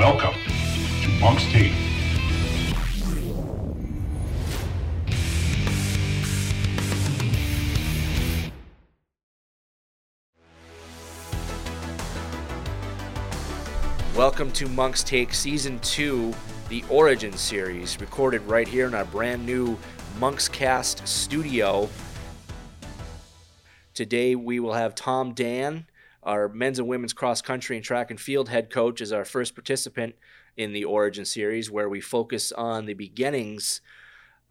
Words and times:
Welcome 0.00 0.32
to 1.02 1.08
Monk's 1.20 1.44
Take. 1.52 1.72
Welcome 14.16 14.50
to 14.52 14.68
Monk's 14.68 15.04
Take 15.04 15.34
Season 15.34 15.78
2, 15.80 16.32
the 16.70 16.82
Origin 16.88 17.34
series, 17.34 18.00
recorded 18.00 18.40
right 18.44 18.66
here 18.66 18.86
in 18.86 18.94
our 18.94 19.04
brand 19.04 19.44
new 19.44 19.76
Monk's 20.18 20.48
Cast 20.48 21.06
studio. 21.06 21.90
Today 23.92 24.34
we 24.34 24.60
will 24.60 24.72
have 24.72 24.94
Tom 24.94 25.34
Dan, 25.34 25.84
our 26.22 26.48
men's 26.48 26.78
and 26.78 26.88
women's 26.88 27.12
cross 27.12 27.40
country 27.40 27.76
and 27.76 27.84
track 27.84 28.10
and 28.10 28.20
field 28.20 28.48
head 28.48 28.70
coach, 28.70 29.00
is 29.00 29.12
our 29.12 29.24
first 29.24 29.54
participant 29.54 30.14
in 30.56 30.72
the 30.72 30.84
Origin 30.84 31.24
series, 31.24 31.70
where 31.70 31.88
we 31.88 32.00
focus 32.00 32.52
on 32.52 32.86
the 32.86 32.94
beginnings 32.94 33.80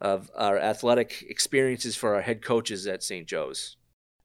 of 0.00 0.30
our 0.34 0.58
athletic 0.58 1.24
experiences 1.28 1.94
for 1.94 2.14
our 2.14 2.22
head 2.22 2.42
coaches 2.42 2.86
at 2.86 3.02
St. 3.02 3.26
Joe's. 3.26 3.76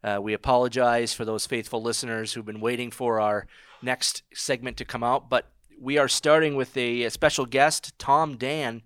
Uh, 0.04 0.20
we 0.22 0.34
apologize 0.34 1.14
for 1.14 1.26
those 1.26 1.46
faithful 1.46 1.82
listeners 1.82 2.34
who've 2.34 2.46
been 2.46 2.62
waiting 2.62 2.92
for 2.92 3.20
our 3.20 3.48
next 3.82 4.24
segment 4.34 4.78
to 4.78 4.86
come 4.86 5.04
out, 5.04 5.30
but 5.30 5.52
we 5.80 5.98
are 5.98 6.08
starting 6.08 6.56
with 6.56 6.76
a, 6.78 7.04
a 7.04 7.10
special 7.10 7.46
guest, 7.46 7.98
Tom 8.00 8.38
Dan, 8.38 8.82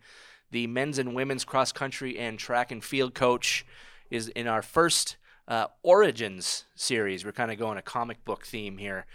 the 0.52 0.66
men's 0.68 0.98
and 0.98 1.14
women's 1.14 1.46
cross 1.46 1.72
country 1.72 2.18
and 2.18 2.40
track 2.40 2.72
and 2.72 2.84
field 2.84 3.14
coach, 3.14 3.66
is 4.10 4.30
in 4.30 4.48
our 4.48 4.62
first 4.62 5.18
uh, 5.50 5.68
Origins 5.82 6.66
series. 6.76 7.26
We're 7.26 7.32
kind 7.32 7.52
of 7.52 7.58
going 7.58 7.78
a 7.78 7.82
comic 7.82 8.24
book 8.24 8.46
theme 8.46 8.78
here. 8.78 9.06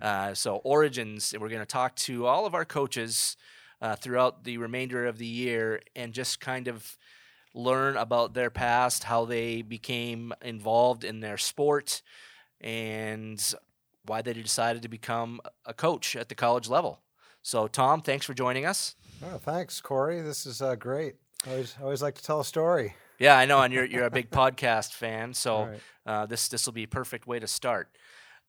Uh, 0.00 0.34
so, 0.34 0.56
Origins, 0.56 1.32
and 1.32 1.42
we're 1.42 1.50
going 1.50 1.60
to 1.60 1.66
talk 1.66 1.94
to 1.96 2.26
all 2.26 2.46
of 2.46 2.54
our 2.54 2.64
coaches 2.64 3.36
uh, 3.82 3.94
throughout 3.94 4.44
the 4.44 4.56
remainder 4.56 5.06
of 5.06 5.18
the 5.18 5.26
year 5.26 5.82
and 5.94 6.12
just 6.12 6.40
kind 6.40 6.66
of 6.66 6.96
learn 7.54 7.96
about 7.98 8.32
their 8.32 8.48
past, 8.48 9.04
how 9.04 9.26
they 9.26 9.60
became 9.60 10.32
involved 10.40 11.04
in 11.04 11.20
their 11.20 11.36
sport, 11.36 12.00
and 12.60 13.54
why 14.06 14.22
they 14.22 14.32
decided 14.32 14.80
to 14.82 14.88
become 14.88 15.40
a 15.66 15.74
coach 15.74 16.16
at 16.16 16.30
the 16.30 16.34
college 16.34 16.68
level. 16.68 17.00
So, 17.42 17.68
Tom, 17.68 18.00
thanks 18.00 18.24
for 18.24 18.34
joining 18.34 18.64
us. 18.64 18.96
Oh, 19.22 19.36
thanks, 19.36 19.80
Corey. 19.80 20.22
This 20.22 20.46
is 20.46 20.62
uh, 20.62 20.74
great. 20.76 21.16
I 21.46 21.50
always, 21.50 21.76
I 21.78 21.82
always 21.82 22.02
like 22.02 22.14
to 22.14 22.22
tell 22.22 22.40
a 22.40 22.44
story. 22.44 22.94
Yeah, 23.22 23.38
I 23.38 23.46
know, 23.46 23.60
and 23.62 23.72
you're 23.72 23.84
you're 23.84 24.04
a 24.06 24.10
big 24.10 24.30
podcast 24.30 24.94
fan, 24.94 25.32
so 25.32 25.64
Right. 25.66 25.80
uh, 26.06 26.26
this 26.26 26.48
this 26.48 26.66
will 26.66 26.72
be 26.72 26.82
a 26.82 26.88
perfect 26.88 27.28
way 27.28 27.38
to 27.38 27.46
start. 27.46 27.96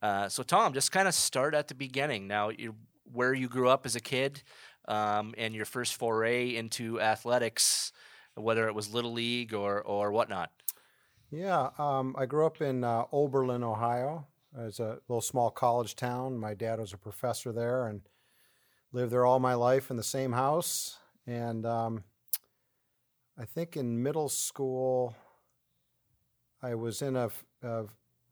Uh, 0.01 0.27
so, 0.27 0.41
Tom, 0.41 0.73
just 0.73 0.91
kind 0.91 1.07
of 1.07 1.13
start 1.13 1.53
at 1.53 1.67
the 1.67 1.75
beginning. 1.75 2.27
Now, 2.27 2.49
you 2.49 2.73
where 3.11 3.35
you 3.35 3.47
grew 3.47 3.69
up 3.69 3.85
as 3.85 3.95
a 3.95 3.99
kid, 3.99 4.41
um, 4.87 5.35
and 5.37 5.53
your 5.53 5.65
first 5.65 5.93
foray 5.93 6.55
into 6.55 6.99
athletics, 6.99 7.91
whether 8.33 8.67
it 8.67 8.73
was 8.73 8.91
little 8.91 9.13
league 9.13 9.53
or 9.53 9.79
or 9.83 10.11
whatnot. 10.11 10.49
Yeah, 11.29 11.69
um, 11.77 12.15
I 12.17 12.25
grew 12.25 12.47
up 12.47 12.59
in 12.59 12.83
uh, 12.83 13.03
Oberlin, 13.11 13.63
Ohio. 13.63 14.25
It's 14.57 14.79
a 14.79 14.97
little 15.07 15.21
small 15.21 15.51
college 15.51 15.95
town. 15.95 16.39
My 16.39 16.55
dad 16.55 16.79
was 16.79 16.93
a 16.93 16.97
professor 16.97 17.51
there 17.51 17.85
and 17.85 18.01
lived 18.91 19.11
there 19.11 19.25
all 19.25 19.39
my 19.39 19.53
life 19.53 19.91
in 19.91 19.97
the 19.97 20.03
same 20.03 20.31
house. 20.31 20.97
And 21.27 21.63
um, 21.63 22.03
I 23.37 23.45
think 23.45 23.75
in 23.75 24.01
middle 24.01 24.29
school, 24.29 25.15
I 26.61 26.75
was 26.75 27.01
in 27.01 27.15
a 27.15 27.29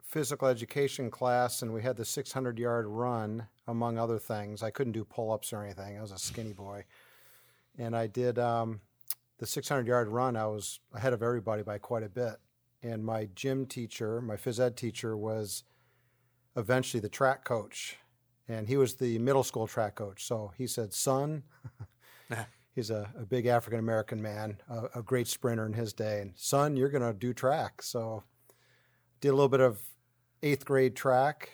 physical 0.03 0.47
education 0.47 1.09
class 1.09 1.61
and 1.61 1.73
we 1.73 1.81
had 1.81 1.95
the 1.95 2.05
600 2.05 2.59
yard 2.59 2.85
run, 2.85 3.47
among 3.67 3.97
other 3.97 4.19
things. 4.19 4.61
I 4.61 4.69
couldn't 4.69 4.93
do 4.93 5.05
pull 5.05 5.31
ups 5.31 5.53
or 5.53 5.63
anything, 5.63 5.97
I 5.97 6.01
was 6.01 6.11
a 6.11 6.19
skinny 6.19 6.53
boy. 6.53 6.85
And 7.77 7.95
I 7.95 8.07
did 8.07 8.37
um, 8.37 8.81
the 9.39 9.47
600 9.47 9.87
yard 9.87 10.09
run, 10.09 10.35
I 10.35 10.45
was 10.47 10.79
ahead 10.93 11.13
of 11.13 11.23
everybody 11.23 11.63
by 11.63 11.77
quite 11.77 12.03
a 12.03 12.09
bit. 12.09 12.35
And 12.83 13.03
my 13.03 13.29
gym 13.35 13.65
teacher, 13.65 14.21
my 14.21 14.35
phys 14.35 14.59
ed 14.59 14.75
teacher, 14.75 15.15
was 15.15 15.63
eventually 16.55 16.99
the 16.99 17.09
track 17.09 17.43
coach. 17.43 17.97
And 18.47 18.67
he 18.67 18.75
was 18.75 18.95
the 18.95 19.17
middle 19.19 19.43
school 19.43 19.65
track 19.65 19.95
coach. 19.95 20.25
So 20.25 20.51
he 20.57 20.67
said, 20.67 20.93
Son, 20.93 21.43
he's 22.73 22.89
a, 22.89 23.09
a 23.19 23.25
big 23.25 23.45
African 23.45 23.79
American 23.79 24.21
man, 24.21 24.57
a, 24.69 24.99
a 24.99 25.01
great 25.03 25.27
sprinter 25.27 25.65
in 25.65 25.73
his 25.73 25.93
day. 25.93 26.21
And 26.21 26.33
son, 26.35 26.75
you're 26.77 26.89
going 26.89 27.03
to 27.03 27.13
do 27.17 27.33
track. 27.33 27.81
So 27.81 28.23
did 29.19 29.29
a 29.29 29.33
little 29.33 29.49
bit 29.49 29.59
of 29.61 29.79
eighth 30.43 30.65
grade 30.65 30.95
track. 30.95 31.51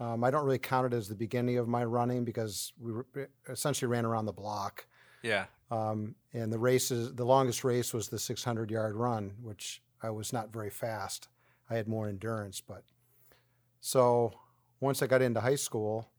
Um, 0.00 0.24
I 0.24 0.30
don't 0.30 0.44
really 0.44 0.58
count 0.58 0.92
it 0.92 0.96
as 0.96 1.08
the 1.08 1.14
beginning 1.14 1.58
of 1.58 1.68
my 1.68 1.84
running 1.84 2.24
because 2.24 2.72
we 2.80 2.92
were- 2.92 3.06
essentially 3.48 3.88
ran 3.88 4.04
around 4.04 4.26
the 4.26 4.32
block. 4.32 4.86
Yeah, 5.22 5.46
Um, 5.70 6.16
and 6.32 6.52
the 6.52 6.58
races, 6.58 7.14
the 7.14 7.24
longest 7.24 7.62
race 7.62 7.94
was 7.94 8.08
the 8.08 8.18
600 8.18 8.70
yard 8.72 8.96
run, 8.96 9.36
which 9.40 9.80
I 10.02 10.10
was 10.10 10.32
not 10.32 10.52
very 10.52 10.70
fast. 10.70 11.28
I 11.70 11.76
had 11.76 11.86
more 11.86 12.08
endurance, 12.08 12.60
but 12.60 12.82
so 13.80 14.32
once 14.80 15.00
I 15.02 15.06
got 15.06 15.22
into 15.22 15.40
high 15.40 15.54
school, 15.56 16.10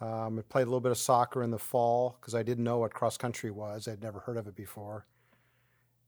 um, 0.00 0.38
I 0.38 0.42
played 0.42 0.62
a 0.62 0.66
little 0.66 0.80
bit 0.80 0.92
of 0.92 0.98
soccer 0.98 1.42
in 1.42 1.50
the 1.50 1.58
fall 1.58 2.16
because 2.20 2.34
I 2.34 2.42
didn't 2.42 2.64
know 2.64 2.78
what 2.78 2.92
cross 2.92 3.16
country 3.16 3.50
was. 3.50 3.86
I'd 3.88 4.02
never 4.02 4.20
heard 4.20 4.36
of 4.36 4.46
it 4.46 4.56
before. 4.56 5.06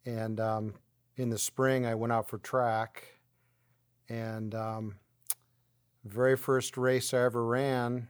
And 0.04 0.40
um, 0.40 0.74
in 1.16 1.30
the 1.30 1.38
spring, 1.38 1.86
I 1.86 1.94
went 1.94 2.12
out 2.12 2.28
for 2.28 2.38
track. 2.38 3.04
And 4.08 4.54
um, 4.54 4.96
very 6.04 6.36
first 6.36 6.76
race 6.76 7.12
I 7.14 7.24
ever 7.24 7.44
ran, 7.44 8.08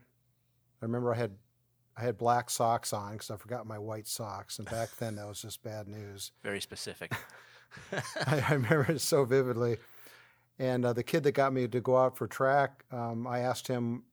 I 0.81 0.85
remember 0.85 1.13
I 1.13 1.17
had 1.17 1.31
I 1.99 2.01
had 2.01 2.17
black 2.17 2.51
socks 2.51 2.93
on 2.93 3.13
because 3.13 3.31
I 3.31 3.37
forgot 3.37 3.65
my 3.65 3.79
white 3.79 4.05
socks, 4.05 4.59
and 4.59 4.69
back 4.69 4.89
then 4.97 5.15
that 5.15 5.27
was 5.27 5.41
just 5.41 5.63
bad 5.63 5.87
news. 5.87 6.31
very 6.43 6.61
specific. 6.61 7.11
I, 7.91 8.43
I 8.49 8.53
remember 8.53 8.91
it 8.91 9.01
so 9.01 9.25
vividly. 9.25 9.77
And 10.59 10.85
uh, 10.85 10.93
the 10.93 11.03
kid 11.03 11.23
that 11.23 11.31
got 11.31 11.53
me 11.53 11.67
to 11.67 11.81
go 11.81 11.97
out 11.97 12.15
for 12.15 12.27
track, 12.27 12.83
um, 12.91 13.25
I 13.25 13.39
asked 13.39 13.67
him, 13.67 14.03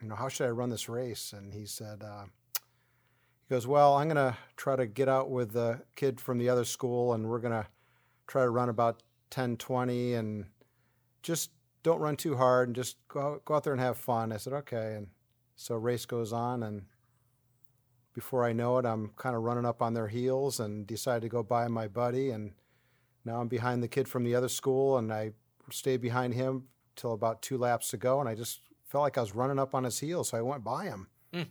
you 0.00 0.08
know, 0.08 0.14
how 0.14 0.28
should 0.28 0.46
I 0.46 0.50
run 0.50 0.70
this 0.70 0.88
race? 0.88 1.32
And 1.36 1.52
he 1.52 1.66
said, 1.66 2.02
uh, 2.02 2.24
he 2.54 3.54
goes, 3.54 3.66
well, 3.66 3.94
I'm 3.94 4.08
going 4.08 4.16
to 4.16 4.36
try 4.56 4.76
to 4.76 4.86
get 4.86 5.08
out 5.08 5.30
with 5.30 5.52
the 5.52 5.82
kid 5.96 6.20
from 6.20 6.38
the 6.38 6.48
other 6.48 6.64
school, 6.64 7.12
and 7.12 7.28
we're 7.28 7.38
going 7.38 7.52
to 7.52 7.66
try 8.26 8.42
to 8.42 8.50
run 8.50 8.68
about 8.68 9.02
10, 9.30 9.56
20, 9.56 10.14
and 10.14 10.46
just 11.22 11.50
don't 11.82 12.00
run 12.00 12.16
too 12.16 12.36
hard, 12.36 12.68
and 12.68 12.76
just 12.76 12.96
go 13.08 13.20
out, 13.20 13.44
go 13.44 13.54
out 13.54 13.64
there 13.64 13.72
and 13.72 13.82
have 13.82 13.98
fun. 13.98 14.32
I 14.32 14.38
said, 14.38 14.52
okay. 14.54 14.94
And 14.96 15.08
so 15.56 15.74
race 15.76 16.06
goes 16.06 16.32
on, 16.32 16.62
and 16.62 16.82
before 18.14 18.44
I 18.44 18.52
know 18.52 18.78
it, 18.78 18.86
I'm 18.86 19.10
kind 19.16 19.36
of 19.36 19.42
running 19.42 19.66
up 19.66 19.82
on 19.82 19.94
their 19.94 20.08
heels, 20.08 20.60
and 20.60 20.86
decide 20.86 21.22
to 21.22 21.28
go 21.28 21.42
by 21.42 21.68
my 21.68 21.88
buddy, 21.88 22.30
and 22.30 22.52
now 23.24 23.40
I'm 23.40 23.48
behind 23.48 23.82
the 23.82 23.88
kid 23.88 24.08
from 24.08 24.24
the 24.24 24.34
other 24.34 24.48
school, 24.48 24.96
and 24.96 25.12
I 25.12 25.32
stay 25.70 25.98
behind 25.98 26.34
him 26.34 26.64
till 26.96 27.12
about 27.12 27.42
two 27.42 27.58
laps 27.58 27.90
to 27.90 27.96
go, 27.96 28.18
and 28.20 28.28
I 28.28 28.34
just 28.34 28.60
felt 28.90 29.02
like 29.02 29.16
I 29.16 29.20
was 29.20 29.34
running 29.34 29.58
up 29.58 29.74
on 29.74 29.84
his 29.84 30.00
heels, 30.00 30.30
so 30.30 30.38
I 30.38 30.42
went 30.42 30.64
by 30.64 30.84
him. 30.84 31.06
Mm. 31.32 31.46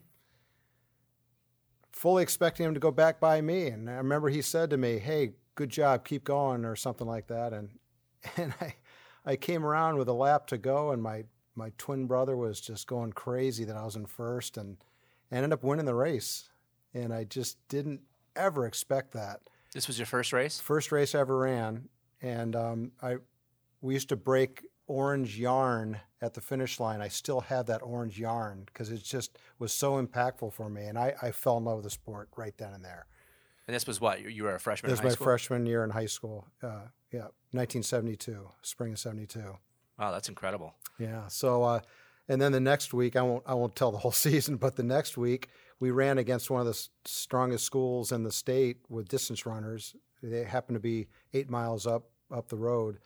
Fully 1.93 2.21
expecting 2.21 2.65
him 2.65 2.73
to 2.73 2.79
go 2.79 2.91
back 2.91 3.19
by 3.19 3.39
me, 3.39 3.67
and 3.67 3.89
I 3.89 3.93
remember 3.93 4.29
he 4.29 4.41
said 4.41 4.69
to 4.71 4.77
me, 4.77 4.99
"Hey, 4.99 5.31
good 5.55 5.69
job, 5.69 6.05
keep 6.05 6.25
going," 6.25 6.65
or 6.65 6.75
something 6.75 7.07
like 7.07 7.27
that, 7.27 7.53
and 7.53 7.79
and 8.37 8.53
I 8.59 8.75
I 9.25 9.35
came 9.37 9.65
around 9.65 9.97
with 9.97 10.09
a 10.09 10.13
lap 10.13 10.47
to 10.47 10.57
go, 10.57 10.91
and 10.91 11.01
my 11.01 11.23
my 11.55 11.71
twin 11.77 12.07
brother 12.07 12.35
was 12.35 12.59
just 12.59 12.87
going 12.87 13.13
crazy 13.13 13.63
that 13.63 13.77
I 13.77 13.85
was 13.85 13.95
in 13.95 14.05
first, 14.05 14.57
and 14.57 14.77
I 15.31 15.37
ended 15.37 15.53
up 15.53 15.63
winning 15.63 15.85
the 15.85 15.95
race, 15.95 16.49
and 16.93 17.13
I 17.13 17.23
just 17.23 17.57
didn't 17.69 18.01
ever 18.35 18.65
expect 18.65 19.13
that 19.13 19.41
this 19.73 19.87
was 19.87 19.97
your 19.97 20.05
first 20.05 20.33
race. 20.33 20.59
first 20.59 20.91
race 20.91 21.15
I 21.15 21.19
ever 21.19 21.37
ran, 21.37 21.87
and 22.21 22.55
um, 22.55 22.91
I 23.01 23.17
we 23.81 23.93
used 23.93 24.09
to 24.09 24.17
break 24.17 24.63
orange 24.89 25.37
yarn 25.39 25.99
at 26.21 26.33
the 26.33 26.41
finish 26.41 26.79
line. 26.79 26.99
I 27.01 27.07
still 27.07 27.41
have 27.41 27.67
that 27.67 27.81
orange 27.81 28.19
yarn 28.19 28.63
because 28.65 28.91
it 28.91 29.03
just 29.03 29.37
was 29.59 29.71
so 29.71 30.03
impactful 30.03 30.51
for 30.53 30.69
me, 30.69 30.83
and 30.85 30.97
I, 30.97 31.13
I 31.21 31.31
fell 31.31 31.57
in 31.57 31.63
love 31.65 31.77
with 31.77 31.85
the 31.85 31.89
sport 31.91 32.29
right 32.35 32.57
then 32.57 32.73
and 32.73 32.83
there. 32.83 33.05
And 33.67 33.75
this 33.75 33.85
was 33.87 34.01
what 34.01 34.21
you- 34.21 34.43
were 34.43 34.55
a 34.55 34.59
freshman. 34.59 34.89
It 34.89 34.93
in 34.93 34.97
was 34.97 35.03
my 35.03 35.09
school? 35.15 35.25
freshman 35.25 35.65
year 35.65 35.83
in 35.83 35.91
high 35.91 36.07
school. 36.07 36.47
Uh, 36.61 36.87
yeah, 37.11 37.27
1972, 37.51 38.49
spring 38.63 38.93
of 38.93 38.99
72. 38.99 39.57
Wow, 39.97 40.11
that's 40.11 40.27
incredible. 40.29 40.73
Yeah. 40.97 41.27
So, 41.27 41.63
uh, 41.63 41.79
and 42.27 42.41
then 42.41 42.51
the 42.51 42.59
next 42.59 42.93
week, 42.93 43.15
I 43.15 43.21
won't 43.21 43.43
I 43.45 43.53
won't 43.53 43.75
tell 43.75 43.91
the 43.91 43.97
whole 43.99 44.11
season, 44.27 44.57
but 44.57 44.75
the 44.75 44.83
next 44.83 45.17
week 45.17 45.49
we 45.79 45.91
ran 45.91 46.17
against 46.17 46.49
one 46.49 46.61
of 46.61 46.67
the 46.67 46.87
strongest 47.05 47.63
schools 47.65 48.11
in 48.11 48.23
the 48.23 48.31
state 48.31 48.77
with 48.89 49.07
distance 49.07 49.45
runners. 49.45 49.95
They 50.23 50.43
happened 50.43 50.75
to 50.75 50.79
be 50.81 51.07
eight 51.33 51.49
miles 51.49 51.85
up 51.87 52.09
up 52.31 52.49
the 52.49 52.57
road, 52.57 52.99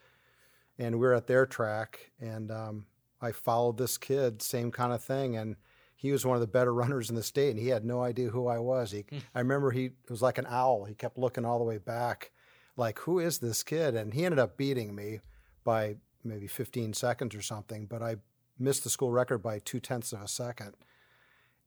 and 0.78 0.96
we 0.96 1.06
were 1.06 1.14
at 1.14 1.26
their 1.26 1.46
track, 1.46 2.10
and 2.20 2.50
um, 2.50 2.86
I 3.20 3.32
followed 3.32 3.78
this 3.78 3.96
kid, 3.96 4.42
same 4.42 4.70
kind 4.70 4.92
of 4.92 5.02
thing, 5.02 5.36
and 5.36 5.56
he 5.96 6.12
was 6.12 6.26
one 6.26 6.36
of 6.36 6.40
the 6.40 6.46
better 6.46 6.74
runners 6.82 7.08
in 7.08 7.16
the 7.16 7.22
state, 7.22 7.50
and 7.50 7.58
he 7.58 7.68
had 7.68 7.84
no 7.84 8.02
idea 8.02 8.28
who 8.28 8.46
I 8.46 8.58
was. 8.58 8.90
He, 8.90 9.04
I 9.34 9.38
remember 9.38 9.70
he 9.70 9.86
it 9.86 10.10
was 10.10 10.22
like 10.22 10.38
an 10.38 10.46
owl. 10.48 10.84
He 10.84 10.94
kept 10.94 11.18
looking 11.18 11.44
all 11.44 11.58
the 11.58 11.64
way 11.64 11.78
back, 11.78 12.32
like 12.76 12.98
who 13.00 13.18
is 13.18 13.38
this 13.38 13.62
kid? 13.62 13.94
And 13.94 14.14
he 14.14 14.24
ended 14.24 14.38
up 14.38 14.56
beating 14.56 14.94
me 14.94 15.20
by 15.64 15.96
maybe 16.22 16.46
15 16.46 16.94
seconds 16.94 17.34
or 17.34 17.42
something, 17.42 17.86
but 17.86 18.02
I 18.02 18.16
missed 18.58 18.84
the 18.84 18.90
school 18.90 19.10
record 19.10 19.38
by 19.38 19.58
two 19.58 19.80
tenths 19.80 20.12
of 20.12 20.22
a 20.22 20.28
second, 20.28 20.74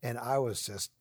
and 0.01 0.17
I 0.17 0.37
was 0.39 0.65
just 0.65 0.91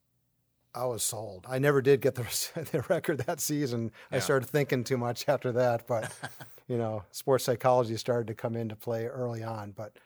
I 0.75 0.85
was 0.85 1.03
sold. 1.03 1.47
I 1.49 1.59
never 1.59 1.81
did 1.81 2.03
get 2.03 2.17
the, 2.17 2.23
the 2.73 2.85
record 2.89 3.19
that 3.21 3.41
season. 3.41 3.93
Yeah. 4.11 4.19
I 4.19 4.21
started 4.21 4.47
thinking 4.47 4.85
too 4.85 4.99
much 4.99 5.27
after 5.27 5.53
that, 5.53 5.87
but 5.87 6.13
you 6.69 6.77
know, 6.79 7.05
sports 7.11 7.45
psychology 7.45 7.97
started 7.97 8.27
to 8.29 8.35
come 8.35 8.57
into 8.57 8.77
play 8.77 9.07
early 9.07 9.43
on. 9.43 9.73
But 9.73 9.99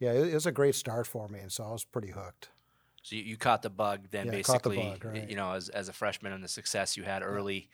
yeah, 0.00 0.12
it, 0.12 0.28
it 0.28 0.34
was 0.34 0.46
a 0.46 0.52
great 0.52 0.74
start 0.74 1.06
for 1.06 1.28
me, 1.28 1.40
and 1.40 1.52
so 1.52 1.64
I 1.64 1.70
was 1.72 1.84
pretty 1.84 2.10
hooked. 2.10 2.50
So 3.02 3.16
you, 3.16 3.22
you 3.22 3.36
caught 3.36 3.62
the 3.62 3.70
bug 3.70 4.08
then, 4.10 4.26
Yeah, 4.26 4.32
I 4.38 4.42
caught 4.42 4.62
the 4.62 4.70
basically, 4.70 4.90
bug, 4.90 5.04
right. 5.04 5.30
you 5.30 5.36
know, 5.36 5.52
as, 5.52 5.68
as 5.70 5.88
a 5.88 5.92
freshman 5.92 6.32
and 6.32 6.42
the 6.42 6.48
success 6.48 6.96
you 6.96 7.04
had 7.04 7.22
early. 7.22 7.68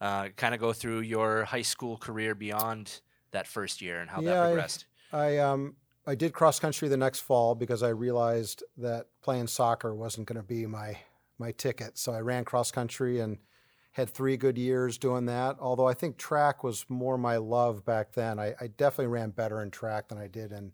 Uh, 0.00 0.28
kind 0.36 0.54
of 0.54 0.60
go 0.60 0.72
through 0.72 1.00
your 1.00 1.44
high 1.44 1.62
school 1.62 1.96
career 1.96 2.34
beyond 2.34 3.00
that 3.30 3.46
first 3.46 3.80
year 3.80 4.00
and 4.00 4.10
how 4.10 4.20
Yeah, 4.20 4.34
that 4.34 4.42
I- 4.42 4.46
progressed. 4.48 4.86
I 5.12 5.38
um 5.38 5.76
I 6.06 6.14
did 6.16 6.34
cross 6.34 6.58
country 6.60 6.88
the 6.88 6.96
next 6.96 7.20
fall 7.20 7.54
because 7.54 7.82
I 7.82 7.88
realized 7.90 8.62
that 8.76 9.06
playing 9.22 9.46
soccer 9.46 9.94
wasn't 9.94 10.26
going 10.26 10.36
to 10.36 10.42
be 10.46 10.66
my 10.66 10.98
my 11.38 11.52
ticket. 11.52 11.96
So 11.96 12.12
I 12.12 12.20
ran 12.20 12.44
cross 12.44 12.70
country 12.72 13.20
and 13.20 13.38
had 13.94 14.10
three 14.10 14.36
good 14.36 14.56
years 14.58 14.98
doing 14.98 15.26
that. 15.26 15.56
Although 15.60 15.88
I 15.88 15.94
think 15.94 16.16
track 16.16 16.62
was 16.62 16.84
more 16.88 17.18
my 17.18 17.36
love 17.36 17.84
back 17.84 18.12
then. 18.12 18.38
I, 18.38 18.54
I 18.60 18.68
definitely 18.68 19.06
ran 19.08 19.30
better 19.30 19.60
in 19.62 19.70
track 19.70 20.08
than 20.08 20.18
I 20.18 20.28
did 20.28 20.52
in 20.52 20.72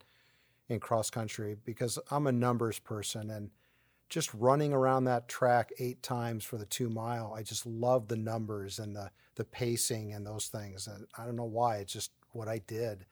in 0.68 0.78
cross 0.78 1.10
country 1.10 1.56
because 1.64 1.98
I'm 2.10 2.26
a 2.28 2.32
numbers 2.32 2.78
person 2.78 3.30
and 3.30 3.50
just 4.08 4.32
running 4.34 4.72
around 4.72 5.04
that 5.04 5.28
track 5.28 5.70
eight 5.78 6.02
times 6.02 6.44
for 6.44 6.58
the 6.58 6.66
two 6.66 6.88
mile, 6.88 7.32
I 7.36 7.42
just 7.42 7.66
love 7.66 8.08
the 8.08 8.16
numbers 8.16 8.78
and 8.78 8.94
the 8.94 9.10
the 9.36 9.44
pacing 9.44 10.12
and 10.12 10.26
those 10.26 10.48
things. 10.48 10.86
And 10.86 11.06
I 11.16 11.24
don't 11.24 11.36
know 11.36 11.44
why. 11.44 11.76
It's 11.78 11.92
just 11.92 12.10
what 12.32 12.48
I 12.48 12.58
did 12.58 13.06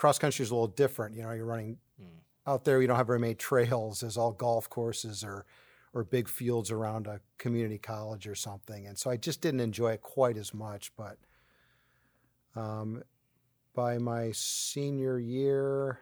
cross 0.00 0.18
country 0.18 0.42
is 0.42 0.50
a 0.50 0.54
little 0.54 0.66
different. 0.66 1.14
You 1.14 1.22
know, 1.22 1.32
you're 1.32 1.44
running 1.44 1.76
Mm. 2.00 2.20
out 2.46 2.64
there. 2.64 2.80
You 2.80 2.86
don't 2.86 2.96
have 2.96 3.06
very 3.06 3.18
many 3.18 3.34
trails. 3.34 4.00
There's 4.00 4.16
all 4.16 4.32
golf 4.32 4.70
courses 4.70 5.22
or 5.22 5.44
or 5.92 6.04
big 6.04 6.28
fields 6.28 6.70
around 6.70 7.06
a 7.06 7.20
community 7.38 7.78
college 7.78 8.26
or 8.26 8.34
something. 8.34 8.86
And 8.86 8.96
so 8.96 9.10
I 9.10 9.16
just 9.16 9.40
didn't 9.40 9.60
enjoy 9.60 9.92
it 9.92 10.02
quite 10.02 10.36
as 10.36 10.54
much. 10.54 10.92
But 10.96 11.18
um, 12.54 13.02
by 13.74 13.98
my 13.98 14.32
senior 14.32 15.18
year, 15.18 16.00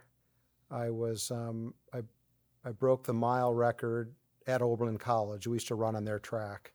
I 0.70 0.90
was 0.90 1.30
um, 1.30 1.74
I 1.92 2.02
I 2.64 2.72
broke 2.72 3.04
the 3.04 3.14
mile 3.14 3.54
record 3.54 4.14
at 4.46 4.60
Oberlin 4.60 4.98
College. 4.98 5.46
We 5.46 5.56
used 5.56 5.68
to 5.68 5.74
run 5.74 5.96
on 5.96 6.04
their 6.04 6.18
track 6.18 6.72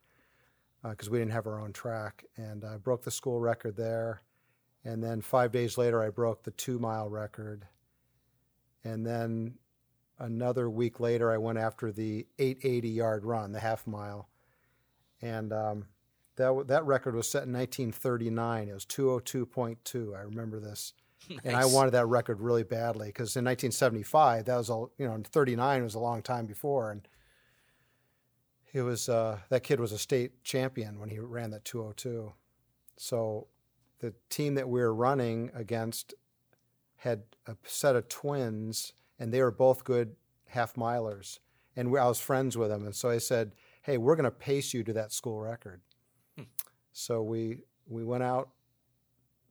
because 0.82 1.08
we 1.08 1.18
didn't 1.18 1.32
have 1.32 1.46
our 1.46 1.60
own 1.60 1.72
track, 1.72 2.24
and 2.36 2.64
I 2.64 2.76
broke 2.76 3.02
the 3.02 3.10
school 3.10 3.40
record 3.40 3.76
there. 3.76 4.22
And 4.84 5.02
then 5.02 5.22
five 5.22 5.50
days 5.50 5.78
later, 5.78 6.02
I 6.02 6.10
broke 6.10 6.42
the 6.42 6.50
two 6.50 6.78
mile 6.78 7.08
record. 7.08 7.66
And 8.84 9.06
then 9.06 9.54
another 10.18 10.68
week 10.70 11.00
later, 11.00 11.30
I 11.30 11.38
went 11.38 11.58
after 11.58 11.92
the 11.92 12.26
880 12.38 12.88
yard 12.88 13.24
run, 13.24 13.52
the 13.52 13.60
half 13.60 13.86
mile. 13.86 14.28
And 15.20 15.52
um, 15.52 15.86
that, 16.36 16.64
that 16.68 16.84
record 16.84 17.14
was 17.14 17.28
set 17.28 17.44
in 17.44 17.52
1939. 17.52 18.68
It 18.68 18.74
was 18.74 18.84
202.2. 18.86 20.16
I 20.16 20.22
remember 20.22 20.60
this. 20.60 20.92
And 21.42 21.56
I 21.56 21.64
wanted 21.64 21.92
that 21.92 22.04
record 22.04 22.38
really 22.42 22.64
badly 22.64 23.06
because 23.06 23.34
in 23.34 23.46
1975, 23.46 24.44
that 24.44 24.56
was 24.58 24.68
all, 24.68 24.92
you 24.98 25.08
know, 25.08 25.22
39 25.24 25.82
was 25.82 25.94
a 25.94 25.98
long 25.98 26.20
time 26.20 26.44
before. 26.44 26.90
And 26.90 27.08
it 28.74 28.82
was, 28.82 29.08
uh, 29.08 29.38
that 29.48 29.62
kid 29.62 29.80
was 29.80 29.92
a 29.92 29.98
state 29.98 30.44
champion 30.44 31.00
when 31.00 31.08
he 31.08 31.18
ran 31.18 31.50
that 31.52 31.64
202. 31.64 32.34
So 32.98 33.46
the 34.00 34.12
team 34.28 34.54
that 34.56 34.68
we 34.68 34.80
were 34.80 34.94
running 34.94 35.50
against 35.54 36.12
had 36.96 37.22
a 37.46 37.56
set 37.64 37.96
of 37.96 38.08
twins, 38.08 38.92
and 39.18 39.32
they 39.32 39.42
were 39.42 39.50
both 39.50 39.84
good 39.84 40.16
half 40.48 40.74
milers. 40.74 41.38
And 41.76 41.90
we, 41.90 41.98
I 41.98 42.06
was 42.06 42.20
friends 42.20 42.56
with 42.56 42.68
them, 42.70 42.84
and 42.84 42.94
so 42.94 43.10
I 43.10 43.18
said, 43.18 43.52
"Hey, 43.82 43.98
we're 43.98 44.16
going 44.16 44.24
to 44.24 44.30
pace 44.30 44.72
you 44.72 44.84
to 44.84 44.92
that 44.92 45.12
school 45.12 45.40
record." 45.40 45.80
Hmm. 46.36 46.44
So 46.92 47.22
we 47.22 47.62
we 47.86 48.04
went 48.04 48.22
out 48.22 48.50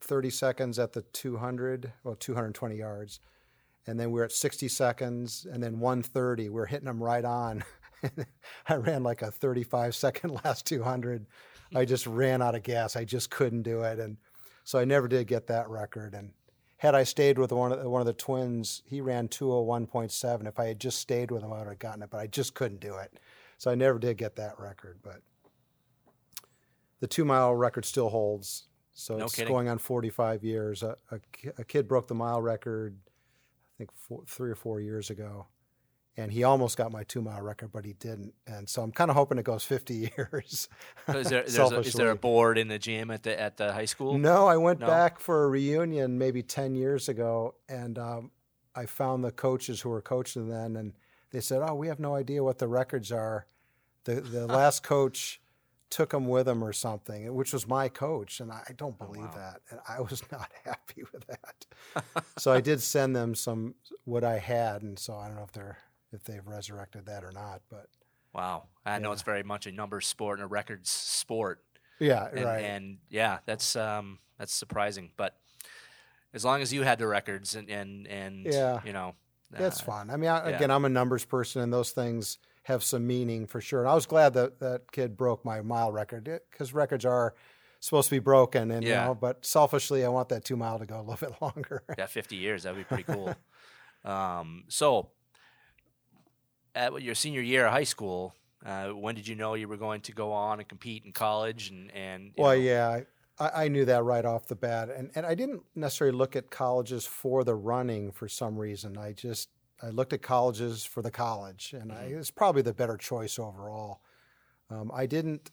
30 0.01 0.29
seconds 0.29 0.79
at 0.79 0.93
the 0.93 1.01
200, 1.01 1.91
well, 2.03 2.15
220 2.15 2.75
yards, 2.75 3.19
and 3.87 3.99
then 3.99 4.11
we 4.11 4.19
were 4.19 4.25
at 4.25 4.31
60 4.31 4.67
seconds, 4.67 5.45
and 5.51 5.61
then 5.61 5.79
130. 5.79 6.43
We 6.43 6.49
were 6.49 6.65
hitting 6.65 6.85
them 6.85 7.03
right 7.03 7.25
on. 7.25 7.63
I 8.67 8.75
ran 8.75 9.03
like 9.03 9.21
a 9.21 9.31
35 9.31 9.95
second 9.95 10.29
last 10.45 10.65
200. 10.65 11.25
I 11.75 11.85
just 11.85 12.05
ran 12.05 12.41
out 12.41 12.55
of 12.55 12.63
gas. 12.63 12.95
I 12.95 13.03
just 13.03 13.29
couldn't 13.29 13.63
do 13.63 13.81
it, 13.81 13.99
and 13.99 14.17
so 14.63 14.79
I 14.79 14.85
never 14.85 15.07
did 15.07 15.27
get 15.27 15.47
that 15.47 15.69
record. 15.69 16.13
And 16.13 16.31
had 16.83 16.95
I 16.95 17.03
stayed 17.03 17.39
with 17.39 17.53
one 17.53 17.71
of 17.71 17.79
the, 17.81 17.89
one 17.89 18.01
of 18.01 18.05
the 18.05 18.11
twins, 18.11 18.83
he 18.85 18.99
ran 18.99 19.29
201.7. 19.29 20.45
If 20.45 20.59
I 20.59 20.65
had 20.65 20.81
just 20.81 20.99
stayed 20.99 21.31
with 21.31 21.41
him, 21.41 21.53
I 21.53 21.59
would 21.59 21.67
have 21.69 21.79
gotten 21.79 22.03
it, 22.03 22.09
but 22.09 22.19
I 22.19 22.27
just 22.27 22.55
couldn't 22.55 22.81
do 22.81 22.95
it. 22.97 23.13
So 23.57 23.71
I 23.71 23.75
never 23.75 23.97
did 23.97 24.17
get 24.17 24.35
that 24.35 24.59
record. 24.59 24.99
But 25.01 25.21
the 26.99 27.07
two 27.07 27.23
mile 27.23 27.55
record 27.55 27.85
still 27.85 28.09
holds. 28.09 28.65
So 28.91 29.15
No 29.15 29.23
it's 29.23 29.35
kidding. 29.35 29.53
going 29.53 29.69
on 29.69 29.77
45 29.77 30.43
years. 30.43 30.83
A, 30.83 30.97
a, 31.09 31.21
a 31.57 31.63
kid 31.63 31.87
broke 31.87 32.09
the 32.09 32.15
mile 32.15 32.41
record, 32.41 32.97
I 33.05 33.73
think 33.77 33.91
four, 33.95 34.23
three 34.27 34.51
or 34.51 34.55
four 34.55 34.81
years 34.81 35.09
ago. 35.09 35.47
And 36.15 36.31
he 36.31 36.43
almost 36.43 36.77
got 36.77 36.91
my 36.91 37.03
two 37.03 37.21
mile 37.23 37.41
record, 37.41 37.71
but 37.71 37.85
he 37.85 37.93
didn't. 37.93 38.35
And 38.45 38.69
so 38.69 38.83
I'm 38.83 38.91
kind 38.91 39.09
of 39.09 39.15
hoping 39.17 39.39
it 39.39 39.45
goes 39.45 39.63
50 39.63 40.11
years. 40.17 40.69
So 41.11 41.17
is 41.17 41.29
there, 41.29 41.41
a, 41.41 41.79
is 41.79 41.93
there 41.93 42.11
a 42.11 42.15
board 42.15 42.59
in 42.59 42.67
the 42.67 42.77
gym 42.77 43.09
at 43.09 43.23
the 43.23 43.39
at 43.39 43.57
the 43.57 43.73
high 43.73 43.85
school? 43.85 44.17
No, 44.19 44.45
I 44.47 44.57
went 44.57 44.79
No? 44.79 44.85
back 44.85 45.19
for 45.19 45.45
a 45.45 45.47
reunion 45.49 46.19
maybe 46.19 46.43
10 46.43 46.75
years 46.75 47.09
ago, 47.09 47.55
and 47.67 47.97
um, 47.97 48.31
I 48.75 48.85
found 48.85 49.23
the 49.23 49.31
coaches 49.31 49.81
who 49.81 49.89
were 49.89 50.01
coaching 50.03 50.49
then, 50.49 50.75
and 50.75 50.93
they 51.31 51.39
said, 51.41 51.61
Oh, 51.67 51.73
we 51.73 51.87
have 51.87 51.99
no 51.99 52.13
idea 52.13 52.43
what 52.43 52.59
the 52.59 52.67
records 52.67 53.11
are. 53.11 53.47
The, 54.03 54.21
the 54.21 54.45
last 54.59 54.83
coach 54.83 55.41
took 55.89 56.11
them 56.11 56.27
with 56.27 56.47
him 56.47 56.63
or 56.63 56.73
something, 56.73 57.33
which 57.33 57.53
was 57.53 57.67
my 57.67 57.89
coach, 57.89 58.39
and 58.39 58.51
I 58.51 58.63
don't 58.77 58.95
Oh, 59.01 59.05
believe 59.05 59.25
wow. 59.25 59.35
that. 59.35 59.61
And 59.71 59.79
I 59.87 59.99
was 60.01 60.21
not 60.31 60.51
happy 60.63 61.03
with 61.11 61.25
that. 61.25 61.65
so 62.37 62.51
I 62.51 62.61
did 62.61 62.81
send 62.83 63.15
them 63.15 63.33
some 63.33 63.73
what 64.05 64.23
I 64.23 64.37
had, 64.37 64.83
and 64.83 64.99
so 64.99 65.15
I 65.15 65.25
don't 65.27 65.37
know 65.37 65.43
if 65.43 65.51
they're 65.51 65.77
if 66.13 66.23
they've 66.23 66.45
resurrected 66.45 67.05
that 67.07 67.23
or 67.23 67.31
not, 67.31 67.61
but 67.69 67.87
Wow, 68.33 68.63
I 68.85 68.97
know 68.99 69.11
it's 69.11 69.21
very 69.21 69.43
much 69.43 69.67
a 69.67 69.71
numbers 69.71 70.07
sport 70.07 70.39
and 70.39 70.45
a 70.45 70.47
records 70.47 70.89
sport, 70.89 71.63
yeah, 71.99 72.27
and, 72.33 72.45
right. 72.45 72.63
and 72.63 72.97
yeah, 73.09 73.39
that's 73.45 73.75
um 73.75 74.17
that's 74.39 74.53
surprising. 74.53 75.11
But 75.17 75.37
as 76.33 76.43
long 76.43 76.61
as 76.63 76.73
you 76.73 76.81
had 76.81 76.97
the 76.97 77.05
records 77.07 77.55
and 77.55 77.69
and 77.69 78.07
and 78.07 78.45
Yeah. 78.45 78.81
you 78.83 78.91
know, 78.93 79.13
That's 79.51 79.81
uh, 79.81 79.85
fun. 79.85 80.09
I 80.09 80.17
mean, 80.17 80.29
I, 80.31 80.49
yeah. 80.49 80.55
again, 80.55 80.71
I'm 80.71 80.83
a 80.85 80.89
numbers 80.89 81.25
person, 81.25 81.61
and 81.61 81.71
those 81.71 81.91
things 81.91 82.39
have 82.63 82.83
some 82.83 83.05
meaning 83.05 83.45
for 83.45 83.61
sure. 83.61 83.81
And 83.81 83.89
I 83.89 83.93
was 83.93 84.07
glad 84.07 84.33
that 84.33 84.59
that 84.61 84.91
kid 84.91 85.15
broke 85.15 85.45
my 85.45 85.61
mile 85.61 85.91
record 85.91 86.23
because 86.49 86.73
records 86.73 87.05
are 87.05 87.35
supposed 87.81 88.09
to 88.09 88.15
be 88.15 88.19
broken, 88.19 88.71
and 88.71 88.83
Yeah. 88.83 89.01
you 89.01 89.07
know. 89.09 89.15
But 89.15 89.45
selfishly, 89.45 90.03
I 90.03 90.07
want 90.07 90.29
that 90.29 90.43
two 90.43 90.55
mile 90.55 90.79
to 90.79 90.87
go 90.87 90.97
a 90.99 91.03
little 91.03 91.17
bit 91.29 91.39
longer. 91.39 91.83
Yeah, 91.99 92.07
50 92.07 92.35
years. 92.35 92.63
That'd 92.63 92.79
be 92.79 92.83
pretty 92.83 93.03
cool. 93.03 93.35
um, 94.11 94.63
so, 94.69 95.11
at 96.75 97.01
your 97.01 97.15
senior 97.15 97.41
year 97.41 97.65
of 97.67 97.73
high 97.73 97.83
school, 97.83 98.35
uh, 98.65 98.89
when 98.89 99.15
did 99.15 99.27
you 99.27 99.35
know 99.35 99.53
you 99.53 99.67
were 99.67 99.77
going 99.77 100.01
to 100.01 100.11
go 100.11 100.31
on 100.31 100.59
and 100.59 100.67
compete 100.67 101.03
in 101.05 101.11
college? 101.11 101.69
And 101.69 101.91
and 101.91 102.33
well, 102.37 102.49
know, 102.55 102.61
yeah, 102.61 103.01
I, 103.39 103.65
I 103.65 103.67
knew 103.67 103.85
that 103.85 104.03
right 104.03 104.25
off 104.25 104.47
the 104.47 104.55
bat, 104.55 104.89
and 104.89 105.11
and 105.15 105.25
I 105.25 105.35
didn't 105.35 105.63
necessarily 105.75 106.17
look 106.17 106.35
at 106.35 106.49
colleges 106.49 107.05
for 107.05 107.43
the 107.43 107.55
running 107.55 108.11
for 108.11 108.27
some 108.27 108.57
reason. 108.57 108.97
I 108.97 109.13
just 109.13 109.49
I 109.81 109.89
looked 109.89 110.13
at 110.13 110.21
colleges 110.21 110.85
for 110.85 111.01
the 111.01 111.11
college, 111.11 111.73
and 111.73 111.91
I, 111.91 112.11
Mhm. 112.11 112.19
it's 112.19 112.31
probably 112.31 112.61
the 112.61 112.73
better 112.73 112.97
choice 112.97 113.37
overall. 113.37 114.01
Um, 114.69 114.89
I 114.93 115.05
didn't, 115.07 115.51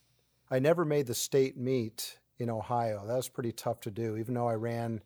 I 0.49 0.59
never 0.59 0.85
made 0.85 1.05
the 1.07 1.13
state 1.13 1.57
meet 1.57 2.17
in 2.37 2.49
Ohio. 2.49 3.05
That 3.05 3.15
was 3.17 3.27
pretty 3.29 3.51
tough 3.51 3.81
to 3.81 3.91
do, 3.91 4.15
even 4.17 4.33
though 4.33 4.47
I 4.47 4.55
ran. 4.55 5.03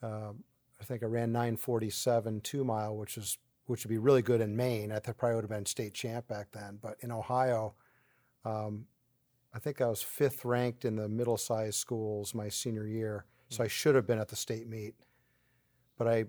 Um, 0.00 0.44
I 0.80 0.84
think 0.84 1.02
I 1.02 1.06
ran 1.06 1.32
947 1.32 2.40
two 2.40 2.62
mile, 2.64 2.96
which 2.96 3.18
is 3.18 3.36
which 3.68 3.84
would 3.84 3.90
be 3.90 3.98
really 3.98 4.22
good 4.22 4.40
in 4.40 4.56
Maine. 4.56 4.90
I 4.90 4.98
think 4.98 5.18
probably 5.18 5.36
would 5.36 5.44
have 5.44 5.50
been 5.50 5.66
state 5.66 5.92
champ 5.92 6.26
back 6.26 6.48
then. 6.52 6.78
But 6.80 6.96
in 7.00 7.12
Ohio, 7.12 7.74
um, 8.44 8.86
I 9.54 9.58
think 9.58 9.82
I 9.82 9.86
was 9.86 10.02
fifth 10.02 10.42
ranked 10.44 10.86
in 10.86 10.96
the 10.96 11.08
middle 11.08 11.36
sized 11.36 11.76
schools 11.76 12.34
my 12.34 12.48
senior 12.48 12.86
year. 12.86 13.26
So 13.50 13.62
I 13.62 13.68
should 13.68 13.94
have 13.94 14.06
been 14.06 14.18
at 14.18 14.28
the 14.28 14.36
state 14.36 14.66
meet. 14.66 14.94
But 15.98 16.08
I 16.08 16.24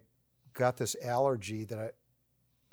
got 0.54 0.76
this 0.76 0.98
allergy 1.02 1.64
that 1.66 1.94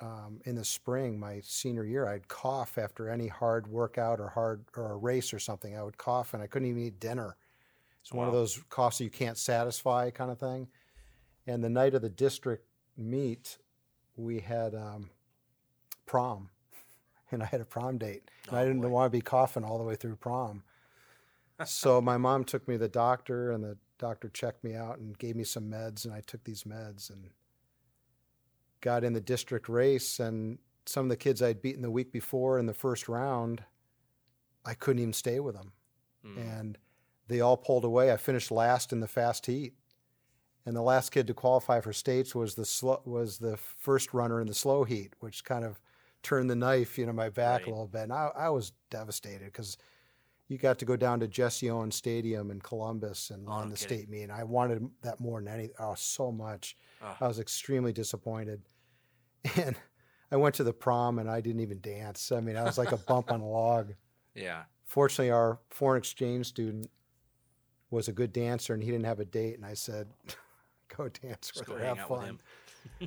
I, 0.01 0.05
um, 0.05 0.41
in 0.43 0.55
the 0.55 0.65
spring, 0.65 1.17
my 1.17 1.41
senior 1.43 1.85
year, 1.85 2.05
I'd 2.05 2.27
cough 2.27 2.77
after 2.77 3.09
any 3.09 3.27
hard 3.27 3.67
workout 3.67 4.19
or 4.19 4.27
hard 4.27 4.65
or 4.75 4.91
a 4.91 4.97
race 4.97 5.33
or 5.33 5.39
something. 5.39 5.77
I 5.77 5.83
would 5.83 5.97
cough 5.97 6.33
and 6.33 6.43
I 6.43 6.47
couldn't 6.47 6.67
even 6.67 6.83
eat 6.83 6.99
dinner. 6.99 7.37
It's 8.01 8.11
one 8.11 8.27
of 8.27 8.33
those 8.33 8.61
coughs 8.69 8.97
that 8.97 9.05
you 9.05 9.09
can't 9.09 9.37
satisfy 9.37 10.09
kind 10.09 10.29
of 10.29 10.39
thing. 10.39 10.67
And 11.45 11.63
the 11.63 11.69
night 11.69 11.93
of 11.93 12.01
the 12.01 12.09
district 12.09 12.65
meet, 12.97 13.57
we 14.17 14.39
had 14.39 14.75
um, 14.75 15.09
prom, 16.05 16.49
and 17.31 17.41
I 17.43 17.45
had 17.45 17.61
a 17.61 17.65
prom 17.65 17.97
date. 17.97 18.29
And 18.49 18.57
I 18.57 18.61
Oh, 18.61 18.65
didn't 18.65 18.81
boy. 18.81 18.89
want 18.89 19.11
to 19.11 19.17
be 19.17 19.21
coughing 19.21 19.63
all 19.63 19.77
the 19.77 19.83
way 19.83 19.95
through 19.95 20.15
prom. 20.17 20.63
so 21.65 22.01
my 22.01 22.17
mom 22.17 22.43
took 22.43 22.67
me 22.67 22.75
to 22.75 22.79
the 22.79 22.87
doctor, 22.87 23.51
and 23.51 23.63
the 23.63 23.77
doctor 23.97 24.29
checked 24.29 24.63
me 24.63 24.75
out 24.75 24.99
and 24.99 25.17
gave 25.17 25.35
me 25.35 25.43
some 25.43 25.69
meds, 25.71 26.05
and 26.05 26.13
I 26.13 26.21
took 26.21 26.43
these 26.43 26.63
meds 26.63 27.09
and 27.09 27.29
got 28.81 29.03
in 29.03 29.13
the 29.13 29.21
district 29.21 29.67
race. 29.69 30.19
And 30.19 30.59
some 30.85 31.05
of 31.05 31.09
the 31.09 31.17
kids 31.17 31.41
I'd 31.41 31.61
beaten 31.61 31.81
the 31.81 31.91
week 31.91 32.11
before 32.11 32.59
in 32.59 32.65
the 32.67 32.73
first 32.73 33.07
round 33.09 33.63
I 34.65 34.73
couldn't 34.73 35.01
even 35.01 35.13
stay 35.13 35.39
with 35.39 35.55
them. 35.55 35.71
Mm. 36.25 36.59
And 36.59 36.77
they 37.27 37.39
all 37.39 37.57
pulled 37.57 37.85
away. 37.85 38.11
I 38.11 38.17
finished 38.17 38.51
last 38.51 38.91
in 38.91 38.99
the 38.99 39.07
fast 39.07 39.45
heat. 39.45 39.73
And 40.67 40.75
the 40.75 40.81
last 40.81 41.11
kid 41.11 41.27
to 41.27 41.33
qualify 41.33 41.79
for 41.79 41.93
states 41.93 42.35
was 42.35 42.53
the 42.55 42.65
slow, 42.65 43.01
was 43.05 43.37
the 43.37 43.55
first 43.55 44.13
runner 44.13 44.41
in 44.41 44.47
the 44.47 44.53
slow 44.53 44.83
heat, 44.83 45.13
which 45.21 45.45
kind 45.45 45.63
of 45.63 45.79
turned 46.23 46.49
the 46.49 46.55
knife, 46.57 46.97
you 46.97 47.05
know, 47.05 47.13
my 47.13 47.29
back 47.29 47.61
Right. 47.61 47.67
a 47.67 47.69
little 47.69 47.87
bit. 47.87 48.01
And 48.03 48.11
I, 48.13 48.31
I 48.35 48.49
was 48.49 48.73
devastated 48.89 49.45
because 49.45 49.77
you 50.49 50.57
got 50.57 50.77
to 50.79 50.85
go 50.85 50.97
down 50.97 51.21
to 51.21 51.27
Jesse 51.27 51.69
Owens 51.69 51.95
Stadium 51.95 52.51
in 52.51 52.59
Columbus 52.59 53.29
and 53.29 53.47
Oh, 53.47 53.63
no 53.63 53.69
the 53.69 53.77
kidding. 53.77 53.97
state 53.99 54.09
meet. 54.09 54.23
And 54.23 54.31
I 54.33 54.43
wanted 54.43 54.89
that 55.03 55.21
more 55.21 55.39
than 55.41 55.47
any, 55.47 55.69
oh, 55.79 55.95
so 55.95 56.33
much. 56.33 56.75
Ah. 57.01 57.15
I 57.21 57.27
was 57.27 57.39
extremely 57.39 57.93
disappointed. 57.93 58.61
And 59.55 59.77
I 60.29 60.35
went 60.35 60.55
to 60.55 60.65
the 60.65 60.73
prom 60.73 61.19
and 61.19 61.29
I 61.31 61.39
didn't 61.39 61.61
even 61.61 61.79
dance. 61.79 62.33
I 62.33 62.41
mean, 62.41 62.57
I 62.57 62.63
was 62.63 62.77
like 62.77 62.91
a 62.91 62.97
bump 62.97 63.31
on 63.31 63.39
a 63.39 63.47
log. 63.47 63.93
yeah. 64.35 64.63
Fortunately, 64.83 65.31
our 65.31 65.59
foreign 65.69 65.99
exchange 65.99 66.47
student 66.47 66.89
was 67.89 68.09
a 68.09 68.11
good 68.11 68.33
dancer 68.33 68.73
and 68.73 68.83
he 68.83 68.91
didn't 68.91 69.05
have 69.05 69.21
a 69.21 69.25
date. 69.25 69.55
And 69.55 69.65
I 69.65 69.73
said, 69.73 70.09
go 70.95 71.09
dance 71.21 71.51
with 71.55 71.67
her, 71.67 71.79
have 71.79 71.99
fun. 72.07 72.39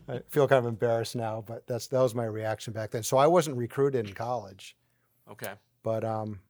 I 0.09 0.21
feel 0.29 0.47
kind 0.47 0.59
of 0.59 0.67
embarrassed 0.67 1.17
now, 1.17 1.43
but 1.47 1.67
that's 1.67 1.87
that 1.89 2.01
was 2.01 2.15
my 2.15 2.25
reaction 2.27 2.73
back 2.73 2.91
then. 2.91 3.03
So 3.03 3.17
I 3.17 3.27
wasn't 3.27 3.57
recruited 3.57 4.09
in 4.09 4.15
college, 4.15 4.77
Okay. 5.31 5.53
but 5.83 6.05
um, 6.05 6.41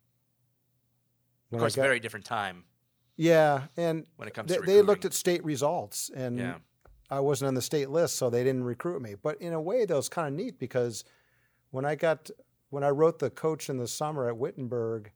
Of 1.52 1.58
course, 1.58 1.76
got- 1.76 1.82
very 1.82 2.00
different 2.00 2.26
time 2.26 2.64
yeah, 3.16 3.64
and 3.76 4.06
when 4.16 4.28
it 4.28 4.32
comes 4.34 4.48
they, 4.48 4.56
to 4.56 4.62
they 4.62 4.80
looked 4.80 5.04
at 5.04 5.12
state 5.12 5.44
results, 5.44 6.10
and 6.14 6.38
Yeah. 6.38 6.54
I 7.10 7.20
wasn't 7.20 7.48
on 7.48 7.54
the 7.54 7.60
state 7.60 7.90
list, 7.90 8.16
so 8.16 8.30
they 8.30 8.42
didn't 8.42 8.64
recruit 8.64 9.02
me. 9.02 9.14
But 9.14 9.38
in 9.42 9.52
a 9.52 9.60
way, 9.60 9.84
that 9.84 9.94
was 9.94 10.08
kind 10.08 10.28
of 10.28 10.32
neat 10.34 10.58
because 10.58 11.04
when 11.70 11.84
I 11.84 11.96
got 11.96 12.30
when 12.70 12.82
I 12.82 12.88
wrote 12.88 13.18
the 13.18 13.28
coach 13.30 13.68
in 13.68 13.76
the 13.76 13.88
summer 13.88 14.26
at 14.28 14.38
Wittenberg, 14.38 15.10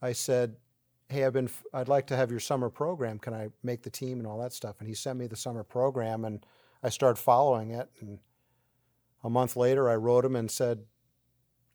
I 0.00 0.12
said, 0.14 0.56
"Hey, 1.12 1.24
I've 1.24 1.32
been 1.32 1.46
f- 1.46 1.64
I'd 1.72 1.88
like 1.88 2.06
to 2.08 2.16
have 2.16 2.30
your 2.30 2.40
summer 2.40 2.68
program. 2.70 3.18
Can 3.18 3.34
I 3.34 3.48
make 3.62 3.82
the 3.82 3.90
team 3.90 4.18
and 4.18 4.26
all 4.26 4.38
that 4.40 4.52
stuff?" 4.52 4.76
And 4.80 4.88
he 4.88 4.94
sent 4.94 5.18
me 5.18 5.26
the 5.26 5.36
summer 5.36 5.62
program, 5.64 6.24
and 6.24 6.44
I 6.82 6.88
started 6.88 7.20
following 7.20 7.70
it. 7.70 7.88
And 8.00 8.18
a 9.22 9.30
month 9.30 9.56
later, 9.56 9.88
I 9.88 9.96
wrote 9.96 10.24
him 10.24 10.36
and 10.36 10.50
said, 10.50 10.84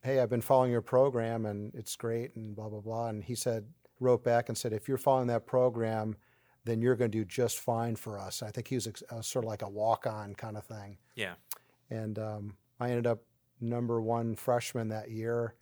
"Hey, 0.03 0.19
I've 0.19 0.29
been 0.29 0.41
following 0.41 0.71
your 0.71 0.81
program, 0.81 1.45
and 1.45 1.73
it's 1.75 1.95
great, 1.95 2.35
and 2.35 2.55
blah 2.55 2.69
blah 2.69 2.81
blah." 2.81 3.07
And 3.07 3.23
he 3.23 3.35
said, 3.35 3.67
wrote 3.99 4.23
back 4.23 4.49
and 4.49 4.57
said, 4.57 4.73
"If 4.73 4.87
you're 4.87 4.97
following 4.97 5.27
that 5.27 5.45
program." 5.45 6.15
Then 6.65 6.81
you're 6.81 6.97
going 6.97 7.09
to 7.11 7.17
do 7.17 7.23
just 7.23 7.59
fine 7.59 7.95
for 7.95 8.19
us. 8.19 8.43
I 8.43 8.51
think 8.51 8.67
he 8.67 8.75
was 8.75 8.89
uh, 9.09 9.21
sort 9.21 9.45
of 9.45 9.47
like 9.47 9.61
a 9.61 9.69
walk-on 9.69 10.35
kind 10.35 10.57
of 10.57 10.65
thing 10.65 10.97
Yeah. 11.15 11.35
and 11.89 12.19
um, 12.19 12.57
I 12.77 12.89
ended 12.89 13.07
up 13.07 13.19
number 13.61 14.01
one 14.01 14.35
freshman 14.35 14.89
that 14.89 15.09
year 15.09 15.55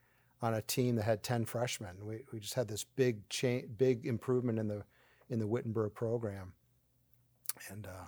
on 0.46 0.54
a 0.54 0.62
team 0.62 0.96
that 0.96 1.04
had 1.04 1.24
ten 1.24 1.46
freshmen. 1.46 1.98
We, 2.02 2.24
we 2.32 2.40
just 2.40 2.54
had 2.54 2.68
this 2.68 2.84
big 2.84 3.28
cha- 3.30 3.68
big 3.78 4.06
improvement 4.06 4.60
in 4.60 4.68
the 4.68 4.84
in 5.30 5.40
the 5.40 5.48
Wittenberg 5.48 5.94
program, 5.94 6.54
and 7.70 7.88
uh, 7.88 8.06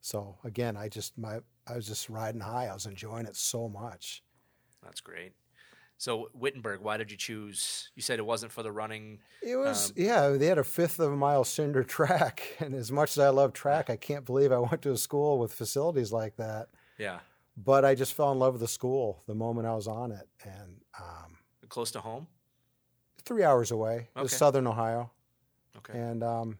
so 0.00 0.36
again, 0.44 0.76
I 0.76 0.88
just 0.88 1.16
my 1.16 1.38
I 1.66 1.76
was 1.76 1.86
just 1.86 2.10
riding 2.10 2.40
high. 2.40 2.66
I 2.66 2.74
was 2.74 2.86
enjoying 2.86 3.26
it 3.26 3.36
so 3.36 3.68
much. 3.68 4.22
That's 4.82 5.00
great. 5.00 5.32
So 5.98 6.30
Wittenberg, 6.34 6.80
why 6.80 6.96
did 6.96 7.12
you 7.12 7.16
choose? 7.16 7.90
You 7.94 8.02
said 8.02 8.18
it 8.18 8.26
wasn't 8.26 8.50
for 8.50 8.64
the 8.64 8.72
running. 8.72 9.20
It 9.40 9.54
was 9.54 9.90
Um, 9.90 9.94
yeah. 9.96 10.28
They 10.30 10.46
had 10.46 10.58
a 10.58 10.64
fifth 10.64 10.98
of 10.98 11.12
a 11.12 11.16
mile 11.16 11.44
cinder 11.44 11.84
track, 11.84 12.56
and 12.58 12.74
as 12.74 12.90
much 12.90 13.12
as 13.12 13.20
I 13.20 13.28
love 13.28 13.52
track, 13.52 13.88
I 13.88 13.96
can't 13.96 14.24
believe 14.24 14.50
I 14.50 14.58
went 14.58 14.82
to 14.82 14.90
a 14.90 14.96
school 14.96 15.38
with 15.38 15.54
facilities 15.54 16.10
like 16.10 16.36
that. 16.38 16.70
Yeah. 16.98 17.20
But 17.56 17.84
I 17.84 17.94
just 17.94 18.14
fell 18.14 18.32
in 18.32 18.40
love 18.40 18.54
with 18.54 18.62
the 18.62 18.68
school 18.68 19.22
the 19.28 19.34
moment 19.36 19.68
I 19.68 19.74
was 19.76 19.86
on 19.86 20.10
it, 20.10 20.26
and 20.42 20.80
um, 20.98 21.36
Close 21.72 21.90
to 21.92 22.00
home. 22.00 22.26
three 23.24 23.42
hours 23.44 23.70
away. 23.70 24.08
It 24.14 24.20
was 24.20 24.32
Okay. 24.32 24.38
Southern 24.38 24.66
Ohio. 24.66 25.10
Okay. 25.78 25.98
And 25.98 26.22
um, 26.22 26.58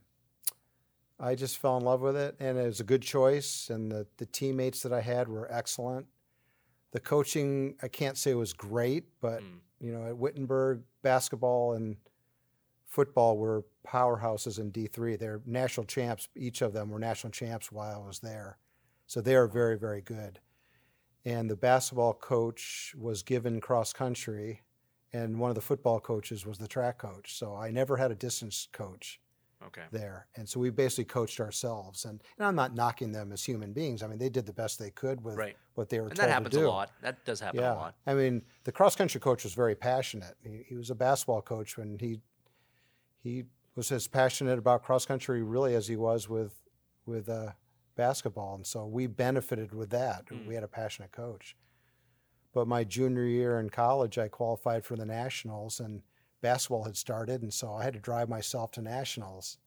I 1.20 1.34
just 1.34 1.58
fell 1.58 1.76
in 1.76 1.84
love 1.84 2.00
with 2.00 2.16
it, 2.16 2.34
and 2.40 2.56
it 2.56 2.64
was 2.64 2.80
a 2.80 2.84
good 2.84 3.02
choice. 3.02 3.68
And 3.68 3.92
the, 3.92 4.06
the 4.16 4.24
teammates 4.24 4.82
that 4.84 4.92
I 4.92 5.02
had 5.02 5.28
were 5.28 5.46
excellent. 5.52 6.06
The 6.92 7.00
coaching, 7.00 7.74
I 7.82 7.88
can't 7.88 8.16
say 8.16 8.32
was 8.34 8.54
great, 8.54 9.04
but 9.20 9.42
Mm. 9.42 9.58
you 9.80 9.92
know, 9.92 10.06
at 10.06 10.16
Wittenberg, 10.16 10.82
basketball 11.02 11.74
and 11.74 11.96
football 12.86 13.36
were 13.36 13.64
powerhouses 13.86 14.58
in 14.58 14.70
D 14.70 14.86
three. 14.86 15.16
They're 15.16 15.42
national 15.44 15.84
champs. 15.86 16.28
Each 16.34 16.62
of 16.62 16.72
them 16.72 16.88
were 16.90 16.98
national 16.98 17.32
champs 17.32 17.70
while 17.70 18.00
I 18.02 18.06
was 18.06 18.20
there, 18.20 18.56
so 19.06 19.20
they 19.20 19.34
are 19.34 19.46
very, 19.48 19.76
very 19.76 20.00
good. 20.00 20.40
And 21.24 21.50
the 21.50 21.56
basketball 21.56 22.14
coach 22.14 22.94
was 22.98 23.22
given 23.22 23.60
cross 23.60 23.92
country, 23.92 24.62
and 25.12 25.38
one 25.38 25.50
of 25.50 25.54
the 25.54 25.60
football 25.60 26.00
coaches 26.00 26.46
was 26.46 26.58
the 26.58 26.68
track 26.68 26.98
coach. 26.98 27.36
So 27.38 27.54
I 27.54 27.70
never 27.70 27.96
had 27.96 28.10
a 28.10 28.14
distance 28.14 28.68
coach 28.72 29.20
Okay. 29.64 29.82
there. 29.92 30.26
And 30.36 30.48
so 30.48 30.58
we 30.58 30.70
basically 30.70 31.04
coached 31.04 31.38
ourselves. 31.38 32.04
And, 32.04 32.20
and 32.38 32.46
I'm 32.46 32.56
not 32.56 32.74
knocking 32.74 33.12
them 33.12 33.30
as 33.32 33.44
human 33.44 33.72
beings. 33.72 34.02
I 34.02 34.06
mean, 34.08 34.18
they 34.18 34.28
did 34.28 34.44
the 34.46 34.52
best 34.52 34.78
they 34.78 34.90
could 34.90 35.22
with 35.22 35.36
Right. 35.36 35.56
what 35.74 35.88
they 35.88 36.00
were 36.00 36.08
And 36.08 36.16
told 36.16 36.28
that 36.28 36.32
happens 36.32 36.54
to 36.54 36.60
do. 36.60 36.66
a 36.66 36.68
lot. 36.68 36.90
That 37.02 37.24
does 37.24 37.38
happen 37.40 37.60
yeah. 37.60 37.74
a 37.74 37.74
lot. 37.74 37.94
I 38.06 38.14
mean, 38.14 38.42
the 38.64 38.72
cross 38.72 38.96
country 38.96 39.20
coach 39.20 39.44
was 39.44 39.54
very 39.54 39.74
passionate. 39.76 40.36
He, 40.42 40.64
he 40.68 40.74
was 40.74 40.90
a 40.90 40.94
basketball 40.94 41.42
coach 41.42 41.76
when 41.76 41.98
he 41.98 42.20
he 43.22 43.44
was 43.76 43.92
as 43.92 44.08
passionate 44.08 44.58
about 44.58 44.82
cross 44.82 45.06
country 45.06 45.42
really 45.42 45.74
as 45.76 45.86
he 45.86 45.96
was 45.96 46.28
with 46.28 46.54
with 47.06 47.28
uh, 47.28 47.52
basketball, 47.96 48.54
and 48.56 48.66
so 48.66 48.86
we 48.86 49.06
benefited 49.06 49.72
with 49.72 49.90
that. 49.90 50.26
Mm. 50.26 50.46
We 50.46 50.54
had 50.54 50.64
a 50.64 50.68
passionate 50.68 51.12
coach. 51.12 51.56
But 52.54 52.68
my 52.68 52.84
junior 52.84 53.24
year 53.24 53.58
in 53.58 53.70
college, 53.70 54.18
I 54.18 54.28
qualified 54.28 54.84
for 54.84 54.96
the 54.96 55.06
nationals, 55.06 55.80
and 55.80 56.02
basketball 56.40 56.84
had 56.84 56.96
started, 56.96 57.42
and 57.42 57.52
so 57.52 57.72
I 57.72 57.84
had 57.84 57.94
to 57.94 58.00
drive 58.00 58.28
myself 58.28 58.72
to 58.72 58.82
nationals 58.82 59.58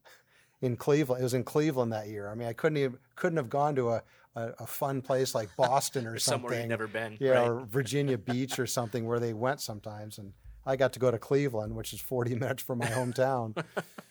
in 0.62 0.76
Cleveland. 0.76 1.22
It 1.22 1.24
was 1.24 1.34
in 1.34 1.44
Cleveland 1.44 1.92
that 1.94 2.08
year. 2.08 2.30
I 2.30 2.36
mean, 2.36 2.48
I 2.48 2.54
couldn't 2.54 2.78
even 2.78 2.98
couldn't 3.16 3.38
have 3.38 3.50
gone 3.50 3.76
to 3.76 3.90
a 3.90 4.04
a, 4.36 4.54
a 4.60 4.68
fun 4.68 5.02
place 5.02 5.34
like 5.34 5.50
Boston 5.58 6.06
or, 6.06 6.20
something. 6.20 6.42
somewhere 6.42 6.60
you've 6.60 6.70
never 6.70 6.88
been. 6.88 7.18
Yeah, 7.20 7.32
right? 7.32 7.48
or 7.48 7.66
Virginia 7.66 8.18
Beach 8.18 8.60
or 8.60 8.68
something 8.68 9.06
where 9.06 9.20
they 9.20 9.34
went 9.34 9.62
sometimes. 9.62 10.18
And 10.18 10.34
I 10.66 10.76
got 10.76 10.94
to 10.94 11.00
go 11.00 11.12
to 11.12 11.18
Cleveland, 11.18 11.76
which 11.76 11.94
is 11.94 12.02
40 12.02 12.36
minutes 12.40 12.64
from 12.64 12.80
my 12.80 12.88
hometown. 12.88 13.56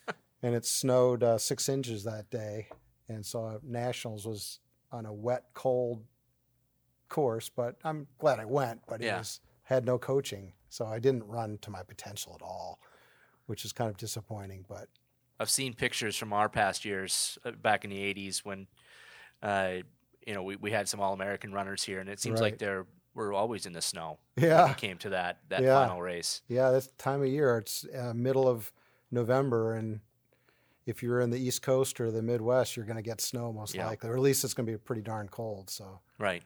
and 0.43 0.55
it 0.55 0.65
snowed 0.65 1.23
uh, 1.23 1.39
six 1.39 1.69
inches 1.69 2.05
that 2.05 2.31
day. 2.31 2.69
And 3.09 3.25
so 3.25 3.61
Nationals 3.63 4.27
was 4.27 4.61
on 4.91 5.07
a 5.07 5.13
wet, 5.13 5.45
cold 5.53 6.03
course, 7.09 7.49
but 7.49 7.77
I'm 7.85 8.07
glad 8.19 8.41
I 8.41 8.45
went, 8.45 8.83
but 8.87 9.01
it 9.01 9.07
Yeah. 9.07 9.19
was, 9.19 9.41
had 9.65 9.85
no 9.85 9.99
coaching. 9.99 10.53
So 10.69 10.87
I 10.87 10.99
didn't 10.99 11.25
run 11.25 11.59
to 11.63 11.71
my 11.71 11.83
potential 11.83 12.33
at 12.35 12.43
all, 12.43 12.81
which 13.47 13.65
is 13.65 13.73
kind 13.73 13.91
of 13.91 13.97
disappointing. 13.97 14.65
But 14.69 14.89
I've 15.39 15.51
seen 15.51 15.75
pictures 15.75 16.17
from 16.17 16.33
our 16.33 16.49
past 16.49 16.85
years 16.85 17.39
uh, 17.45 17.53
back 17.53 17.85
in 17.85 17.91
the 17.91 17.99
'80s 17.99 18.45
when, 18.45 18.67
uh, 19.43 19.79
you 20.27 20.35
know, 20.35 20.43
we, 20.43 20.57
we 20.57 20.71
had 20.71 20.89
some 20.89 21.01
All-American 21.01 21.53
runners 21.53 21.83
here, 21.85 22.01
and 22.01 22.09
it 22.09 22.21
seems 22.21 22.41
like 22.41 22.59
they're 22.59 22.87
we're 23.15 23.33
always 23.33 23.67
in 23.67 23.73
the 23.73 23.83
snow. 23.83 24.19
when 24.35 24.47
yeah, 24.49 24.71
it 24.71 24.77
came 24.77 24.99
to 24.99 25.11
that 25.11 25.39
that 25.49 25.63
Yeah. 25.63 25.85
final 25.85 26.03
race. 26.03 26.43
Yeah, 26.49 26.71
this 26.71 26.89
time 26.99 27.23
of 27.23 27.29
year. 27.29 27.59
It's 27.59 27.87
uh, 27.97 28.13
middle 28.15 28.49
of 28.49 28.73
November, 29.11 29.75
and 29.75 30.01
if 30.87 31.03
you're 31.03 31.21
in 31.21 31.31
the 31.31 31.39
East 31.39 31.63
Coast 31.63 32.01
or 32.01 32.11
the 32.11 32.23
Midwest, 32.23 32.77
you're 32.77 32.85
going 32.85 32.97
to 32.97 33.03
get 33.03 33.21
snow 33.21 33.53
most 33.53 33.75
Yeah. 33.75 33.87
likely, 33.87 34.11
or 34.11 34.15
at 34.17 34.21
least 34.21 34.45
it's 34.45 34.55
going 34.55 34.67
to 34.67 34.73
be 34.73 34.79
pretty 34.79 35.03
darn 35.03 35.29
cold. 35.29 35.71
So, 35.71 36.01
Right. 36.19 36.43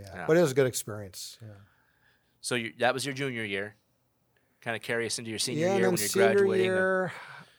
Yeah. 0.00 0.10
Yeah. 0.14 0.24
but 0.26 0.36
it 0.36 0.40
was 0.42 0.52
a 0.52 0.54
good 0.54 0.66
experience. 0.66 1.38
Yeah, 1.40 1.48
So 2.40 2.54
you, 2.54 2.72
that 2.78 2.94
was 2.94 3.04
your 3.04 3.14
junior 3.14 3.44
year. 3.44 3.76
Kind 4.60 4.76
of 4.76 4.82
carry 4.82 5.06
us 5.06 5.18
into 5.18 5.30
your 5.30 5.38
senior 5.38 5.66
yeah. 5.66 5.76
year 5.76 5.90
when 5.90 5.98
you're 5.98 6.08
senior 6.08 6.34
graduating. 6.34 6.66
year, 6.66 7.12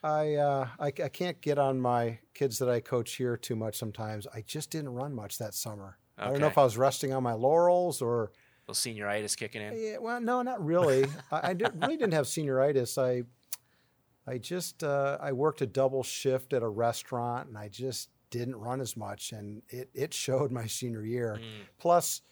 I, 0.04 0.34
uh, 0.34 0.68
I 0.78 0.86
I 0.86 1.08
can't 1.08 1.40
get 1.40 1.58
on 1.58 1.80
my 1.80 2.18
kids 2.34 2.58
that 2.58 2.68
I 2.68 2.80
coach 2.80 3.14
here 3.14 3.36
too 3.36 3.56
much. 3.56 3.76
Sometimes 3.76 4.26
I 4.32 4.42
just 4.42 4.70
didn't 4.70 4.90
run 4.90 5.14
much 5.14 5.38
that 5.38 5.54
summer. 5.54 5.98
I 6.18 6.30
don't 6.30 6.40
know 6.40 6.46
if 6.46 6.58
I 6.58 6.64
was 6.64 6.76
resting 6.76 7.12
on 7.12 7.22
my 7.22 7.32
laurels 7.32 8.00
or 8.02 8.30
little 8.68 8.74
senioritis 8.74 9.36
kicking 9.36 9.62
in. 9.62 9.74
Yeah, 9.76 9.98
well, 9.98 10.20
no, 10.20 10.42
not 10.42 10.64
really. 10.64 11.06
I, 11.30 11.50
I 11.50 11.54
did, 11.54 11.72
really 11.80 11.96
didn't 11.96 12.14
have 12.14 12.26
senioritis. 12.26 12.98
I, 12.98 13.24
I 14.30 14.38
just 14.38 14.84
uh, 14.84 15.18
I 15.20 15.32
worked 15.32 15.62
a 15.62 15.66
double 15.66 16.02
shift 16.02 16.52
at 16.52 16.62
a 16.62 16.68
restaurant, 16.68 17.48
and 17.48 17.58
I 17.58 17.68
just 17.68 18.10
didn't 18.30 18.56
run 18.56 18.80
as 18.80 18.96
much, 18.96 19.32
and 19.32 19.62
it 19.68 19.90
it 19.94 20.14
showed 20.14 20.52
my 20.52 20.66
senior 20.66 21.04
year. 21.04 21.38
Mm. 21.40 21.66
Plus, 21.78 22.22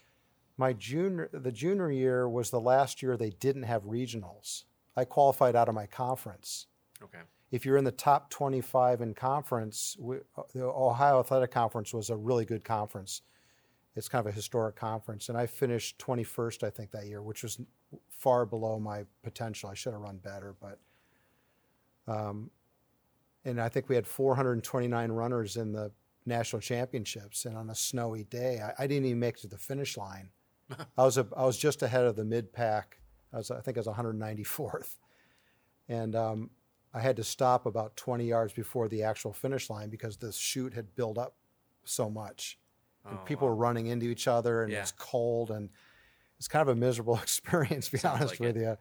my 0.61 0.75
junior 0.75 1.31
the 1.33 1.51
junior 1.51 1.91
year 1.91 2.29
was 2.29 2.51
the 2.51 2.61
last 2.61 3.03
year 3.03 3.17
they 3.17 3.31
didn't 3.31 3.63
have 3.63 3.85
regionals. 3.85 4.65
I 4.95 5.07
qualified 5.07 5.57
out 5.57 5.71
of 5.71 5.75
my 5.75 5.87
conference. 5.87 6.67
Okay. 7.03 7.21
If 7.51 7.65
you're 7.65 7.79
in 7.79 7.85
the 7.85 7.91
top 7.91 8.29
25 8.29 9.01
in 9.01 9.15
conference, 9.15 9.97
we, 9.99 10.19
the 10.55 10.65
Ohio 10.65 11.19
Athletic 11.19 11.51
Conference 11.51 11.95
was 11.95 12.11
a 12.11 12.17
really 12.17 12.45
good 12.45 12.63
conference. 12.63 13.23
It's 13.97 14.07
kind 14.07 14.21
of 14.21 14.31
a 14.31 14.37
historic 14.37 14.77
conference, 14.77 15.31
and 15.31 15.39
I 15.39 15.47
finished 15.47 15.99
21st, 15.99 16.63
I 16.63 16.71
think, 16.71 16.91
that 16.91 17.07
year, 17.07 17.23
which 17.23 17.43
was 17.43 17.59
far 18.11 18.45
below 18.45 18.79
my 18.79 19.05
potential. 19.23 19.71
I 19.71 19.75
should 19.75 19.95
have 19.95 20.03
run 20.03 20.19
better, 20.19 20.55
but 20.61 20.79
um, 22.07 22.51
and 23.47 23.59
I 23.59 23.71
think 23.71 23.89
we 23.89 23.95
had 23.95 24.07
429 24.07 25.11
runners 25.11 25.57
in 25.57 25.73
the 25.73 25.91
national 26.27 26.61
championships, 26.61 27.47
and 27.47 27.57
on 27.57 27.71
a 27.71 27.75
snowy 27.75 28.25
day, 28.25 28.61
I, 28.61 28.85
I 28.85 28.87
didn't 28.87 29.07
even 29.07 29.21
make 29.21 29.39
it 29.39 29.41
to 29.41 29.49
the 29.49 29.59
finish 29.59 29.97
line. 29.97 30.29
I 30.97 31.05
was 31.05 31.19
a, 31.19 31.27
I 31.37 31.45
was 31.45 31.57
just 31.59 31.83
ahead 31.83 32.05
of 32.05 32.17
the 32.17 32.25
mid 32.25 32.53
pack. 32.53 32.99
I 33.33 33.39
was 33.39 33.51
I 33.51 33.61
think 33.61 33.77
I 33.77 33.81
was 33.81 33.87
194th, 33.87 34.97
and 35.89 36.15
um, 36.17 36.51
I 36.93 37.01
had 37.01 37.17
to 37.17 37.25
stop 37.25 37.67
about 37.67 37.97
20 37.97 38.27
yards 38.27 38.53
before 38.53 38.89
the 38.89 39.03
actual 39.03 39.33
finish 39.33 39.71
line 39.71 39.91
because 39.91 40.17
the 40.17 40.33
chute 40.33 40.75
had 40.75 40.95
built 40.97 41.19
up 41.19 41.35
so 41.85 42.11
much, 42.11 42.59
and 43.09 43.19
Oh, 43.19 43.25
people 43.25 43.47
wow. 43.49 43.55
were 43.55 43.61
running 43.61 43.87
into 43.87 44.07
each 44.07 44.29
other, 44.29 44.63
and 44.65 44.73
Yeah. 44.73 44.81
it's 44.83 44.93
cold, 44.93 45.51
and 45.51 45.71
it's 46.39 46.49
kind 46.49 46.63
of 46.63 46.69
a 46.69 46.75
miserable 46.75 47.17
experience, 47.23 47.87
to 47.87 47.93
be 47.93 47.99
Sounds 47.99 48.21
honest 48.21 48.41
like 48.41 48.55
with 48.55 48.57
you. 48.57 48.77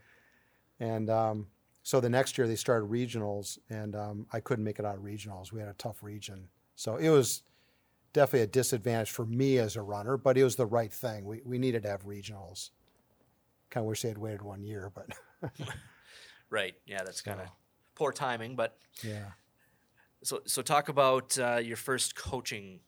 And 0.79 1.09
um, 1.09 1.47
so 1.83 1.99
the 1.99 2.09
next 2.09 2.37
year 2.37 2.47
they 2.47 2.55
started 2.55 2.89
regionals, 2.89 3.57
and 3.69 3.95
um, 3.95 4.27
I 4.31 4.39
couldn't 4.39 4.63
make 4.65 4.79
it 4.79 4.85
out 4.85 4.95
of 4.95 5.03
regionals. 5.03 5.51
We 5.51 5.59
had 5.59 5.69
a 5.69 5.73
tough 5.73 6.03
region, 6.03 6.49
so 6.75 6.95
it 6.97 7.09
was 7.09 7.43
definitely 8.13 8.41
a 8.41 8.47
disadvantage 8.47 9.11
for 9.11 9.25
me 9.25 9.57
as 9.57 9.75
a 9.75 9.81
runner, 9.81 10.17
but 10.17 10.37
it 10.37 10.43
was 10.43 10.55
the 10.55 10.65
right 10.65 10.91
thing. 10.91 11.25
We 11.25 11.41
we 11.45 11.57
needed 11.57 11.83
to 11.83 11.89
have 11.89 12.05
regionals. 12.05 12.71
Kind 13.69 13.83
of 13.83 13.87
wish 13.89 14.01
they 14.01 14.09
had 14.09 14.17
waited 14.17 14.41
one 14.41 14.63
year, 14.63 14.91
but 14.93 15.07
Right. 16.49 16.75
Yeah, 16.85 17.03
that's 17.03 17.21
kind 17.21 17.39
of 17.39 17.47
So- 17.47 17.53
poor 17.95 18.11
timing. 18.11 18.55
But 18.55 18.77
yeah. 19.03 19.31
so 20.23 20.41
so 20.45 20.61
talk 20.61 20.89
about 20.89 21.37
uh, 21.37 21.57
your 21.57 21.77
first 21.77 22.15
coaching 22.15 22.79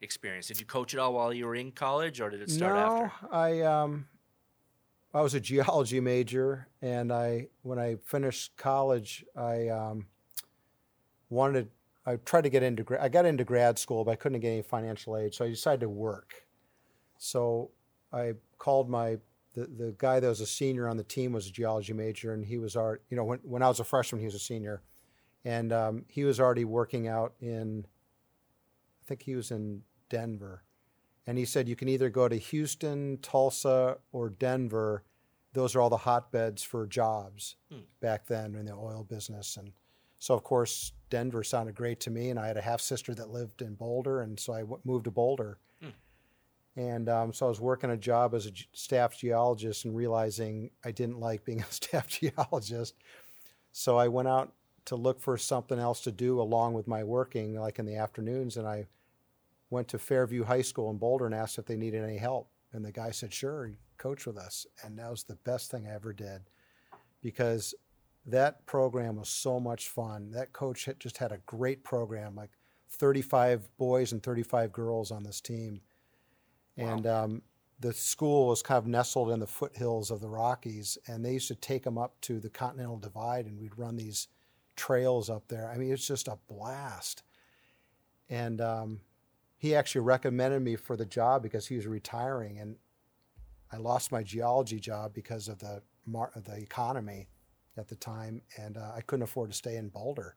experience. 0.00 0.46
Did 0.48 0.58
you 0.60 0.66
coach 0.66 0.94
at 0.94 1.00
all 1.00 1.12
while 1.14 1.32
you 1.32 1.46
were 1.46 1.54
in 1.54 1.72
college, 1.72 2.20
or 2.20 2.30
did 2.30 2.40
it 2.40 2.50
start 2.50 2.74
no, 2.74 3.04
after? 3.04 3.34
I 3.34 3.60
um, 3.60 4.06
I 5.12 5.20
was 5.20 5.34
a 5.34 5.40
geology 5.40 6.00
major, 6.00 6.68
and 6.80 7.12
I 7.12 7.48
when 7.62 7.78
I 7.78 7.96
finished 8.04 8.56
college, 8.56 9.24
I 9.36 9.68
um, 9.68 10.06
wanted. 11.28 11.68
I 12.04 12.16
tried 12.16 12.42
to 12.42 12.50
get 12.50 12.62
into. 12.62 12.84
I 13.00 13.08
got 13.08 13.26
into 13.26 13.44
grad 13.44 13.78
school, 13.78 14.04
but 14.04 14.12
I 14.12 14.16
couldn't 14.16 14.40
get 14.40 14.50
any 14.50 14.62
financial 14.62 15.16
aid, 15.16 15.34
so 15.34 15.44
I 15.44 15.48
decided 15.48 15.80
to 15.80 15.88
work. 15.88 16.46
So 17.16 17.70
I 18.12 18.34
called 18.58 18.88
my 18.90 19.18
the, 19.54 19.66
the 19.66 19.94
guy 19.98 20.18
that 20.18 20.28
was 20.28 20.40
a 20.40 20.46
senior 20.46 20.88
on 20.88 20.96
the 20.96 21.04
team 21.04 21.32
was 21.32 21.46
a 21.46 21.52
geology 21.52 21.92
major, 21.92 22.32
and 22.32 22.44
he 22.44 22.58
was 22.58 22.76
our 22.76 23.00
you 23.08 23.16
know 23.16 23.24
when 23.24 23.38
when 23.42 23.62
I 23.62 23.68
was 23.68 23.80
a 23.80 23.84
freshman, 23.84 24.20
he 24.20 24.26
was 24.26 24.34
a 24.34 24.40
senior, 24.40 24.82
and 25.44 25.72
um, 25.72 26.04
he 26.08 26.24
was 26.24 26.40
already 26.40 26.64
working 26.64 27.06
out 27.06 27.34
in. 27.40 27.86
I 29.04 29.04
think 29.06 29.22
he 29.22 29.34
was 29.34 29.50
in 29.50 29.82
Denver 30.08 30.62
and 31.26 31.38
he 31.38 31.44
said 31.44 31.68
you 31.68 31.76
can 31.76 31.88
either 31.88 32.10
go 32.10 32.28
to 32.28 32.36
Houston, 32.36 33.18
Tulsa, 33.22 33.98
or 34.12 34.28
Denver. 34.28 35.04
Those 35.52 35.74
are 35.76 35.80
all 35.80 35.90
the 35.90 35.98
hotbeds 35.98 36.62
for 36.62 36.86
jobs 36.86 37.56
Hmm. 37.70 37.80
back 38.00 38.26
then 38.26 38.54
in 38.54 38.66
the 38.66 38.72
oil 38.72 39.04
business, 39.04 39.56
and 39.56 39.72
so 40.22 40.34
of 40.34 40.44
course 40.44 40.92
Denver 41.10 41.42
sounded 41.42 41.74
great 41.74 41.98
to 41.98 42.12
me. 42.12 42.30
And 42.30 42.38
I 42.38 42.46
had 42.46 42.56
a 42.56 42.62
half 42.62 42.80
sister 42.80 43.12
that 43.16 43.30
lived 43.30 43.60
in 43.60 43.74
Boulder, 43.74 44.20
and 44.20 44.38
so 44.38 44.52
I 44.52 44.60
w- 44.60 44.78
moved 44.84 45.06
to 45.06 45.10
Boulder. 45.10 45.58
Hmm. 45.82 45.88
And 46.76 47.08
um, 47.08 47.32
so 47.32 47.46
I 47.46 47.48
was 47.48 47.60
working 47.60 47.90
a 47.90 47.96
job 47.96 48.32
as 48.32 48.46
a 48.46 48.52
staff 48.72 49.18
geologist 49.18 49.84
and 49.84 49.96
realizing 49.96 50.70
I 50.84 50.92
didn't 50.92 51.18
like 51.28 51.44
being 51.44 51.60
a 51.60 51.72
staff 51.72 52.06
geologist. 52.20 52.94
So 53.72 53.98
I 53.98 54.06
went 54.06 54.28
out 54.28 54.52
to 54.84 54.94
look 54.94 55.20
for 55.20 55.36
something 55.36 55.80
else 55.80 56.02
to 56.02 56.12
do 56.12 56.40
along 56.40 56.74
with 56.74 56.86
my 56.86 57.02
working, 57.02 57.56
like 57.56 57.80
in 57.80 57.86
the 57.86 57.96
afternoons, 57.96 58.56
and 58.56 58.68
I 58.68 58.86
went 59.70 59.88
to 59.88 59.98
Fairview 59.98 60.44
High 60.44 60.62
School 60.62 60.88
in 60.90 60.98
Boulder 60.98 61.26
and 61.26 61.34
asked 61.34 61.58
if 61.58 61.66
they 61.66 61.76
needed 61.76 62.04
any 62.04 62.18
help. 62.18 62.48
And 62.72 62.84
the 62.84 62.92
guy 62.92 63.10
said, 63.10 63.34
sure, 63.34 63.72
coach 63.98 64.24
with 64.24 64.38
us. 64.38 64.68
And 64.84 64.96
that 65.00 65.10
was 65.10 65.24
the 65.24 65.34
best 65.34 65.72
thing 65.72 65.88
I 65.88 65.94
ever 65.94 66.12
did 66.12 66.42
because 67.22 67.74
that 68.26 68.66
program 68.66 69.16
was 69.16 69.28
so 69.28 69.58
much 69.58 69.88
fun. 69.88 70.30
That 70.30 70.52
coach 70.52 70.84
had 70.84 71.00
just 71.00 71.18
had 71.18 71.32
a 71.32 71.40
great 71.46 71.82
program, 71.82 72.36
like 72.36 72.50
35 72.90 73.68
boys 73.76 74.12
and 74.12 74.22
35 74.22 74.72
girls 74.72 75.10
on 75.10 75.24
this 75.24 75.40
team. 75.40 75.80
And 76.76 77.06
um, 77.06 77.42
the 77.80 77.92
school 77.92 78.48
was 78.48 78.62
kind 78.62 78.78
of 78.78 78.86
nestled 78.86 79.30
in 79.30 79.40
the 79.40 79.46
foothills 79.46 80.10
of 80.10 80.20
the 80.20 80.28
Rockies, 80.28 80.96
and 81.06 81.24
they 81.24 81.32
used 81.32 81.48
to 81.48 81.54
take 81.54 81.82
them 81.82 81.98
up 81.98 82.20
to 82.22 82.38
the 82.38 82.48
Continental 82.48 82.96
Divide, 82.96 83.46
and 83.46 83.58
we'd 83.58 83.76
run 83.76 83.96
these 83.96 84.28
trails 84.76 85.28
up 85.28 85.48
there. 85.48 85.68
I 85.68 85.76
mean, 85.76 85.92
it's 85.92 86.06
just 86.06 86.28
a 86.28 86.38
blast. 86.48 87.24
And 88.30 88.60
um, 88.60 89.00
he 89.58 89.74
actually 89.74 90.02
recommended 90.02 90.62
me 90.62 90.76
for 90.76 90.96
the 90.96 91.04
job 91.04 91.42
because 91.42 91.66
he 91.66 91.76
was 91.76 91.86
retiring, 91.86 92.58
and 92.58 92.76
I 93.70 93.78
lost 93.78 94.12
my 94.12 94.22
geology 94.22 94.78
job 94.78 95.12
because 95.12 95.48
of 95.48 95.58
the 95.58 95.82
mar- 96.06 96.30
of 96.34 96.44
the 96.44 96.56
economy 96.56 97.28
at 97.76 97.88
the 97.88 97.96
time, 97.96 98.42
and 98.58 98.76
uh, 98.76 98.92
I 98.94 99.00
couldn't 99.00 99.22
afford 99.22 99.50
to 99.50 99.56
stay 99.56 99.76
in 99.76 99.88
Boulder. 99.88 100.36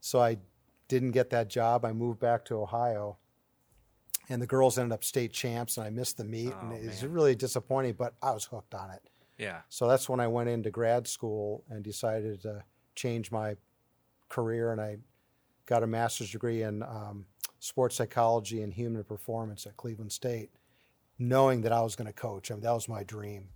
So 0.00 0.20
I 0.20 0.38
didn't 0.88 1.10
get 1.12 1.30
that 1.30 1.48
job. 1.48 1.84
I 1.84 1.92
moved 1.92 2.20
back 2.20 2.44
to 2.46 2.54
Ohio, 2.60 3.18
and 4.28 4.40
the 4.40 4.46
girls 4.46 4.78
ended 4.78 4.92
up 4.92 5.04
state 5.04 5.32
champs, 5.32 5.76
and 5.76 5.86
I 5.86 5.90
missed 5.90 6.16
the 6.16 6.24
meet, 6.24 6.52
Oh, 6.54 6.60
and 6.60 6.72
it 6.72 6.86
was 6.86 7.04
really 7.04 7.34
disappointing. 7.34 7.94
But 7.94 8.14
I 8.22 8.32
was 8.32 8.44
hooked 8.44 8.74
on 8.74 8.90
it. 8.90 9.02
Yeah. 9.38 9.60
So 9.68 9.88
that's 9.88 10.08
when 10.08 10.20
I 10.20 10.28
went 10.28 10.48
into 10.48 10.70
grad 10.70 11.06
school 11.06 11.64
and 11.68 11.82
decided 11.82 12.42
to 12.42 12.62
change 12.94 13.30
my 13.30 13.56
career, 14.28 14.72
and 14.72 14.80
I 14.80 14.98
got 15.66 15.82
a 15.82 15.86
master's 15.86 16.30
degree 16.30 16.62
in 16.62 16.82
um, 16.82 17.26
sports 17.58 17.96
psychology 17.96 18.62
and 18.62 18.72
human 18.72 19.02
performance 19.04 19.66
at 19.66 19.76
Cleveland 19.76 20.12
State, 20.12 20.50
knowing 21.18 21.62
that 21.62 21.72
I 21.72 21.80
was 21.80 21.96
going 21.96 22.06
to 22.06 22.12
coach. 22.12 22.50
I 22.50 22.54
mean, 22.54 22.62
that 22.62 22.72
was 22.72 22.88
my 22.88 23.02
dream. 23.02 23.48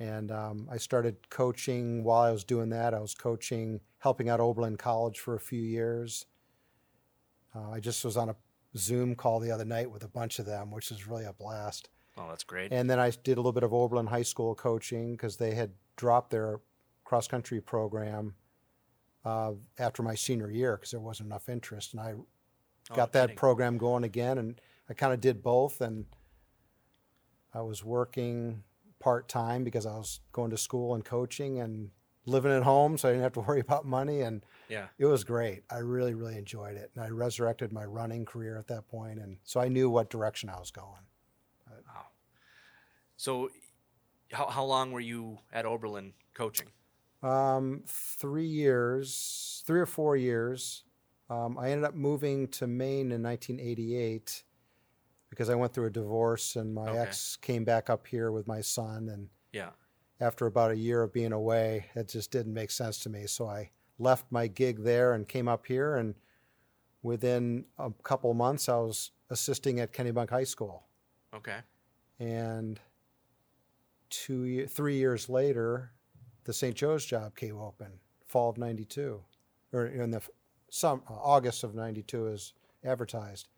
And 0.00 0.32
um, 0.32 0.68
I 0.70 0.76
started 0.76 1.30
coaching 1.30 2.02
while 2.02 2.22
I 2.22 2.32
was 2.32 2.42
doing 2.44 2.68
that. 2.70 2.94
I 2.94 3.00
was 3.00 3.14
coaching, 3.14 3.80
helping 3.98 4.28
out 4.28 4.40
Oberlin 4.40 4.76
College 4.76 5.20
for 5.20 5.34
a 5.36 5.40
few 5.40 5.62
years. 5.62 6.26
Uh, 7.54 7.70
I 7.70 7.80
just 7.80 8.04
was 8.04 8.16
on 8.16 8.28
a 8.30 8.36
Zoom 8.76 9.14
call 9.14 9.38
the 9.38 9.52
other 9.52 9.64
night 9.64 9.90
with 9.90 10.02
a 10.02 10.08
bunch 10.08 10.40
of 10.40 10.46
them, 10.46 10.72
which 10.72 10.90
was 10.90 11.06
really 11.06 11.24
a 11.24 11.32
blast. 11.32 11.90
Oh, 12.18 12.26
that's 12.28 12.42
great. 12.44 12.72
And 12.72 12.90
then 12.90 12.98
I 12.98 13.10
did 13.10 13.34
a 13.38 13.40
little 13.40 13.52
bit 13.52 13.62
of 13.62 13.72
Oberlin 13.72 14.06
High 14.06 14.22
School 14.22 14.54
coaching 14.56 15.12
because 15.12 15.36
they 15.36 15.54
had 15.54 15.70
dropped 15.96 16.30
their 16.30 16.60
cross 17.04 17.28
country 17.28 17.60
program 17.60 18.34
uh, 19.24 19.52
after 19.78 20.02
my 20.02 20.14
senior 20.16 20.50
year 20.50 20.76
because 20.76 20.90
there 20.90 21.00
wasn't 21.00 21.26
enough 21.28 21.48
interest. 21.48 21.92
And 21.92 22.00
I 22.00 22.14
Oh, 22.90 22.94
got 22.96 23.12
that 23.12 23.28
kidding. 23.28 23.36
program 23.38 23.78
going 23.78 24.04
again, 24.04 24.36
and 24.36 24.60
I 24.90 24.92
kind 24.92 25.14
of 25.14 25.20
did 25.20 25.42
both. 25.42 25.80
And 25.80 26.04
I 27.54 27.62
was 27.62 27.82
working 27.82 28.62
part 29.04 29.28
time 29.28 29.64
because 29.64 29.84
I 29.84 29.92
was 29.98 30.20
going 30.32 30.50
to 30.50 30.56
school 30.56 30.94
and 30.94 31.04
coaching 31.04 31.60
and 31.60 31.90
living 32.24 32.50
at 32.50 32.62
home, 32.62 32.96
so 32.96 33.06
I 33.06 33.12
didn't 33.12 33.24
have 33.24 33.34
to 33.34 33.40
worry 33.40 33.60
about 33.60 33.84
money. 33.84 34.22
And 34.22 34.44
Yeah. 34.70 34.88
it 34.98 35.04
was 35.04 35.24
great. 35.24 35.62
I 35.70 35.78
really, 35.78 36.14
really 36.14 36.38
enjoyed 36.38 36.76
it. 36.76 36.90
And 36.94 37.04
I 37.04 37.08
resurrected 37.10 37.70
my 37.70 37.84
running 37.84 38.24
career 38.24 38.56
at 38.56 38.66
that 38.68 38.88
point, 38.88 39.18
and 39.18 39.36
so 39.44 39.60
I 39.60 39.68
knew 39.68 39.90
what 39.90 40.08
direction 40.08 40.48
I 40.48 40.58
was 40.58 40.70
going. 40.70 41.04
Wow. 41.68 42.06
So, 43.16 43.50
how 44.32 44.46
how 44.48 44.64
long 44.64 44.90
were 44.90 45.00
you 45.00 45.38
at 45.52 45.66
Oberlin 45.66 46.14
coaching? 46.32 46.68
Um, 47.22 47.84
three 47.86 48.46
years, 48.46 49.62
three 49.66 49.80
or 49.80 49.86
four 49.86 50.16
years. 50.16 50.84
Um, 51.30 51.58
I 51.58 51.70
ended 51.70 51.84
up 51.84 51.94
moving 51.94 52.48
to 52.48 52.66
Maine 52.66 53.12
in 53.12 53.22
1988 53.22 54.44
because 55.34 55.50
I 55.50 55.54
went 55.54 55.72
through 55.74 55.86
a 55.86 55.90
divorce, 55.90 56.56
and 56.56 56.72
my 56.74 56.88
Okay. 56.88 56.98
ex 56.98 57.36
came 57.36 57.64
back 57.64 57.90
up 57.90 58.06
here 58.06 58.30
with 58.30 58.46
my 58.46 58.60
son. 58.60 59.08
And 59.08 59.28
Yeah. 59.52 59.72
after 60.20 60.46
about 60.46 60.70
a 60.70 60.76
year 60.76 61.02
of 61.02 61.12
being 61.12 61.32
away, 61.32 61.90
it 61.94 62.08
just 62.08 62.30
didn't 62.30 62.54
make 62.54 62.70
sense 62.70 62.98
to 63.00 63.10
me. 63.10 63.26
So 63.26 63.48
I 63.48 63.72
left 63.98 64.30
my 64.30 64.46
gig 64.46 64.82
there 64.84 65.12
and 65.12 65.28
came 65.28 65.48
up 65.48 65.66
here. 65.66 65.96
And 65.96 66.14
within 67.02 67.66
a 67.78 67.90
couple 68.02 68.30
of 68.30 68.36
months, 68.36 68.68
I 68.68 68.76
was 68.78 69.10
assisting 69.28 69.80
at 69.80 69.92
Kennebunk 69.92 70.30
High 70.30 70.44
School. 70.44 70.84
Okay. 71.34 71.60
And 72.18 72.80
two, 74.10 74.44
ye- 74.44 74.66
three 74.66 74.96
years 74.96 75.28
later, 75.28 75.90
the 76.44 76.52
St. 76.52 76.76
Joe's 76.76 77.04
job 77.04 77.34
came 77.34 77.58
open, 77.58 78.00
fall 78.26 78.50
of 78.50 78.58
'92, 78.58 79.24
or 79.72 79.86
in 79.86 80.10
the 80.12 80.18
f- 80.18 80.30
some 80.70 81.02
uh, 81.08 81.14
August 81.14 81.64
of 81.64 81.74
'92 81.74 82.28
is 82.28 82.52
advertised, 82.84 83.48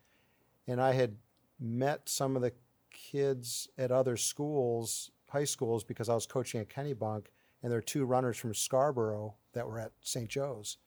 and 0.65 0.81
I 0.81 0.93
had 0.93 1.17
met 1.59 2.07
some 2.09 2.35
of 2.35 2.41
the 2.41 2.53
kids 2.91 3.69
at 3.77 3.91
other 3.91 4.17
schools, 4.17 5.11
high 5.29 5.43
schools, 5.43 5.83
because 5.83 6.09
I 6.09 6.15
was 6.15 6.25
coaching 6.25 6.61
at 6.61 6.69
Kennebunk, 6.69 7.27
and 7.61 7.71
there 7.71 7.77
were 7.77 7.81
two 7.83 8.05
runners 8.05 8.37
from 8.37 8.53
Scarborough 8.53 9.35
that 9.53 9.67
were 9.67 9.79
at 9.79 9.91
St. 10.01 10.29
Joe's, 10.29 10.77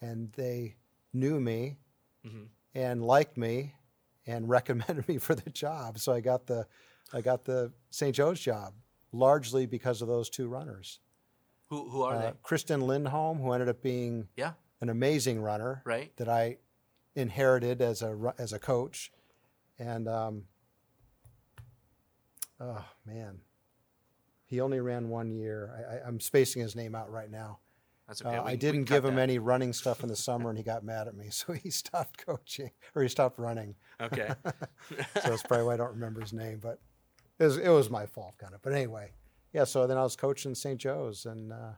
and 0.00 0.32
they 0.32 0.76
knew 1.12 1.40
me 1.40 1.78
hmm 2.24 2.44
and 2.74 3.02
liked 3.02 3.36
me 3.38 3.74
and 4.26 4.48
recommended 4.58 5.08
me 5.08 5.16
for 5.18 5.34
the 5.34 5.48
job. 5.50 5.98
So 5.98 6.12
I 6.12 6.20
got 6.20 6.46
the 6.46 6.66
I 7.12 7.22
got 7.22 7.44
the 7.44 7.72
St. 7.90 8.14
Joe's 8.14 8.38
job 8.40 8.74
largely 9.10 9.64
because 9.66 10.02
of 10.02 10.08
those 10.08 10.28
two 10.28 10.48
runners. 10.48 11.00
Who 11.70 11.88
who 11.88 12.02
are 12.02 12.14
Uh, 12.14 12.20
they? 12.20 12.32
Kristen 12.42 12.82
Lindholm, 12.82 13.38
who 13.38 13.52
ended 13.52 13.68
up 13.70 13.80
being 13.82 14.28
Yeah. 14.36 14.52
an 14.80 14.90
amazing 14.90 15.40
runner 15.40 15.82
Right. 15.86 16.14
that 16.18 16.28
I 16.28 16.58
inherited 17.14 17.80
as 17.80 18.02
a 18.02 18.34
as 18.38 18.52
a 18.52 18.58
coach, 18.58 19.10
and 19.78 20.08
um, 20.08 20.44
oh 22.60 22.84
man, 23.06 23.38
he 24.46 24.60
only 24.60 24.80
ran 24.80 25.08
one 25.08 25.30
year. 25.30 25.70
I, 25.90 25.94
I, 25.96 26.08
I'm 26.08 26.20
spacing 26.20 26.62
his 26.62 26.74
name 26.76 26.94
out 26.94 27.10
right 27.10 27.30
now. 27.30 27.58
That's 28.06 28.22
Uh, 28.24 28.28
okay. 28.28 28.38
We- 28.40 28.50
I 28.52 28.56
didn't 28.56 28.84
give 28.84 29.04
him 29.04 29.16
that. 29.16 29.22
any 29.22 29.38
running 29.38 29.72
stuff 29.72 30.02
in 30.02 30.08
the 30.08 30.16
summer, 30.28 30.48
and 30.48 30.58
he 30.58 30.64
got 30.64 30.84
mad 30.84 31.08
at 31.08 31.14
me, 31.16 31.28
so 31.30 31.52
he 31.52 31.70
stopped 31.70 32.24
coaching 32.24 32.70
or 32.94 33.02
he 33.02 33.08
stopped 33.08 33.38
running. 33.38 33.74
Okay. 34.00 34.30
so 34.88 35.04
that's 35.14 35.42
probably 35.42 35.66
why 35.66 35.74
I 35.74 35.76
don't 35.76 35.92
remember 35.92 36.20
his 36.20 36.32
name, 36.32 36.58
but 36.62 36.80
it 37.38 37.44
was, 37.44 37.56
it 37.58 37.68
was 37.68 37.90
my 37.90 38.06
fault, 38.06 38.34
kind 38.38 38.54
of. 38.54 38.62
But 38.62 38.72
anyway, 38.72 39.12
yeah. 39.52 39.64
So 39.64 39.86
then 39.86 39.96
I 39.98 40.02
was 40.02 40.16
coaching 40.16 40.54
St. 40.54 40.78
Joe's, 40.80 41.24
and 41.26 41.52
uh, 41.52 41.72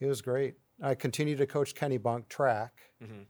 It 0.00 0.06
was 0.06 0.20
great. 0.22 0.54
I 0.82 0.94
continued 0.94 1.38
to 1.38 1.46
coach 1.46 1.74
Kennebunk 1.74 2.28
track, 2.28 2.72
hmm 3.04 3.22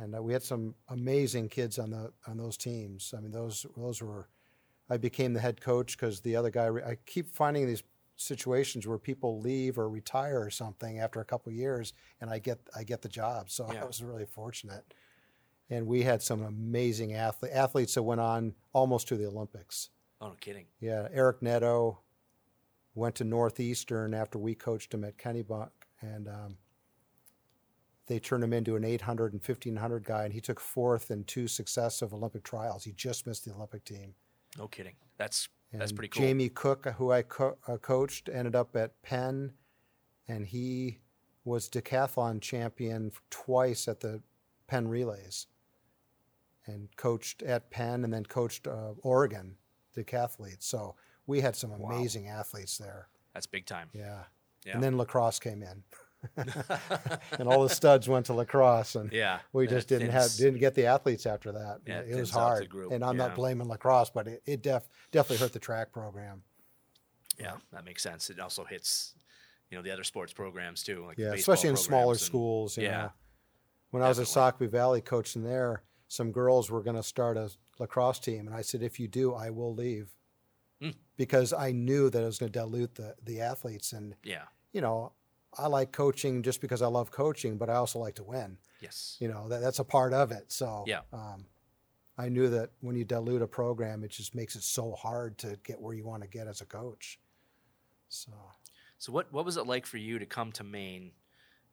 and 0.00 0.14
uh, 0.14 0.22
we 0.22 0.32
had 0.32 0.42
some 0.42 0.74
amazing 0.88 1.48
kids 1.48 1.78
on 1.78 1.90
the 1.90 2.12
on 2.26 2.36
those 2.36 2.56
teams. 2.56 3.14
I 3.16 3.20
mean, 3.20 3.32
those 3.32 3.66
those 3.76 4.02
were. 4.02 4.28
I 4.90 4.98
became 4.98 5.32
the 5.32 5.40
head 5.40 5.62
coach 5.62 5.96
because 5.96 6.20
the 6.20 6.36
other 6.36 6.50
guy. 6.50 6.68
I 6.68 6.96
keep 7.06 7.30
finding 7.30 7.66
these 7.66 7.82
situations 8.16 8.86
where 8.86 8.98
people 8.98 9.40
leave 9.40 9.78
or 9.78 9.88
retire 9.88 10.40
or 10.40 10.50
something 10.50 10.98
after 10.98 11.20
a 11.20 11.24
couple 11.24 11.50
of 11.50 11.56
years, 11.56 11.94
and 12.20 12.30
I 12.30 12.38
get 12.38 12.58
I 12.76 12.84
get 12.84 13.02
the 13.02 13.08
job. 13.08 13.50
So 13.50 13.70
Yeah. 13.72 13.82
I 13.82 13.86
was 13.86 14.02
really 14.02 14.26
fortunate. 14.26 14.84
And 15.70 15.86
we 15.86 16.02
had 16.02 16.20
some 16.20 16.42
amazing 16.42 17.14
athlete, 17.14 17.52
athletes 17.54 17.94
that 17.94 18.02
went 18.02 18.20
on 18.20 18.54
almost 18.74 19.08
to 19.08 19.16
the 19.16 19.26
Olympics. 19.26 19.88
Oh, 20.20 20.28
no 20.28 20.34
kidding. 20.34 20.66
Yeah, 20.78 21.08
Eric 21.10 21.40
Neto 21.40 22.00
went 22.94 23.14
to 23.16 23.24
Northeastern 23.24 24.12
after 24.12 24.38
we 24.38 24.54
coached 24.54 24.92
him 24.92 25.04
at 25.04 25.16
Kennebunk, 25.16 25.70
and 26.02 26.28
um, 26.28 26.58
they 28.06 28.18
turned 28.18 28.44
him 28.44 28.52
into 28.52 28.76
an 28.76 28.84
800 28.84 29.32
and 29.32 29.40
1500 29.42 30.04
guy, 30.04 30.24
and 30.24 30.32
he 30.32 30.40
took 30.40 30.60
fourth 30.60 31.10
in 31.10 31.24
two 31.24 31.48
successive 31.48 32.12
Olympic 32.12 32.42
trials. 32.44 32.84
He 32.84 32.92
just 32.92 33.26
missed 33.26 33.44
the 33.44 33.52
Olympic 33.52 33.84
team. 33.84 34.14
No 34.58 34.68
kidding. 34.68 34.94
That's 35.16 35.48
And 35.72 35.80
that's 35.80 35.92
pretty 35.92 36.08
cool. 36.08 36.22
Jamie 36.22 36.48
Cook, 36.50 36.86
who 36.98 37.10
I 37.12 37.22
co- 37.22 37.56
uh, 37.66 37.76
coached, 37.78 38.28
ended 38.32 38.54
up 38.54 38.76
at 38.76 39.00
Penn, 39.02 39.52
and 40.28 40.46
he 40.46 40.98
was 41.44 41.68
decathlon 41.68 42.40
champion 42.40 43.12
twice 43.30 43.88
at 43.88 44.00
the 44.00 44.22
Penn 44.66 44.88
Relays, 44.88 45.46
and 46.66 46.88
coached 46.96 47.42
at 47.42 47.70
Penn, 47.70 48.04
and 48.04 48.12
then 48.12 48.24
coached 48.24 48.66
uh, 48.66 48.92
Oregon 49.02 49.56
decathletes. 49.96 50.62
So 50.64 50.94
we 51.26 51.40
had 51.40 51.56
some 51.56 51.70
Wow. 51.78 51.90
amazing 51.90 52.28
athletes 52.28 52.78
there. 52.78 53.08
That's 53.32 53.46
big 53.46 53.66
time. 53.66 53.88
Yeah. 53.92 54.24
Yeah. 54.64 54.74
And 54.74 54.82
then 54.82 54.96
lacrosse 54.96 55.38
came 55.38 55.62
in, 55.62 55.82
and 57.38 57.48
all 57.48 57.62
the 57.62 57.68
studs 57.68 58.08
went 58.08 58.26
to 58.26 58.34
lacrosse, 58.34 58.94
and 58.94 59.12
yeah. 59.12 59.38
we 59.52 59.66
just 59.66 59.88
didn't 59.88 60.10
have 60.10 60.30
didn't 60.36 60.60
get 60.60 60.74
the 60.74 60.86
athletes 60.86 61.26
after 61.26 61.52
that. 61.52 61.80
Yeah, 61.86 62.00
it 62.00 62.06
was 62.08 62.30
thins 62.30 62.36
out 62.36 62.58
the 62.58 62.68
hard, 62.68 62.92
and 62.92 63.04
I'm 63.04 63.16
yeah. 63.16 63.26
not 63.26 63.34
blaming 63.34 63.68
lacrosse, 63.68 64.10
but 64.10 64.26
it, 64.26 64.42
it 64.46 64.62
def, 64.62 64.88
definitely 65.12 65.44
hurt 65.44 65.52
the 65.52 65.58
track 65.58 65.92
program. 65.92 66.42
Yeah, 67.38 67.56
that 67.72 67.84
makes 67.84 68.02
sense. 68.02 68.30
It 68.30 68.38
also 68.38 68.64
hits, 68.64 69.14
you 69.70 69.76
know, 69.76 69.82
the 69.82 69.90
other 69.90 70.04
sports 70.04 70.32
programs 70.32 70.82
too. 70.82 71.04
Like 71.04 71.18
Yeah, 71.18 71.32
especially 71.32 71.70
in 71.70 71.76
smaller 71.76 72.12
and- 72.12 72.20
schools. 72.20 72.78
Yeah, 72.78 72.90
know. 72.90 73.12
When 73.90 74.02
I 74.02 74.08
was 74.08 74.18
at 74.18 74.26
Sacopee 74.26 74.68
Valley 74.70 75.00
coaching 75.00 75.44
there, 75.44 75.82
some 76.08 76.32
girls 76.32 76.70
were 76.70 76.82
going 76.82 76.96
to 76.96 77.02
start 77.02 77.36
a 77.36 77.50
lacrosse 77.78 78.18
team, 78.18 78.46
and 78.46 78.54
I 78.54 78.62
said, 78.62 78.82
"If 78.82 78.98
you 78.98 79.08
do, 79.08 79.34
I 79.34 79.50
will 79.50 79.74
leave," 79.74 80.14
Hmm. 80.80 80.90
because 81.16 81.52
I 81.52 81.72
knew 81.72 82.10
that 82.10 82.20
it 82.22 82.26
was 82.26 82.38
going 82.38 82.50
to 82.52 82.58
dilute 82.58 82.94
the 82.96 83.14
the 83.22 83.40
athletes. 83.40 83.92
And 83.92 84.16
Yeah. 84.24 84.44
you 84.72 84.80
know, 84.80 85.12
I 85.58 85.66
like 85.66 85.92
coaching 85.92 86.42
just 86.42 86.60
because 86.60 86.82
I 86.82 86.86
love 86.86 87.10
coaching, 87.10 87.56
but 87.58 87.68
I 87.70 87.74
also 87.74 87.98
like 87.98 88.14
to 88.16 88.24
win. 88.24 88.58
Yes. 88.80 89.16
You 89.20 89.28
know, 89.28 89.48
that, 89.48 89.60
that's 89.60 89.78
a 89.78 89.84
part 89.84 90.12
of 90.12 90.32
it. 90.32 90.50
So 90.52 90.84
Yeah. 90.86 91.00
um, 91.12 91.46
I 92.16 92.28
knew 92.28 92.48
that 92.50 92.70
when 92.80 92.96
you 92.96 93.04
dilute 93.04 93.42
a 93.42 93.46
program, 93.46 94.04
it 94.04 94.10
just 94.10 94.34
makes 94.34 94.56
it 94.56 94.62
so 94.62 94.92
hard 94.92 95.38
to 95.38 95.58
get 95.64 95.80
where 95.80 95.94
you 95.94 96.04
want 96.04 96.22
to 96.22 96.28
get 96.28 96.46
as 96.46 96.60
a 96.60 96.66
coach. 96.66 97.18
So. 98.08 98.32
So 98.98 99.12
what 99.12 99.32
what 99.32 99.44
was 99.44 99.56
it 99.56 99.66
like 99.66 99.84
for 99.86 99.98
you 99.98 100.18
to 100.18 100.26
come 100.26 100.52
to 100.52 100.64
Maine, 100.64 101.12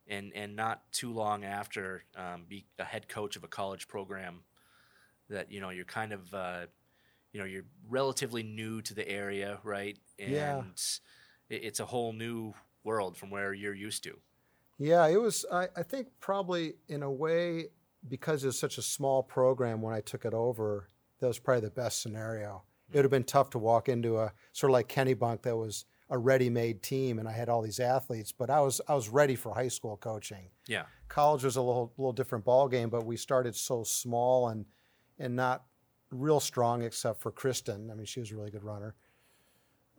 and 0.08 0.34
and 0.36 0.56
not 0.56 0.92
too 0.92 1.14
long 1.14 1.46
after 1.46 2.04
um, 2.16 2.46
be 2.50 2.66
a 2.80 2.84
head 2.84 3.08
coach 3.08 3.36
of 3.36 3.44
a 3.44 3.48
college 3.48 3.88
program, 3.88 4.44
that 5.30 5.52
you 5.52 5.62
know 5.62 5.70
you're 5.70 5.86
kind 5.86 6.12
of 6.12 6.34
uh, 6.34 6.66
you 7.32 7.40
know 7.40 7.46
you're 7.46 7.66
relatively 7.88 8.44
new 8.44 8.82
to 8.82 8.94
the 8.94 9.08
area, 9.08 9.60
right? 9.64 9.98
And 10.20 10.34
Yeah. 10.34 10.64
it, 11.50 11.64
it's 11.64 11.80
a 11.80 11.86
whole 11.86 12.12
new 12.12 12.54
world 12.84 13.18
from 13.18 13.30
where 13.30 13.54
you're 13.54 13.74
used 13.74 14.04
to. 14.04 14.18
Yeah, 14.78 15.08
it 15.08 15.22
was. 15.22 15.46
I, 15.52 15.68
I 15.76 15.84
think 15.84 16.08
probably 16.20 16.74
in 16.88 17.04
a 17.04 17.12
way 17.12 17.68
because 18.08 18.44
it 18.44 18.48
was 18.48 18.60
such 18.60 18.78
a 18.78 18.82
small 18.82 19.22
program 19.22 19.82
when 19.82 19.94
I 19.94 20.02
took 20.02 20.26
it 20.26 20.34
over, 20.34 20.88
that 21.20 21.28
was 21.28 21.40
probably 21.40 21.62
the 21.62 21.70
best 21.70 22.02
scenario. 22.02 22.64
It 22.90 22.96
would 22.96 23.06
have 23.06 23.12
been 23.12 23.24
tough 23.24 23.52
to 23.52 23.60
walk 23.60 23.88
into 23.90 24.18
a 24.18 24.34
sort 24.54 24.72
of 24.72 24.74
like 24.74 24.90
Kennebunk 24.90 25.44
that 25.44 25.56
was 25.56 25.86
a 26.10 26.18
ready-made 26.18 26.84
team, 26.84 27.20
and 27.20 27.28
I 27.28 27.32
had 27.32 27.48
all 27.48 27.62
these 27.62 27.80
athletes, 27.80 28.34
but 28.34 28.50
I 28.50 28.60
was 28.60 28.82
I 28.88 28.96
was 28.96 29.08
ready 29.08 29.36
for 29.36 29.54
high 29.54 29.70
school 29.70 29.98
coaching. 29.98 30.50
Yeah. 30.68 30.84
College 31.08 31.44
was 31.44 31.56
a 31.56 31.62
little 31.62 31.94
little 31.98 32.12
different 32.12 32.44
ball 32.44 32.68
game, 32.68 32.90
but 32.90 33.06
we 33.06 33.18
started 33.18 33.56
so 33.56 33.84
small 33.84 34.50
and 34.50 34.66
and 35.20 35.36
not 35.36 35.64
real 36.12 36.40
strong 36.40 36.82
except 36.82 37.22
for 37.22 37.32
Kristen. 37.32 37.90
I 37.90 37.94
mean, 37.94 38.06
she 38.06 38.20
was 38.20 38.32
a 38.32 38.36
really 38.36 38.52
good 38.52 38.64
runner. 38.64 38.96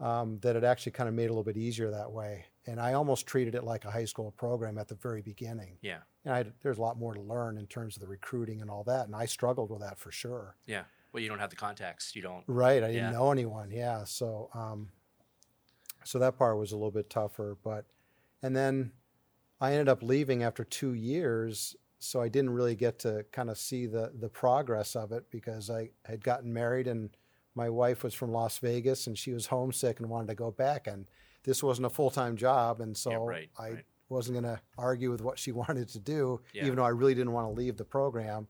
Um, 0.01 0.39
that 0.43 0.57
it 0.57 0.65
actually 0.65 0.93
kind 0.93 1.09
of 1.09 1.15
made 1.15 1.25
it 1.25 1.27
a 1.27 1.33
little 1.33 1.45
bit 1.45 1.57
easier 1.57 1.91
that 1.91 2.11
way. 2.11 2.47
And 2.67 2.81
I 2.81 2.95
almost 2.95 3.27
treated 3.27 3.55
it 3.55 3.63
like 3.63 3.85
a 3.85 3.91
high 3.91 4.05
school 4.05 4.33
program 4.33 4.79
at 4.79 4.89
the 4.89 4.97
very 4.97 5.23
beginning. 5.23 5.79
Yeah. 5.81 5.99
And 6.25 6.35
I 6.35 6.45
there's 6.61 6.79
a 6.79 6.81
lot 6.81 6.99
more 6.99 7.15
to 7.15 7.21
learn 7.21 7.57
in 7.57 7.67
terms 7.67 7.97
of 7.97 8.01
the 8.01 8.09
recruiting 8.09 8.63
and 8.63 8.71
all 8.71 8.83
that. 8.85 9.07
And 9.07 9.15
I 9.15 9.27
struggled 9.27 9.71
with 9.71 9.81
that 9.81 9.99
for 9.99 10.11
sure. 10.11 10.57
Yeah. 10.67 10.85
Well, 11.13 11.23
you 11.23 11.29
don't 11.29 11.39
have 11.39 11.51
the 11.51 11.57
contacts. 11.57 12.17
You 12.17 12.23
don't. 12.23 12.43
Right. 12.47 12.83
I 12.83 12.89
didn't 12.89 13.13
know 13.13 13.31
anyone. 13.31 13.71
Yeah. 13.71 14.05
So, 14.05 14.49
um, 14.55 14.89
so 16.05 16.19
that 16.19 16.37
part 16.37 16.59
was 16.59 16.73
a 16.73 16.77
little 16.77 16.91
bit 16.91 17.11
tougher. 17.11 17.57
But, 17.63 17.85
and 18.43 18.57
then 18.57 18.93
I 19.61 19.73
ended 19.73 19.89
up 19.89 20.03
leaving 20.03 20.43
after 20.43 20.65
two 20.65 20.95
years. 20.95 21.77
So 21.99 22.21
I 22.21 22.29
didn't 22.29 22.51
really 22.51 22.75
get 22.75 22.99
to 23.01 23.25
kind 23.31 23.51
of 23.51 23.59
see 23.59 23.87
the, 23.87 24.11
the 24.19 24.29
progress 24.29 24.97
of 24.97 25.13
it 25.13 25.31
because 25.31 25.71
I 25.71 25.91
had 26.05 26.25
gotten 26.25 26.53
married 26.53 26.89
and 26.89 27.11
my 27.55 27.69
wife 27.69 28.03
was 28.05 28.15
from 28.15 28.33
Las 28.33 28.59
Vegas 28.59 29.07
and 29.07 29.17
she 29.19 29.33
was 29.33 29.47
homesick 29.47 30.01
and 30.01 30.09
wanted 30.09 30.29
to 30.29 30.35
go 30.35 30.51
back. 30.51 30.87
And 30.87 31.07
this 31.45 31.63
wasn't 31.63 31.87
a 31.87 31.91
full 31.91 32.11
time 32.11 32.37
job. 32.37 32.81
And 32.81 32.97
so 32.97 33.11
Yeah, 33.11 33.17
right, 33.19 33.51
I 33.59 33.69
right. 33.71 33.85
wasn't 34.09 34.41
going 34.41 34.55
to 34.57 34.61
argue 34.79 35.11
with 35.11 35.21
what 35.23 35.39
she 35.39 35.53
wanted 35.63 35.89
to 35.91 35.99
do, 35.99 36.41
Yeah. 36.55 36.65
even 36.65 36.77
though 36.77 36.85
I 36.85 36.89
really 36.91 37.15
didn't 37.15 37.33
want 37.33 37.49
to 37.49 37.53
leave 37.61 37.77
the 37.77 37.85
program. 37.85 38.49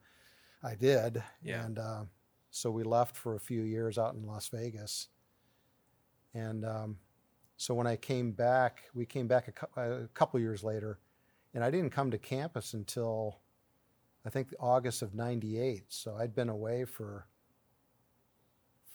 I 0.62 0.74
did. 0.76 1.22
Yeah. 1.42 1.64
And 1.64 1.78
uh, 1.78 2.04
so 2.50 2.70
we 2.70 2.84
left 2.84 3.16
for 3.16 3.34
a 3.34 3.40
few 3.40 3.62
years 3.62 3.98
out 3.98 4.14
in 4.14 4.24
Las 4.26 4.48
Vegas. 4.48 5.08
And 6.34 6.64
um, 6.64 6.98
so 7.56 7.74
when 7.74 7.86
I 7.86 7.96
came 7.96 8.32
back, 8.32 8.82
we 8.94 9.04
came 9.04 9.26
back 9.26 9.48
a, 9.48 9.52
cou- 9.52 9.80
a 9.80 10.08
couple 10.14 10.40
years 10.40 10.62
later, 10.64 10.98
and 11.54 11.62
I 11.62 11.70
didn't 11.70 11.90
come 11.90 12.10
to 12.10 12.18
campus 12.18 12.72
until 12.74 13.40
I 14.24 14.30
think 14.30 14.54
August 14.58 15.02
of 15.02 15.14
'98. 15.14 15.84
So 15.88 16.16
I'd 16.16 16.34
been 16.34 16.48
away 16.48 16.84
for 16.84 17.26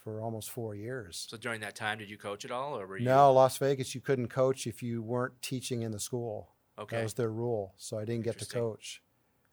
for 0.08 0.22
almost 0.22 0.50
four 0.52 0.74
years. 0.74 1.28
So 1.30 1.36
during 1.36 1.60
that 1.60 1.76
time, 1.76 1.98
did 1.98 2.10
you 2.10 2.17
coach 2.17 2.46
at 2.46 2.52
all, 2.52 2.80
or 2.80 2.88
were 2.88 2.98
you? 2.98 3.04
No, 3.04 3.34
Las 3.34 3.58
Vegas, 3.58 3.93
you 3.93 4.00
couldn't 4.00 4.30
coach 4.30 4.65
if 4.65 4.82
you 4.82 5.02
weren't 5.02 5.41
teaching 5.41 5.82
in 5.82 5.91
the 5.91 6.00
school. 6.00 6.48
Okay. 6.80 6.96
That 6.96 7.04
was 7.04 7.15
their 7.15 7.30
rule. 7.30 7.74
So 7.76 8.00
I 8.00 8.06
didn't 8.06 8.24
get 8.24 8.39
to 8.39 8.46
coach. 8.46 9.02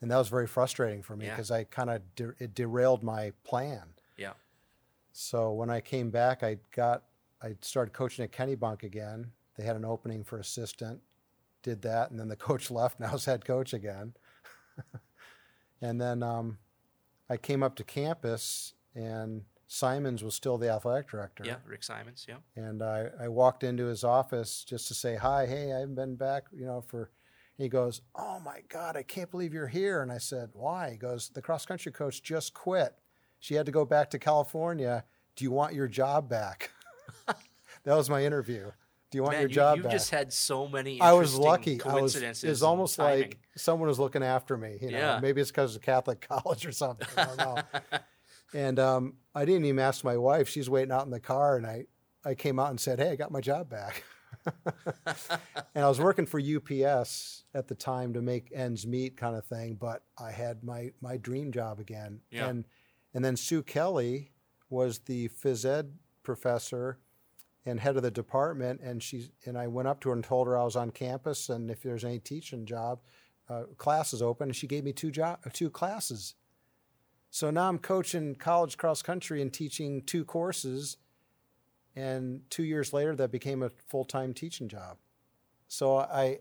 And 0.01 0.09
that 0.13 0.17
was 0.17 0.29
very 0.29 0.47
frustrating 0.47 1.03
for 1.03 1.17
me 1.17 1.27
Yeah. 1.27 1.33
because 1.33 1.51
I 1.51 1.65
kind 1.65 1.91
of 1.91 2.03
de- 2.15 2.35
it 2.39 2.55
derailed 2.55 3.03
my 3.03 3.33
plan. 3.43 3.95
Yeah. 4.17 4.35
So 5.11 5.51
when 5.53 5.71
I 5.71 5.81
came 5.81 6.11
back, 6.11 6.45
I 6.45 6.59
got 6.71 7.03
I 7.43 7.57
started 7.61 7.93
coaching 7.93 8.25
at 8.25 8.31
Kennebunk 8.31 8.85
again. 8.85 9.33
They 9.57 9.65
had 9.65 9.75
an 9.75 9.85
opening 9.85 10.23
for 10.23 10.39
assistant, 10.39 11.01
did 11.65 11.83
that, 11.83 12.13
and 12.13 12.21
then 12.21 12.29
the 12.29 12.37
coach 12.49 12.71
left. 12.71 13.01
Now 13.01 13.09
I 13.09 13.13
was 13.15 13.25
head 13.25 13.45
coach 13.45 13.73
again. 13.73 14.15
and 15.83 16.01
then 16.01 16.23
um, 16.23 16.59
I 17.29 17.39
came 17.39 17.65
up 17.65 17.75
to 17.77 17.83
campus, 17.85 18.75
and 18.95 19.43
Simons 19.67 20.23
was 20.23 20.35
still 20.35 20.59
the 20.59 20.71
athletic 20.71 21.09
director. 21.11 21.43
Yeah. 21.47 21.57
Rick 21.67 21.83
Simons. 21.85 22.27
Yeah. 22.29 22.37
And 22.57 22.83
I, 22.83 23.09
I 23.21 23.29
walked 23.29 23.65
into 23.65 23.87
his 23.87 24.05
office 24.05 24.65
just 24.65 24.89
to 24.89 24.95
say 24.95 25.17
hi. 25.17 25.47
Hey, 25.47 25.73
I 25.73 25.81
haven't 25.81 25.95
been 25.95 26.17
back, 26.17 26.45
you 26.53 26.67
know, 26.67 26.81
for. 26.81 27.11
He 27.57 27.69
goes, 27.69 28.01
"Oh 28.17 28.41
my 28.45 28.63
God, 28.69 28.97
I 28.97 29.05
can't 29.05 29.31
believe 29.31 29.55
you're 29.55 29.69
here." 29.69 30.03
And 30.03 30.11
I 30.11 30.19
said, 30.19 30.51
"Why?" 30.55 30.91
He 30.91 30.97
goes, 30.97 31.29
"The 31.29 31.41
cross 31.41 31.65
country 31.65 31.93
coach 31.93 32.21
just 32.21 32.53
quit. 32.53 32.97
She 33.39 33.55
had 33.55 33.65
to 33.67 33.71
go 33.73 33.85
back 33.85 34.11
to 34.11 34.19
California. 34.19 35.05
Do 35.37 35.45
you 35.45 35.53
want 35.53 35.73
your 35.73 35.87
job 35.87 36.29
back?" 36.29 36.71
that 37.27 37.95
was 37.95 38.11
my 38.11 38.25
interview. 38.25 38.73
Do 39.11 39.19
you 39.19 39.23
want 39.23 39.35
Man, 39.35 39.43
your 39.43 39.49
you, 39.51 39.55
job 39.55 39.77
you've 39.77 39.85
back? 39.85 39.93
just 39.93 40.11
had 40.11 40.33
so 40.33 40.67
many. 40.67 41.01
I 41.01 41.13
was 41.13 41.37
interesting 41.37 41.49
lucky. 41.49 41.73
I 41.83 41.95
was. 41.95 42.01
Coincidences. 42.15 42.43
It 42.45 42.49
was 42.49 42.63
almost 42.65 42.99
like 42.99 43.39
someone 43.57 43.87
was 43.89 44.01
looking 44.01 44.25
after 44.25 44.57
me. 44.57 44.77
You 44.81 44.91
know, 44.91 44.99
Yeah. 44.99 45.21
maybe 45.23 45.41
it's 45.41 45.53
because 45.53 45.77
of 45.77 45.83
Catholic 45.83 46.27
college 46.29 46.67
or 46.67 46.73
something. 46.73 47.07
I 47.17 47.25
don't 47.25 47.37
know. 47.39 47.57
and 48.55 48.79
um, 48.79 49.15
I 49.35 49.45
didn't 49.45 49.65
even 49.67 49.81
ask 49.81 50.05
my 50.05 50.17
wife. 50.17 50.49
She's 50.49 50.71
waiting 50.71 50.93
out 50.93 51.05
in 51.05 51.11
the 51.11 51.21
car, 51.21 51.57
and 51.57 51.67
I, 51.67 51.87
I 52.25 52.35
came 52.35 52.59
out 52.59 52.71
and 52.71 52.81
said, 52.81 52.99
"Hey, 52.99 53.11
I 53.11 53.17
got 53.17 53.33
my 53.33 53.41
job 53.41 53.69
back." 53.69 54.05
and 55.75 55.85
I 55.85 55.89
was 55.89 56.01
working 56.01 56.27
for 56.27 56.41
UPS 56.41 57.45
at 57.55 57.69
the 57.69 57.75
time 57.75 58.13
to 58.15 58.23
make 58.23 58.51
ends 58.55 58.87
meet, 58.87 59.17
kind 59.17 59.37
of 59.37 59.45
thing. 59.45 59.77
But 59.81 60.03
I 60.19 60.31
had 60.31 60.65
my 60.65 60.93
my 61.01 61.17
dream 61.17 61.53
job 61.53 61.81
again. 61.81 62.21
Yeah. 62.31 62.49
And 62.49 62.65
and 63.13 63.25
then 63.25 63.37
Sue 63.37 63.63
Kelly 63.63 64.33
was 64.71 65.01
the 65.01 65.29
phys 65.29 65.65
ed 65.65 65.93
professor 66.23 66.99
and 67.67 67.81
head 67.81 67.97
of 67.97 68.03
the 68.03 68.11
department 68.11 68.81
and 68.81 69.03
she 69.03 69.31
and 69.45 69.57
I 69.57 69.67
went 69.67 69.89
up 69.89 70.01
to 70.01 70.09
her 70.11 70.15
and 70.15 70.25
told 70.25 70.47
her 70.47 70.59
I 70.59 70.65
was 70.65 70.77
on 70.77 70.91
campus 70.91 71.49
and 71.49 71.71
if 71.71 71.83
there's 71.83 72.05
any 72.05 72.19
teaching 72.19 72.67
job 72.67 73.01
uh, 73.49 73.65
classes 73.79 74.23
open 74.23 74.49
and 74.49 74.57
she 74.57 74.67
gave 74.67 74.85
me 74.85 74.93
two 74.93 75.11
job 75.11 75.39
two 75.53 75.71
classes 75.71 76.35
so 77.35 77.51
now 77.51 77.69
I'm 77.69 77.79
coaching 77.81 78.37
college 78.37 78.77
cross 78.77 79.03
country 79.03 79.43
and 79.43 79.53
teaching 79.53 80.03
two 80.03 80.25
courses 80.25 80.99
and 81.97 82.43
2 82.51 82.63
years 82.63 82.93
later 82.93 83.17
that 83.17 83.33
became 83.33 83.61
a 83.63 83.71
full-time 83.89 84.33
teaching 84.35 84.69
job 84.69 84.99
so 85.67 85.99
I 85.99 86.39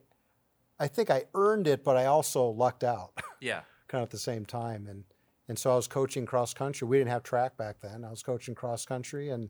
I 0.79 0.87
think 0.87 1.09
I 1.09 1.25
earned 1.33 1.67
it, 1.67 1.83
but 1.83 1.95
I 1.97 2.05
also 2.05 2.45
lucked 2.47 2.83
out 2.83 3.11
Yeah. 3.41 3.61
kind 3.87 4.01
of 4.03 4.07
at 4.07 4.11
the 4.11 4.17
same 4.17 4.45
time. 4.45 4.87
And 4.87 5.03
and 5.47 5.57
so 5.59 5.71
I 5.71 5.75
was 5.75 5.87
coaching 5.87 6.25
cross 6.25 6.53
country. 6.53 6.87
We 6.87 6.97
didn't 6.97 7.11
have 7.11 7.23
track 7.23 7.57
back 7.57 7.77
then. 7.81 8.03
I 8.03 8.09
was 8.09 8.23
coaching 8.23 8.55
cross 8.55 8.85
country 8.85 9.29
and 9.29 9.49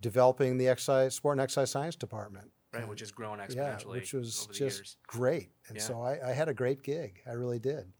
developing 0.00 0.56
the 0.58 0.68
exercise 0.68 1.14
sport 1.14 1.34
and 1.34 1.40
exercise 1.40 1.70
science 1.70 1.96
department. 1.96 2.50
Right, 2.72 2.88
which 2.88 3.00
has 3.00 3.12
grown 3.12 3.38
Yeah, 3.38 3.46
exponentially 3.46 3.90
which 4.00 4.12
was 4.12 4.42
over 4.42 4.52
the 4.52 4.58
just 4.58 4.78
years. 4.78 4.96
great. 5.06 5.50
And 5.68 5.76
Yeah. 5.76 5.82
so 5.82 6.00
I, 6.02 6.30
I 6.30 6.32
had 6.32 6.48
a 6.48 6.54
great 6.54 6.82
gig. 6.82 7.20
I 7.26 7.32
really 7.32 7.58
did. 7.58 7.92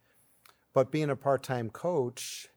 But 0.74 0.90
being 0.90 1.08
a 1.10 1.16
part 1.16 1.42
time 1.42 1.70
coach, 1.70 2.48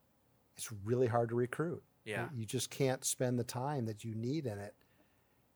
it's 0.57 0.71
really 0.83 1.07
hard 1.07 1.29
to 1.29 1.35
recruit. 1.35 1.83
Yeah. 2.03 2.27
You 2.35 2.45
just 2.45 2.69
can't 2.69 3.05
spend 3.05 3.37
the 3.39 3.43
time 3.43 3.85
that 3.85 4.03
you 4.03 4.15
need 4.15 4.45
in 4.45 4.57
it. 4.59 4.75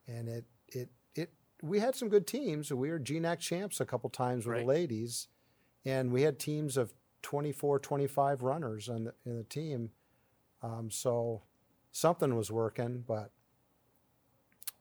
And 0.08 0.30
it 0.30 0.46
it 0.70 0.90
it 1.16 1.34
we 1.62 1.80
had 1.80 1.96
some 1.96 2.08
good 2.10 2.28
teams. 2.28 2.72
We 2.72 2.90
were 2.90 3.00
GNAC 3.00 3.40
champs 3.40 3.80
a 3.82 3.86
couple 3.86 4.10
times 4.10 4.46
with 4.46 4.54
Right. 4.54 4.62
the 4.62 4.68
ladies. 4.68 5.28
And 5.86 6.12
we 6.12 6.22
had 6.22 6.38
teams 6.40 6.78
of 6.78 6.94
24, 7.24 7.80
25 7.80 8.44
runners 8.44 8.88
on 8.90 9.06
the, 9.06 9.14
in 9.26 9.38
the 9.38 9.44
team. 9.44 9.90
Um, 10.62 10.92
so 10.92 11.42
something 11.92 12.36
was 12.36 12.52
working, 12.52 13.04
but 13.08 13.32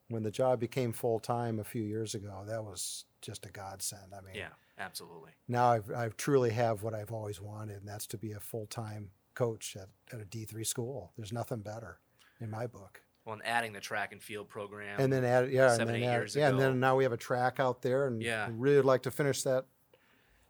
when 0.08 0.22
the 0.22 0.30
job 0.30 0.60
became 0.60 0.92
full 0.92 1.20
time 1.20 1.58
a 1.58 1.64
few 1.64 1.82
years 1.82 2.14
ago, 2.14 2.42
that 2.46 2.62
was 2.64 3.04
just 3.22 3.46
a 3.46 3.50
godsend. 3.50 4.12
I 4.14 4.20
mean, 4.20 4.34
Yeah, 4.34 4.48
absolutely. 4.80 5.30
now 5.46 5.70
I've, 5.72 5.90
I 5.90 6.08
truly 6.16 6.50
have 6.50 6.82
what 6.82 6.94
I've 6.94 7.12
always 7.12 7.40
wanted, 7.40 7.78
and 7.80 7.88
that's 7.88 8.06
to 8.08 8.18
be 8.18 8.32
a 8.32 8.40
full 8.40 8.66
time 8.66 9.10
coach 9.34 9.76
at, 9.76 9.88
at 10.12 10.20
a 10.20 10.24
D3 10.24 10.66
school. 10.66 11.12
There's 11.16 11.32
nothing 11.32 11.60
better 11.60 11.98
in 12.40 12.50
my 12.50 12.66
book. 12.66 13.02
Well, 13.24 13.34
and 13.34 13.46
adding 13.46 13.72
the 13.74 13.80
track 13.80 14.12
and 14.12 14.22
field 14.22 14.48
program. 14.48 14.98
And 14.98 15.12
then 15.12 15.24
add, 15.24 15.50
yeah, 15.52 15.68
seven, 15.76 15.94
and 15.94 16.02
eight 16.02 16.06
add, 16.06 16.12
years 16.12 16.34
yeah, 16.36 16.48
and 16.48 16.58
then 16.58 16.80
now 16.80 16.96
we 16.96 17.04
have 17.04 17.12
a 17.12 17.16
track 17.18 17.60
out 17.60 17.82
there, 17.82 18.06
and 18.06 18.22
Yeah. 18.22 18.48
we 18.48 18.54
really 18.54 18.76
would 18.76 18.84
like 18.86 19.02
to 19.02 19.10
finish 19.10 19.42
that 19.42 19.66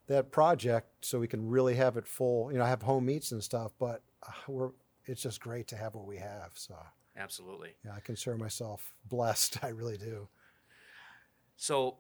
that 0.07 0.33
project 0.33 1.05
so 1.05 1.21
we 1.21 1.29
can 1.29 1.49
really 1.49 1.75
have 1.77 1.97
it 1.97 2.07
full. 2.07 2.51
You 2.53 2.59
know, 2.59 2.64
have 2.64 2.83
home 2.83 3.07
meets 3.07 3.33
and 3.33 3.43
stuff, 3.43 3.73
but 3.79 4.03
uh, 4.27 4.33
we're 4.49 4.71
it's 5.07 5.23
just 5.23 5.40
great 5.40 5.66
to 5.69 5.77
have 5.77 5.95
what 5.95 6.07
we 6.07 6.16
have. 6.19 6.53
So 6.55 6.77
absolutely. 7.16 7.75
yeah, 7.85 7.93
I 7.97 8.01
consider 8.01 8.37
myself 8.37 8.93
blessed. 9.09 9.59
I 9.64 9.69
really 9.69 9.99
do. 9.99 10.29
So, 11.57 11.99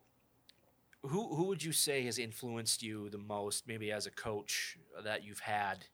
who 1.02 1.34
who 1.34 1.44
would 1.44 1.62
you 1.62 1.72
say 1.72 2.04
has 2.04 2.18
influenced 2.18 2.82
you 2.82 3.08
the 3.10 3.18
most, 3.18 3.66
maybe 3.66 3.90
as 3.92 4.06
a 4.06 4.10
coach 4.10 4.76
that 5.02 5.24
you've 5.24 5.40
had, 5.40 5.86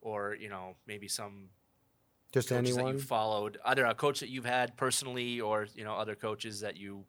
or 0.00 0.34
you 0.34 0.48
know, 0.48 0.76
maybe 0.86 1.08
some 1.08 1.50
Just 2.32 2.48
coaches 2.48 2.76
that 2.76 2.82
anyone. 2.82 2.94
you 2.94 3.00
followed, 3.00 3.58
either 3.64 3.84
a 3.86 3.94
coach 3.94 4.20
that 4.20 4.28
you've 4.28 4.44
had 4.44 4.76
personally, 4.76 5.40
or 5.40 5.66
you 5.74 5.84
know, 5.84 5.94
other 5.94 6.14
coaches 6.14 6.60
that 6.60 6.76
you 6.76 7.06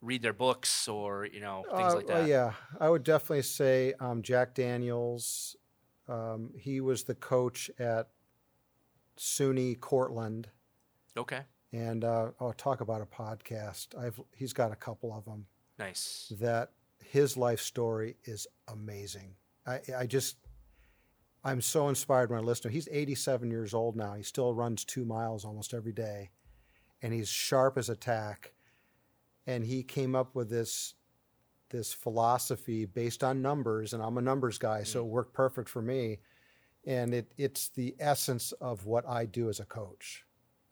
read 0.00 0.22
their 0.22 0.32
books, 0.32 0.88
or 0.88 1.26
you 1.26 1.40
know, 1.40 1.64
things 1.76 1.92
Uh, 1.92 1.96
like 1.96 2.06
that. 2.06 2.28
yeah, 2.28 2.52
I 2.80 2.88
would 2.88 3.02
definitely 3.04 3.42
say 3.42 3.94
um, 4.00 4.22
Jack 4.22 4.54
Daniels. 4.54 5.56
Um, 6.08 6.54
he 6.58 6.80
was 6.80 7.04
the 7.04 7.14
coach 7.14 7.70
at 7.78 8.08
SUNY 9.16 9.78
Cortland, 9.80 10.48
Okay. 11.16 11.44
and 11.72 12.04
uh, 12.04 12.30
I'll 12.40 12.52
talk 12.52 12.80
about 12.80 13.02
a 13.02 13.06
podcast. 13.06 13.96
I've 13.98 14.20
he's 14.34 14.52
got 14.52 14.72
a 14.72 14.76
couple 14.76 15.12
of 15.12 15.24
them 15.24 15.46
Nice. 15.78 16.34
that 16.40 16.72
his 17.10 17.36
life 17.36 17.60
story 17.60 18.16
is 18.24 18.46
amazing. 18.68 19.34
I, 19.66 19.80
I 19.96 20.06
just 20.06 20.36
I'm 21.44 21.60
so 21.60 21.88
inspired 21.88 22.30
when 22.30 22.38
I 22.38 22.42
listen 22.42 22.62
to 22.62 22.68
him. 22.68 22.74
He's 22.74 22.88
87 22.90 23.50
years 23.50 23.72
old 23.72 23.96
now. 23.96 24.14
He 24.14 24.22
still 24.22 24.52
runs 24.52 24.84
two 24.84 25.04
miles 25.04 25.44
almost 25.44 25.72
every 25.72 25.92
day, 25.92 26.30
and 27.00 27.12
he's 27.12 27.28
sharp 27.28 27.78
as 27.78 27.88
a 27.88 27.96
tack. 27.96 28.52
And 29.46 29.64
he 29.64 29.82
came 29.82 30.14
up 30.14 30.34
with 30.34 30.50
this 30.50 30.94
this 31.70 31.92
philosophy 31.92 32.84
based 32.86 33.22
on 33.22 33.42
numbers, 33.42 33.92
and 33.92 34.02
I'm 34.02 34.18
a 34.18 34.22
numbers 34.22 34.58
guy, 34.58 34.82
so 34.82 35.00
it 35.00 35.06
worked 35.06 35.34
perfect 35.34 35.68
for 35.68 35.82
me. 35.82 36.18
And 36.86 37.14
it 37.14 37.32
it's 37.38 37.68
the 37.70 37.94
essence 37.98 38.52
of 38.52 38.86
what 38.86 39.08
I 39.08 39.24
do 39.24 39.48
as 39.48 39.60
a 39.60 39.64
coach. 39.64 40.24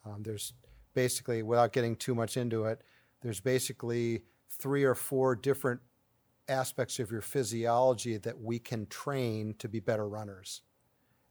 Um, 0.05 0.22
there's 0.22 0.53
basically, 0.94 1.42
without 1.42 1.72
getting 1.72 1.96
too 1.96 2.14
much 2.14 2.37
into 2.37 2.64
it, 2.64 2.83
there's 3.22 3.40
basically 3.40 4.22
three 4.51 4.85
or 4.85 4.94
four 4.94 5.35
different 5.35 5.81
aspects 6.48 6.98
of 6.98 7.11
your 7.11 7.20
physiology 7.20 8.16
that 8.18 8.40
we 8.40 8.59
can 8.59 8.87
train 8.87 9.54
to 9.59 9.68
be 9.68 9.80
better 9.80 10.09
runners 10.09 10.62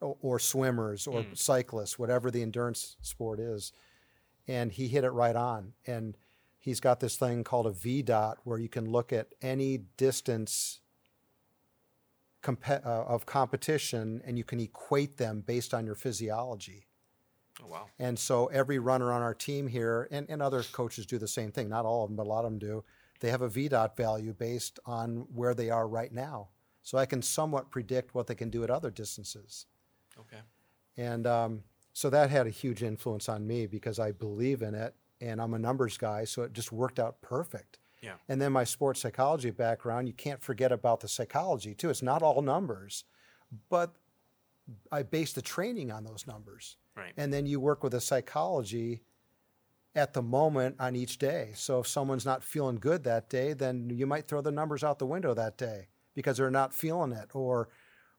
or, 0.01 0.17
or 0.21 0.39
swimmers 0.39 1.07
or 1.07 1.23
Mm. 1.23 1.37
cyclists, 1.37 1.97
whatever 1.97 2.29
the 2.29 2.41
endurance 2.41 2.97
sport 3.01 3.39
is. 3.39 3.71
And 4.47 4.71
he 4.71 4.87
hit 4.87 5.03
it 5.03 5.11
right 5.11 5.35
on. 5.35 5.73
And 5.87 6.17
he's 6.59 6.79
got 6.79 6.99
this 6.99 7.15
thing 7.17 7.43
called 7.43 7.67
a 7.67 7.71
VDOT 7.71 8.37
where 8.43 8.59
you 8.59 8.69
can 8.69 8.89
look 8.91 9.13
at 9.13 9.33
any 9.41 9.77
distance 9.97 10.81
compe- 12.43 12.85
uh, 12.85 13.03
of 13.05 13.25
competition 13.25 14.21
and 14.25 14.37
you 14.37 14.43
can 14.43 14.59
equate 14.59 15.17
them 15.17 15.41
based 15.41 15.73
on 15.73 15.85
your 15.85 15.95
physiology. 15.95 16.87
Oh 17.63 17.67
wow. 17.67 17.85
And 17.97 18.19
so 18.19 18.47
every 18.47 18.79
runner 18.79 19.11
on 19.13 19.21
our 19.21 19.33
team 19.33 19.67
here, 19.67 20.07
and, 20.11 20.29
and 20.29 20.41
other 20.41 20.61
coaches 20.61 21.05
do 21.05 21.17
the 21.17 21.27
same 21.27 21.51
thing, 21.51 21.69
not 21.69 21.85
all 21.85 22.03
of 22.03 22.09
them, 22.09 22.17
but 22.17 22.25
a 22.25 22.29
lot 22.29 22.43
of 22.45 22.51
them 22.51 22.59
do, 22.59 22.83
they 23.19 23.29
have 23.31 23.41
a 23.41 23.49
VDOT 23.49 23.95
value 23.95 24.33
based 24.33 24.79
on 24.85 25.27
where 25.33 25.53
they 25.53 25.69
are 25.69 25.87
right 25.87 26.11
now. 26.11 26.49
So 26.83 26.97
I 26.97 27.05
can 27.05 27.21
somewhat 27.21 27.71
predict 27.71 28.13
what 28.13 28.27
they 28.27 28.35
can 28.35 28.49
do 28.49 28.63
at 28.63 28.69
other 28.69 28.91
distances. 28.91 29.65
Okay. 30.19 30.41
And 30.97 31.25
um, 31.25 31.63
so 31.93 32.09
that 32.09 32.29
had 32.29 32.45
a 32.47 32.51
huge 32.51 32.83
influence 32.83 33.27
on 33.27 33.47
me 33.47 33.65
because 33.65 33.99
I 33.99 34.11
believe 34.11 34.61
in 34.61 34.75
it 34.75 34.93
and 35.21 35.41
I'm 35.41 35.53
a 35.53 35.59
numbers 35.59 35.97
guy. 35.97 36.25
So 36.25 36.43
it 36.43 36.53
just 36.53 36.71
worked 36.71 36.99
out 36.99 37.21
perfect. 37.21 37.79
Yeah. 38.01 38.15
And 38.29 38.39
then 38.39 38.51
my 38.51 38.65
sports 38.65 38.99
psychology 38.99 39.49
background, 39.49 40.07
you 40.07 40.13
can't 40.13 40.43
forget 40.43 40.71
about 40.71 40.99
the 40.99 41.07
psychology 41.07 41.73
too. 41.73 41.89
It's 41.89 42.03
not 42.03 42.21
all 42.21 42.41
numbers, 42.41 43.05
but 43.69 43.95
I 44.91 45.03
base 45.03 45.33
the 45.33 45.41
training 45.41 45.91
on 45.91 46.03
those 46.03 46.25
numbers 46.27 46.77
Right. 46.95 47.13
and 47.17 47.31
then 47.33 47.45
you 47.45 47.59
work 47.59 47.83
with 47.83 47.93
a 47.93 48.01
psychology 48.01 49.01
at 49.95 50.13
the 50.13 50.21
moment 50.21 50.75
on 50.79 50.95
each 50.95 51.17
day. 51.17 51.51
So 51.55 51.79
if 51.79 51.87
someone's 51.87 52.25
not 52.25 52.43
feeling 52.43 52.75
good 52.75 53.03
that 53.05 53.29
day, 53.29 53.53
then 53.53 53.89
you 53.89 54.05
might 54.05 54.27
throw 54.27 54.41
the 54.41 54.51
numbers 54.51 54.83
out 54.83 54.99
the 54.99 55.05
window 55.05 55.33
that 55.33 55.57
day 55.57 55.87
because 56.13 56.37
they're 56.37 56.51
not 56.51 56.73
feeling 56.73 57.13
it 57.13 57.29
or 57.33 57.69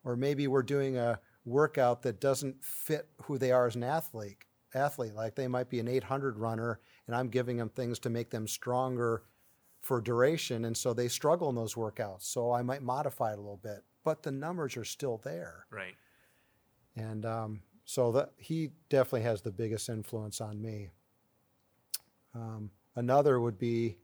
or 0.05 0.17
maybe 0.17 0.47
we're 0.47 0.63
doing 0.63 0.97
a 0.97 1.19
workout 1.45 2.03
that 2.03 2.21
doesn't 2.21 2.65
fit 2.65 3.09
who 3.23 3.39
they 3.39 3.51
are 3.51 3.67
as 3.67 3.75
an 3.75 3.83
athlete. 3.83 4.39
Athlete 4.75 5.15
like 5.15 5.35
they 5.35 5.49
might 5.49 5.69
be 5.69 5.81
an 5.81 5.89
800 5.89 6.39
runner 6.39 6.81
and 7.07 7.15
I'm 7.15 7.29
giving 7.29 7.57
them 7.57 7.69
things 7.69 7.99
to 8.01 8.11
make 8.11 8.31
them 8.31 8.47
stronger 8.47 9.25
for 9.83 10.01
duration 10.01 10.65
and 10.65 10.77
so 10.77 10.95
they 10.95 11.09
struggle 11.09 11.49
in 11.51 11.55
those 11.57 11.75
workouts. 11.75 12.23
So 12.23 12.53
I 12.53 12.63
might 12.63 12.83
modify 12.83 13.33
it 13.33 13.39
a 13.39 13.43
little 13.43 13.61
bit, 13.63 13.85
but 14.05 14.23
the 14.23 14.33
numbers 14.33 14.77
are 14.77 14.85
still 14.85 15.21
there. 15.23 15.67
right. 15.71 15.95
And 16.99 17.27
um, 17.27 17.61
so 17.85 18.11
that 18.13 18.31
he 18.39 18.71
definitely 18.89 19.23
has 19.23 19.43
the 19.43 19.53
biggest 19.53 19.89
influence 19.91 20.41
on 20.41 20.63
me. 20.63 20.89
Um, 22.37 22.71
another 22.95 23.41
would 23.41 23.59
be 23.59 23.99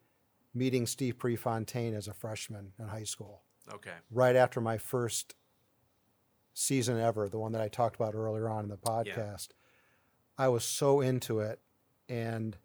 meeting 0.54 0.86
Steve 0.86 1.18
Prefontaine 1.18 1.94
as 1.94 2.08
a 2.08 2.12
freshman 2.14 2.72
in 2.78 2.88
high 2.88 3.04
school, 3.04 3.42
Okay. 3.72 3.94
right 4.10 4.36
after 4.36 4.60
my 4.60 4.78
first 4.78 5.34
season 6.54 6.98
ever, 6.98 7.28
the 7.28 7.38
one 7.38 7.52
that 7.52 7.60
I 7.62 7.68
talked 7.68 7.96
about 7.96 8.14
earlier 8.14 8.48
on 8.48 8.64
in 8.64 8.70
the 8.70 8.76
podcast. 8.76 9.48
I 10.38 10.48
was 10.48 10.64
so 10.64 11.00
into 11.00 11.40
it, 11.40 11.60
and 12.08 12.56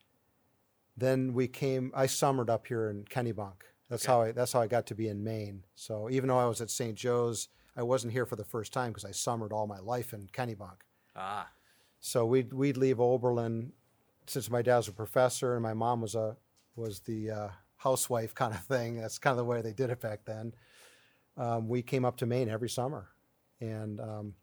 then 0.95 1.33
we 1.33 1.47
came. 1.47 1.91
I 1.95 2.05
summered 2.07 2.49
up 2.49 2.67
here 2.67 2.89
in 2.89 3.03
Kennebunk. 3.05 3.63
That's 3.89 4.03
Okay. 4.05 4.11
how 4.11 4.21
I. 4.23 4.31
That's 4.31 4.53
how 4.53 4.61
I 4.61 4.67
got 4.67 4.85
to 4.87 4.95
be 4.95 5.07
in 5.07 5.23
Maine. 5.23 5.65
So 5.75 6.09
even 6.09 6.27
though 6.29 6.39
I 6.39 6.45
was 6.45 6.59
at 6.61 6.69
St. 6.69 6.95
Joe's, 6.97 7.49
I 7.75 7.83
wasn't 7.83 8.13
here 8.13 8.25
for 8.25 8.35
the 8.35 8.43
first 8.43 8.73
time 8.73 8.91
because 8.91 9.05
I 9.05 9.11
summered 9.11 9.53
all 9.53 9.67
my 9.67 9.79
life 9.79 10.13
in 10.13 10.27
Kennebunk. 10.27 10.81
Ah. 11.15 11.49
So 11.99 12.25
we'd 12.25 12.51
we'd 12.53 12.77
leave 12.77 12.99
Oberlin, 12.99 13.73
since 14.29 14.49
my 14.49 14.61
dad 14.61 14.77
was 14.77 14.87
a 14.87 14.93
professor 14.93 15.53
and 15.53 15.63
my 15.63 15.73
mom 15.73 16.01
was 16.01 16.15
a 16.15 16.37
was 16.75 16.99
the 17.01 17.31
uh, 17.31 17.47
housewife 17.77 18.35
kind 18.35 18.53
of 18.53 18.63
thing. 18.63 18.97
That's 18.97 19.17
kind 19.17 19.31
of 19.31 19.37
the 19.37 19.45
way 19.45 19.61
they 19.61 19.73
did 19.73 19.89
it 19.89 19.99
back 19.99 20.25
then. 20.25 20.53
Um, 21.37 21.67
we 21.67 21.81
came 21.81 22.05
up 22.05 22.17
to 22.17 22.25
Maine 22.25 22.49
every 22.49 22.69
summer, 22.69 23.09
and 23.59 23.99
um, 23.99 24.33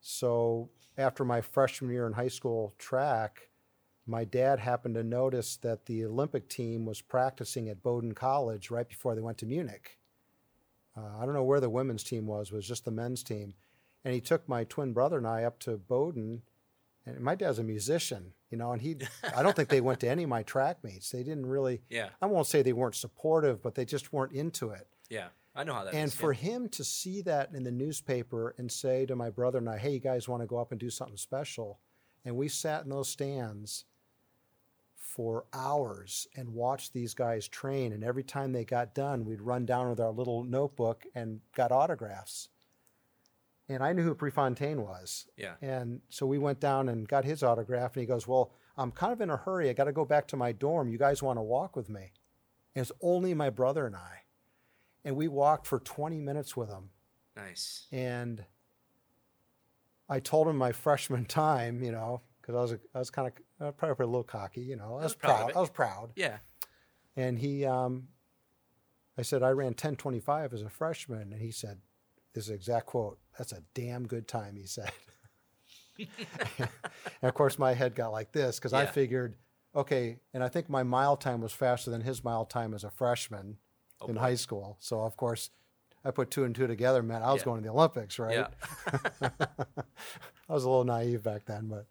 so 0.00 0.70
after 0.96 1.24
my 1.24 1.40
freshman 1.40 1.90
year 1.90 2.06
in 2.06 2.12
high 2.12 2.28
school 2.28 2.74
track, 2.78 3.48
my 4.06 4.24
dad 4.24 4.58
happened 4.58 4.94
to 4.94 5.04
notice 5.04 5.56
that 5.58 5.86
the 5.86 6.04
Olympic 6.04 6.48
team 6.48 6.86
was 6.86 7.00
practicing 7.00 7.68
at 7.68 7.82
Bowdoin 7.82 8.12
College 8.12 8.70
right 8.70 8.88
before 8.88 9.14
they 9.14 9.20
went 9.20 9.38
to 9.38 9.46
Munich. 9.46 9.98
Uh, 10.96 11.18
I 11.18 11.24
don't 11.24 11.34
know 11.34 11.44
where 11.44 11.60
the 11.60 11.70
women's 11.70 12.02
team 12.02 12.26
was; 12.26 12.48
it 12.48 12.54
was 12.54 12.66
just 12.66 12.84
the 12.84 12.90
men's 12.90 13.22
team. 13.22 13.54
And 14.04 14.14
he 14.14 14.20
took 14.20 14.48
my 14.48 14.64
twin 14.64 14.92
brother 14.92 15.18
and 15.18 15.26
I 15.26 15.44
up 15.44 15.58
to 15.60 15.76
Bowdoin, 15.76 16.42
and 17.06 17.20
my 17.20 17.34
dad's 17.34 17.58
a 17.58 17.64
musician, 17.64 18.32
you 18.50 18.58
know, 18.58 18.72
and 18.72 18.82
he 18.82 18.96
I 19.36 19.42
don't 19.42 19.56
think 19.56 19.68
they 19.68 19.80
went 19.80 20.00
to 20.00 20.08
any 20.08 20.24
of 20.24 20.28
my 20.28 20.42
track 20.42 20.82
meets. 20.84 21.10
They 21.10 21.22
didn't 21.22 21.46
really 21.46 21.82
Yeah. 21.88 22.10
I 22.20 22.26
won't 22.26 22.46
say 22.46 22.62
they 22.62 22.72
weren't 22.72 22.94
supportive, 22.94 23.62
but 23.62 23.74
they 23.74 23.84
just 23.84 24.12
weren't 24.12 24.32
into 24.32 24.70
it. 24.70 24.86
Yeah. 25.08 25.28
I 25.54 25.64
know 25.64 25.74
how 25.74 25.84
that 25.84 25.94
is. 25.94 26.00
and 26.00 26.12
yeah. 26.12 26.20
for 26.20 26.32
him 26.32 26.68
to 26.70 26.84
see 26.84 27.22
that 27.22 27.50
in 27.52 27.64
the 27.64 27.72
newspaper 27.72 28.54
and 28.56 28.70
say 28.70 29.04
to 29.06 29.16
my 29.16 29.30
brother 29.30 29.58
and 29.58 29.68
I, 29.68 29.78
"Hey, 29.78 29.94
you 29.94 30.00
guys 30.00 30.28
want 30.28 30.42
to 30.42 30.46
go 30.46 30.58
up 30.58 30.70
and 30.70 30.78
do 30.78 30.90
something 30.90 31.16
special?" 31.16 31.80
And 32.24 32.36
we 32.36 32.48
sat 32.48 32.84
in 32.84 32.90
those 32.90 33.08
stands 33.08 33.84
for 34.96 35.44
hours 35.52 36.28
and 36.36 36.54
watched 36.54 36.92
these 36.92 37.14
guys 37.14 37.48
train. 37.48 37.92
And 37.92 38.04
every 38.04 38.22
time 38.22 38.52
they 38.52 38.64
got 38.64 38.94
done, 38.94 39.24
we'd 39.24 39.40
run 39.40 39.66
down 39.66 39.90
with 39.90 39.98
our 39.98 40.12
little 40.12 40.44
notebook 40.44 41.04
and 41.14 41.40
got 41.54 41.72
autographs. 41.72 42.48
And 43.70 43.84
I 43.84 43.92
knew 43.92 44.02
who 44.02 44.16
Prefontaine 44.16 44.82
was. 44.82 45.26
Yeah. 45.36 45.54
And 45.62 46.00
so 46.08 46.26
we 46.26 46.38
went 46.38 46.58
down 46.58 46.88
and 46.88 47.06
got 47.06 47.24
his 47.24 47.44
autograph. 47.44 47.94
And 47.94 48.00
he 48.00 48.06
goes, 48.06 48.26
Well, 48.26 48.52
I'm 48.76 48.90
kind 48.90 49.12
of 49.12 49.20
in 49.20 49.30
a 49.30 49.36
hurry. 49.36 49.70
I 49.70 49.74
got 49.74 49.84
to 49.84 49.92
go 49.92 50.04
back 50.04 50.26
to 50.28 50.36
my 50.36 50.50
dorm. 50.50 50.88
You 50.88 50.98
guys 50.98 51.22
want 51.22 51.38
to 51.38 51.42
walk 51.42 51.76
with 51.76 51.88
me? 51.88 52.12
And 52.74 52.82
it's 52.82 52.90
only 53.00 53.32
my 53.32 53.48
brother 53.48 53.86
and 53.86 53.94
I. 53.94 54.22
And 55.04 55.14
we 55.14 55.28
walked 55.28 55.68
for 55.68 55.78
20 55.78 56.18
minutes 56.20 56.56
with 56.56 56.68
him. 56.68 56.90
Nice. 57.36 57.86
And 57.92 58.44
I 60.08 60.18
told 60.18 60.48
him 60.48 60.56
my 60.56 60.72
freshman 60.86 61.24
time, 61.24 61.80
you 61.80 61.92
know, 61.92 62.22
because 62.42 62.56
I 62.56 62.60
was, 62.60 62.72
a, 62.72 62.80
I 62.92 62.98
was 62.98 63.10
kind 63.10 63.30
of 63.60 63.68
uh, 63.68 63.70
probably 63.70 64.02
a 64.02 64.08
little 64.08 64.24
cocky, 64.24 64.62
you 64.62 64.74
know. 64.74 64.94
I 64.94 65.02
was, 65.02 65.04
was 65.04 65.14
proud 65.14 65.36
proud. 65.36 65.56
I 65.56 65.60
was 65.60 65.70
proud. 65.70 66.10
Yeah. 66.16 66.38
And 67.14 67.38
he, 67.38 67.64
um, 67.64 68.08
I 69.16 69.22
said, 69.22 69.44
I 69.44 69.50
ran 69.50 69.68
1025 69.68 70.54
as 70.54 70.62
a 70.62 70.68
freshman. 70.68 71.32
And 71.32 71.40
he 71.40 71.52
said, 71.52 71.78
this 72.34 72.44
is 72.44 72.48
the 72.48 72.54
exact 72.54 72.86
quote, 72.86 73.18
that's 73.36 73.52
a 73.52 73.62
damn 73.74 74.06
good 74.06 74.26
time, 74.28 74.56
he 74.56 74.66
said. 74.66 74.90
and 75.98 76.68
of 77.22 77.34
course, 77.34 77.58
my 77.58 77.74
head 77.74 77.94
got 77.94 78.12
like 78.12 78.32
this 78.32 78.58
because 78.58 78.72
I 78.72 78.86
figured, 78.86 79.36
okay, 79.74 80.18
and 80.32 80.42
I 80.42 80.48
think 80.48 80.68
my 80.68 80.82
mile 80.82 81.16
time 81.16 81.40
was 81.40 81.52
faster 81.52 81.90
than 81.90 82.00
his 82.02 82.24
mile 82.24 82.44
time 82.44 82.74
as 82.74 82.84
a 82.84 82.90
freshman 82.90 83.58
Oh, 84.02 84.06
in 84.06 84.14
boy. 84.14 84.20
high 84.20 84.34
school. 84.34 84.78
So, 84.80 85.02
of 85.02 85.14
course, 85.18 85.50
I 86.06 86.10
put 86.10 86.30
two 86.30 86.44
and 86.44 86.54
two 86.54 86.66
together, 86.66 87.02
meant 87.02 87.22
I 87.22 87.32
was 87.34 87.42
Yeah. 87.42 87.44
going 87.44 87.62
to 87.62 87.66
the 87.68 87.74
Olympics, 87.74 88.18
right? 88.18 88.46
Yeah. 89.20 89.28
I 90.48 90.52
was 90.54 90.64
a 90.64 90.68
little 90.70 90.84
naive 90.84 91.22
back 91.22 91.44
then, 91.44 91.68
but 91.68 91.86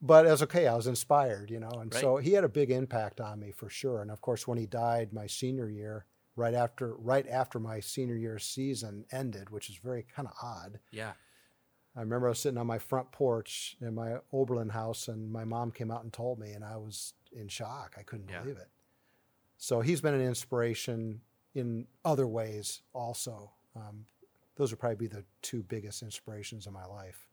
but 0.00 0.24
it 0.26 0.30
was 0.30 0.42
okay. 0.44 0.68
I 0.68 0.76
was 0.76 0.86
inspired, 0.86 1.50
you 1.50 1.58
know, 1.58 1.70
and 1.80 1.92
so 1.92 2.18
he 2.18 2.30
had 2.34 2.44
a 2.44 2.48
big 2.48 2.70
impact 2.70 3.20
on 3.20 3.40
me 3.40 3.50
for 3.50 3.68
sure. 3.68 4.00
And 4.02 4.12
of 4.12 4.20
course, 4.20 4.46
when 4.46 4.58
he 4.58 4.66
died 4.66 5.12
my 5.12 5.26
senior 5.26 5.68
year, 5.68 6.04
right 6.36 6.54
after 6.54 6.94
right 6.94 7.26
after 7.28 7.58
my 7.58 7.80
senior 7.80 8.16
year 8.16 8.38
season 8.38 9.04
ended, 9.12 9.50
which 9.50 9.68
is 9.70 9.76
very 9.76 10.02
kind 10.14 10.28
of 10.28 10.34
odd. 10.42 10.80
yeah. 10.90 11.12
I 11.96 12.00
remember 12.00 12.26
I 12.26 12.30
was 12.30 12.40
sitting 12.40 12.58
on 12.58 12.66
my 12.66 12.78
front 12.80 13.12
porch 13.12 13.76
in 13.80 13.94
my 13.94 14.16
Oberlin 14.32 14.70
house, 14.70 15.06
and 15.06 15.30
my 15.30 15.44
mom 15.44 15.70
came 15.70 15.92
out 15.92 16.02
and 16.02 16.12
told 16.12 16.40
me, 16.40 16.50
and 16.50 16.64
I 16.64 16.76
was 16.76 17.14
in 17.30 17.46
shock. 17.46 17.94
I 17.96 18.02
couldn't 18.02 18.28
Yeah. 18.28 18.40
believe 18.42 18.56
it. 18.56 18.68
So 19.58 19.80
he's 19.80 20.00
been 20.00 20.12
an 20.14 20.20
inspiration 20.20 21.20
in 21.54 21.86
other 22.04 22.26
ways 22.26 22.82
also. 22.92 23.52
Um, 23.76 24.06
those 24.56 24.72
would 24.72 24.80
probably 24.80 24.96
be 24.96 25.06
the 25.06 25.24
two 25.40 25.62
biggest 25.62 26.02
inspirations 26.02 26.66
in 26.66 26.72
my 26.72 26.84
life. 26.84 27.28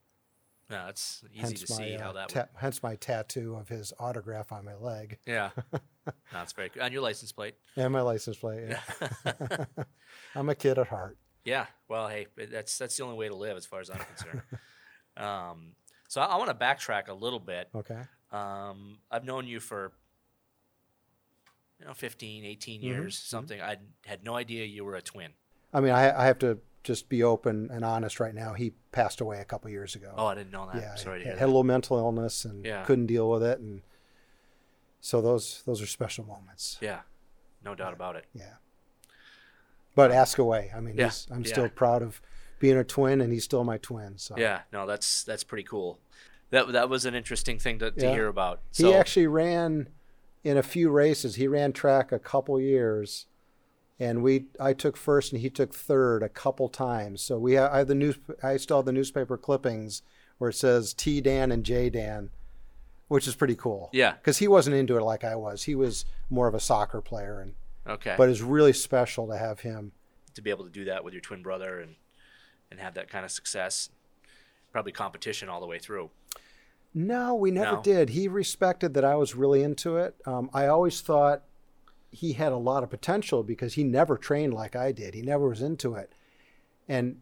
No, 0.72 0.86
it's 0.88 1.22
easy 1.32 1.40
hence 1.40 1.62
to 1.64 1.72
my 1.72 1.76
see 1.76 1.96
uh, 1.96 2.02
how 2.02 2.12
that 2.14 2.28
ta- 2.30 2.40
would. 2.40 2.48
hence 2.56 2.82
my 2.82 2.96
tattoo 2.96 3.54
of 3.56 3.68
his 3.68 3.92
autograph 4.00 4.50
on 4.52 4.64
my 4.64 4.74
leg 4.74 5.18
Yeah. 5.26 5.50
it's 6.42 6.52
very 6.54 6.70
good. 6.70 6.82
On 6.82 6.90
your 6.90 7.02
license 7.02 7.30
plate. 7.30 7.54
and 7.76 7.92
my 7.92 8.00
license 8.00 8.38
plate. 8.38 8.68
Yeah. 8.70 9.64
I'm 10.34 10.48
a 10.48 10.54
kid 10.54 10.78
at 10.78 10.88
heart. 10.88 11.16
Yeah. 11.44 11.66
Well, 11.88 12.08
hey, 12.08 12.26
that's 12.36 12.78
that's 12.78 12.96
the 12.96 13.04
only 13.04 13.16
way 13.16 13.28
to 13.28 13.36
live, 13.36 13.56
as 13.56 13.66
far 13.66 13.80
as 13.80 13.90
I'm 13.90 13.98
concerned. 13.98 14.42
um, 15.16 15.72
so 16.08 16.20
I, 16.20 16.24
I 16.26 16.36
want 16.38 16.48
to 16.48 16.54
backtrack 16.56 17.08
a 17.08 17.12
little 17.14 17.38
bit. 17.40 17.68
Okay. 17.74 18.00
Um, 18.32 18.98
I've 19.10 19.24
known 19.24 19.46
you 19.46 19.60
for 19.60 19.92
you 21.80 21.86
know 21.86 21.94
15, 21.94 22.44
18 22.44 22.80
Mhm, 22.80 22.84
years, 22.84 23.16
mhm. 23.16 23.20
something. 23.28 23.60
I 23.60 23.76
had 24.06 24.24
no 24.24 24.36
idea 24.36 24.64
you 24.64 24.84
were 24.84 24.94
a 24.94 25.02
twin. 25.02 25.32
I 25.74 25.80
mean, 25.80 25.92
I, 25.92 26.22
I 26.22 26.26
have 26.26 26.38
to 26.40 26.58
just 26.82 27.08
be 27.08 27.22
open 27.22 27.70
and 27.72 27.84
honest 27.84 28.18
right 28.20 28.34
now. 28.34 28.54
He 28.54 28.72
passed 28.90 29.20
away 29.20 29.38
a 29.40 29.44
couple 29.44 29.70
years 29.70 29.94
ago. 29.94 30.12
Oh, 30.16 30.26
I 30.26 30.34
didn't 30.34 30.50
know 30.52 30.68
that. 30.72 30.80
yeah, 30.82 30.94
Sorry 30.96 31.18
to 31.20 31.24
he 31.24 31.30
hear 31.30 31.32
had 31.34 31.36
a 31.36 31.40
that. 31.40 31.46
little 31.46 31.64
mental 31.64 31.96
illness 31.98 32.44
and 32.44 32.64
Yeah. 32.64 32.84
couldn't 32.84 33.06
deal 33.06 33.30
with 33.30 33.42
it, 33.42 33.58
and 33.60 33.82
so 35.00 35.20
those 35.20 35.62
those 35.66 35.80
are 35.82 35.86
special 35.86 36.24
moments. 36.24 36.78
Yeah, 36.80 37.00
no 37.64 37.74
doubt 37.74 37.92
about 37.92 38.16
it. 38.16 38.26
Yeah. 38.34 38.54
But 39.94 40.10
ask 40.10 40.38
away. 40.38 40.70
I 40.74 40.80
mean, 40.80 40.96
Yeah, 40.96 41.06
he's, 41.06 41.26
I'm 41.30 41.42
yeah. 41.44 41.48
still 41.52 41.68
proud 41.68 42.02
of 42.02 42.20
being 42.58 42.76
a 42.78 42.84
twin, 42.84 43.20
and 43.20 43.32
he's 43.32 43.44
still 43.44 43.64
my 43.64 43.78
twin. 43.78 44.18
So 44.18 44.34
Yeah, 44.38 44.62
no, 44.72 44.86
that's 44.86 45.24
that's 45.24 45.44
pretty 45.44 45.64
cool. 45.64 45.98
That 46.50 46.72
that 46.72 46.88
was 46.88 47.04
an 47.04 47.14
interesting 47.14 47.58
thing 47.58 47.78
to, 47.78 47.90
to 47.90 48.02
Yeah. 48.06 48.12
hear 48.12 48.28
about. 48.28 48.60
So. 48.72 48.88
he 48.88 48.94
actually 48.94 49.26
ran 49.26 49.88
in 50.44 50.56
a 50.56 50.62
few 50.62 50.90
races. 50.90 51.36
He 51.36 51.46
ran 51.46 51.72
track 51.72 52.10
a 52.12 52.18
couple 52.18 52.58
years, 52.60 53.26
and 54.00 54.22
we 54.22 54.46
I 54.58 54.72
took 54.72 54.96
first 54.96 55.32
and 55.32 55.40
he 55.40 55.50
took 55.50 55.74
third 55.74 56.22
a 56.22 56.28
couple 56.28 56.68
times. 56.68 57.22
So 57.22 57.38
we 57.38 57.52
have, 57.54 57.72
I 57.72 57.78
have 57.78 57.88
the 57.88 57.94
news. 57.94 58.16
I 58.42 58.56
still 58.56 58.78
have 58.78 58.86
the 58.86 58.92
newspaper 58.92 59.36
clippings 59.36 60.02
where 60.38 60.50
it 60.50 60.54
says 60.54 60.92
T 60.94 61.20
Dan 61.20 61.52
and 61.52 61.64
J 61.64 61.88
Dan, 61.90 62.30
which 63.08 63.28
is 63.28 63.34
pretty 63.34 63.54
cool. 63.56 63.90
Yeah. 63.92 64.12
because 64.14 64.38
he 64.38 64.48
wasn't 64.48 64.76
into 64.76 64.96
it 64.96 65.02
like 65.02 65.24
I 65.24 65.36
was. 65.36 65.64
He 65.64 65.74
was 65.74 66.04
more 66.30 66.48
of 66.48 66.54
a 66.54 66.60
soccer 66.60 67.00
player, 67.00 67.40
and 67.40 67.54
okay, 67.86 68.14
but 68.16 68.28
it's 68.28 68.40
really 68.40 68.72
special 68.72 69.28
to 69.28 69.36
have 69.38 69.60
him. 69.60 69.92
to 70.34 70.42
be 70.42 70.50
able 70.50 70.64
to 70.64 70.70
do 70.70 70.84
that 70.86 71.04
with 71.04 71.12
your 71.14 71.20
twin 71.20 71.42
brother 71.42 71.78
and 71.80 71.94
and 72.70 72.80
have 72.80 72.94
that 72.94 73.08
kind 73.10 73.24
of 73.24 73.30
success, 73.30 73.90
probably 74.72 74.92
competition 74.92 75.48
all 75.50 75.60
the 75.60 75.66
way 75.66 75.78
through. 75.78 76.08
No, 76.94 77.34
we 77.34 77.50
never 77.50 77.76
No? 77.76 77.82
did. 77.82 78.10
He 78.10 78.28
respected 78.28 78.94
that 78.94 79.04
I 79.04 79.14
was 79.14 79.34
really 79.34 79.62
into 79.62 79.96
it. 79.96 80.14
Um, 80.26 80.50
I 80.52 80.66
always 80.66 81.00
thought 81.00 81.42
he 82.12 82.34
had 82.34 82.52
a 82.52 82.56
lot 82.56 82.82
of 82.84 82.90
potential 82.90 83.42
because 83.42 83.74
he 83.74 83.82
never 83.82 84.16
trained 84.16 84.54
like 84.54 84.76
I 84.76 84.92
did. 84.92 85.14
He 85.14 85.22
never 85.22 85.48
was 85.48 85.62
into 85.62 85.94
it. 85.94 86.12
And, 86.88 87.20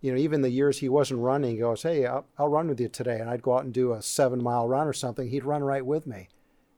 you 0.00 0.10
know, 0.12 0.18
even 0.18 0.40
the 0.42 0.50
years 0.50 0.78
he 0.78 0.88
wasn't 0.88 1.20
running, 1.20 1.52
he 1.52 1.58
goes, 1.58 1.82
Hey, 1.82 2.06
I'll, 2.06 2.26
I'll 2.38 2.48
run 2.48 2.68
with 2.68 2.80
you 2.80 2.88
today. 2.88 3.18
And 3.20 3.28
I'd 3.28 3.42
go 3.42 3.54
out 3.56 3.64
and 3.64 3.72
do 3.72 3.92
a 3.92 4.02
seven 4.02 4.42
mile 4.42 4.66
run 4.66 4.86
or 4.86 4.92
something. 4.94 5.28
He'd 5.28 5.44
run 5.44 5.62
right 5.62 5.84
with 5.84 6.06
me, 6.06 6.28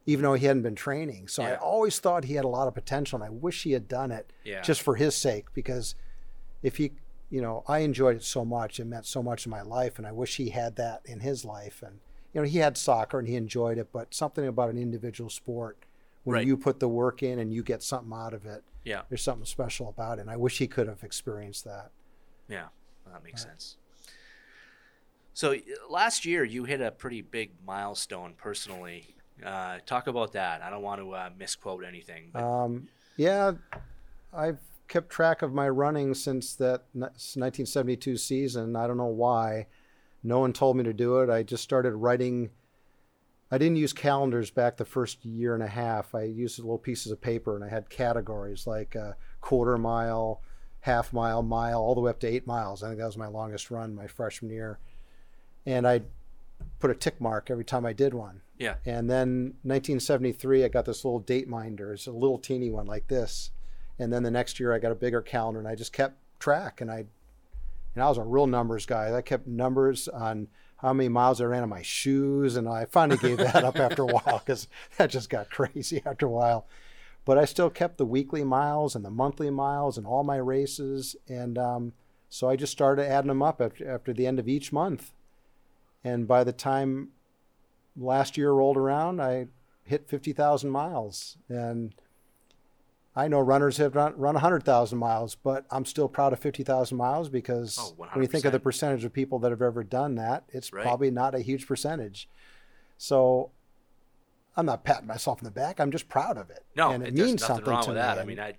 even 0.07 0.25
though 0.25 0.35
he 0.35 0.45
hadn't 0.47 0.63
been 0.63 0.75
training. 0.75 1.29
So 1.29 1.43
I 1.45 1.57
always 1.57 1.99
thought 2.01 2.25
he 2.25 2.35
had 2.35 2.45
a 2.45 2.49
lot 2.49 2.69
of 2.69 2.75
potential. 2.75 3.17
And 3.17 3.25
I 3.25 3.31
wish 3.31 3.63
he 3.63 3.73
had 3.73 3.87
done 3.89 4.11
it 4.11 4.33
Yeah. 4.45 4.63
just 4.63 4.83
for 4.83 4.97
his 4.97 5.15
sake 5.15 5.47
because 5.55 5.95
if 6.63 6.79
he, 6.79 6.93
you 7.31 7.41
know, 7.41 7.63
I 7.69 7.79
enjoyed 7.81 8.17
it 8.17 8.25
so 8.25 8.45
much. 8.45 8.81
It 8.81 8.87
meant 8.87 9.07
so 9.07 9.23
much 9.23 9.47
in 9.47 9.51
my 9.51 9.63
life. 9.63 9.99
And 9.99 10.07
I 10.07 10.13
wish 10.13 10.37
he 10.37 10.51
had 10.51 10.75
that 10.77 11.03
in 11.05 11.21
his 11.21 11.45
life. 11.45 11.81
And, 11.85 12.01
you 12.33 12.41
know, 12.41 12.47
he 12.47 12.59
had 12.59 12.77
soccer 12.77 13.19
and 13.21 13.29
he 13.29 13.37
enjoyed 13.37 13.79
it, 13.79 13.89
but 13.93 14.15
something 14.15 14.47
about 14.47 14.71
an 14.71 14.79
individual 14.79 15.31
sport, 15.31 15.79
when 16.27 16.35
Right. 16.35 16.47
you 16.47 16.57
put 16.57 16.81
the 16.81 16.89
work 16.89 17.23
in 17.23 17.39
and 17.39 17.53
you 17.55 17.63
get 17.63 17.85
something 17.85 18.13
out 18.13 18.35
of 18.35 18.47
it, 18.47 18.65
Yeah, 18.85 19.03
there's 19.09 19.23
something 19.23 19.47
special 19.47 19.89
about 19.89 20.19
it. 20.19 20.23
And 20.23 20.31
I 20.31 20.37
wish 20.37 20.59
he 20.59 20.67
could 20.67 20.89
have 20.89 21.05
experienced 21.05 21.65
that. 21.65 21.93
yeah, 22.49 22.67
that 23.13 23.23
makes 23.23 23.43
sense. 23.45 23.77
So 25.35 25.55
last 25.89 26.25
year 26.25 26.43
you 26.43 26.65
hit 26.65 26.81
a 26.81 26.91
pretty 26.91 27.23
big 27.23 27.53
milestone 27.65 28.35
personally. 28.37 29.15
Uh, 29.45 29.79
talk 29.87 30.09
about 30.09 30.33
that. 30.33 30.63
I 30.63 30.71
don't 30.71 30.83
want 30.83 31.01
to 31.01 31.13
uh, 31.13 31.31
misquote 31.39 31.85
anything, 31.85 32.31
but 32.33 32.43
Um, 32.43 32.89
yeah, 33.17 33.53
I've 34.33 34.59
kept 34.89 35.11
track 35.11 35.43
of 35.43 35.53
my 35.53 35.69
running 35.69 36.13
since 36.15 36.57
that 36.57 36.87
1972 36.95 38.17
season. 38.17 38.75
I 38.75 38.89
don't 38.89 38.97
know 38.97 39.07
why. 39.07 39.69
No 40.25 40.41
one 40.41 40.53
told 40.53 40.77
me 40.77 40.83
to 40.85 40.93
do 40.93 41.21
it. 41.21 41.31
I 41.31 41.45
just 41.45 41.63
started 41.63 41.95
writing. 41.95 42.51
I 43.51 43.59
didn't 43.59 43.77
use 43.77 43.93
calendars 43.93 44.51
back 44.51 44.77
the 44.77 44.85
first 44.85 45.25
year 45.25 45.55
and 45.55 45.63
a 45.63 45.69
half. 45.69 46.15
I 46.15 46.25
used 46.25 46.59
little 46.59 46.79
pieces 46.79 47.13
of 47.13 47.21
paper 47.21 47.55
and 47.55 47.65
I 47.65 47.69
had 47.69 47.89
categories 47.89 48.67
like 48.67 48.97
uh, 48.97 49.13
quarter 49.41 49.79
mile, 49.79 50.43
half 50.81 51.13
mile, 51.13 51.43
mile, 51.43 51.81
all 51.81 51.95
the 51.95 52.01
way 52.01 52.11
up 52.11 52.21
to 52.21 52.27
eight 52.27 52.47
miles. 52.47 52.83
I 52.83 52.89
think 52.89 52.99
that 52.99 53.07
was 53.07 53.17
my 53.17 53.29
longest 53.29 53.71
run 53.71 53.95
my 53.95 54.09
freshman 54.09 54.51
year. 54.51 54.81
And 55.65 55.87
I 55.87 56.03
put 56.79 56.91
a 56.91 56.95
tick 56.95 57.21
mark 57.21 57.51
every 57.51 57.65
time 57.65 57.87
I 57.87 57.93
did 57.93 58.15
one. 58.15 58.41
yeah, 58.59 58.77
And 58.85 59.09
then 59.09 59.55
1973, 59.63 60.65
I 60.65 60.69
got 60.69 60.85
this 60.85 61.05
little 61.05 61.21
date 61.21 61.49
minder. 61.49 61.93
It's 61.93 62.07
a 62.07 62.13
little 62.13 62.39
teeny 62.39 62.71
one 62.71 62.87
like 62.87 63.09
this. 63.09 63.51
And 63.99 64.13
then 64.13 64.23
the 64.23 64.31
next 64.31 64.61
year, 64.61 64.73
I 64.73 64.79
got 64.79 64.93
a 64.93 64.97
bigger 64.97 65.23
calendar, 65.23 65.59
and 65.59 65.69
I 65.69 65.75
just 65.75 65.93
kept 65.93 66.19
track. 66.39 66.81
And 66.81 66.91
I, 66.91 67.05
and 67.95 68.03
I 68.03 68.09
was 68.09 68.19
a 68.19 68.23
real 68.23 68.47
numbers 68.47 68.87
guy. 68.87 69.15
I 69.15 69.23
kept 69.23 69.47
numbers 69.47 70.09
on 70.09 70.49
how 70.79 70.93
many 70.93 71.09
miles 71.09 71.41
I 71.41 71.45
ran 71.45 71.63
in 71.63 71.69
my 71.69 71.83
shoes, 71.83 72.57
and 72.57 72.69
I 72.69 72.85
finally 72.85 73.19
gave 73.19 73.39
that 73.39 73.65
up 73.65 73.77
after 73.77 74.03
a 74.03 74.07
while 74.07 74.43
because 74.45 74.69
that 74.99 75.11
just 75.11 75.31
got 75.31 75.51
crazy 75.51 76.03
after 76.07 76.27
a 76.27 76.31
while. 76.31 76.67
But 77.25 77.39
I 77.39 77.45
still 77.45 77.71
kept 77.71 77.99
the 77.99 78.07
weekly 78.07 78.45
miles 78.45 78.95
and 78.95 79.05
the 79.05 79.11
monthly 79.11 79.51
miles 79.51 79.99
and 79.99 80.07
all 80.07 80.23
my 80.23 80.37
races, 80.37 81.17
and 81.29 81.59
um, 81.59 81.93
so 82.29 82.49
I 82.49 82.57
just 82.57 82.73
started 82.73 83.07
adding 83.07 83.29
them 83.29 83.43
up 83.43 83.61
after, 83.61 83.89
after 83.89 84.13
the 84.13 84.27
end 84.27 84.39
of 84.39 84.49
each 84.49 84.73
month. 84.73 85.13
And 86.05 86.29
by 86.29 86.45
the 86.45 86.53
time 86.53 87.09
last 87.97 88.37
year 88.37 88.53
rolled 88.53 88.77
around, 88.77 89.21
I 89.21 89.47
hit 89.85 90.09
50,000 90.09 90.71
miles. 90.71 91.37
And 91.49 91.95
I 93.19 93.29
know 93.29 93.41
runners 93.41 93.79
have 93.79 93.97
run, 93.97 94.13
run 94.19 94.35
100,000 94.35 94.99
miles, 94.99 95.35
but 95.37 95.65
I'm 95.71 95.87
still 95.87 96.07
proud 96.07 96.35
of 96.35 96.39
50,000 96.39 96.97
miles 96.99 97.31
because 97.31 97.79
Oh, 97.81 97.95
when 97.97 98.11
you 98.23 98.27
think 98.27 98.45
of 98.45 98.53
the 98.53 98.61
percentage 98.61 99.05
of 99.05 99.13
people 99.15 99.39
that 99.39 99.51
have 99.51 99.63
ever 99.63 99.83
done 99.83 100.17
that, 100.17 100.45
it's 100.51 100.71
Right. 100.73 100.83
probably 100.83 101.11
not 101.11 101.35
a 101.35 101.41
huge 101.41 101.67
percentage. 101.67 102.29
So 102.99 103.51
I'm 104.57 104.67
not 104.67 104.85
patting 104.85 105.07
myself 105.07 105.39
on 105.41 105.45
the 105.45 105.51
back. 105.51 105.81
I'm 105.81 105.91
just 105.91 106.09
proud 106.09 106.37
of 106.37 106.51
it. 106.51 106.65
no, 106.77 106.91
and 106.91 107.03
it, 107.03 107.09
it, 107.09 107.15
means 107.15 107.41
nothing 107.41 107.57
something 107.57 107.73
wrong 107.73 107.83
to 107.85 107.89
with 107.91 107.97
me. 107.97 108.03
that. 108.03 108.19
I 108.19 108.25
mean, 108.25 108.39
I, 108.41 108.55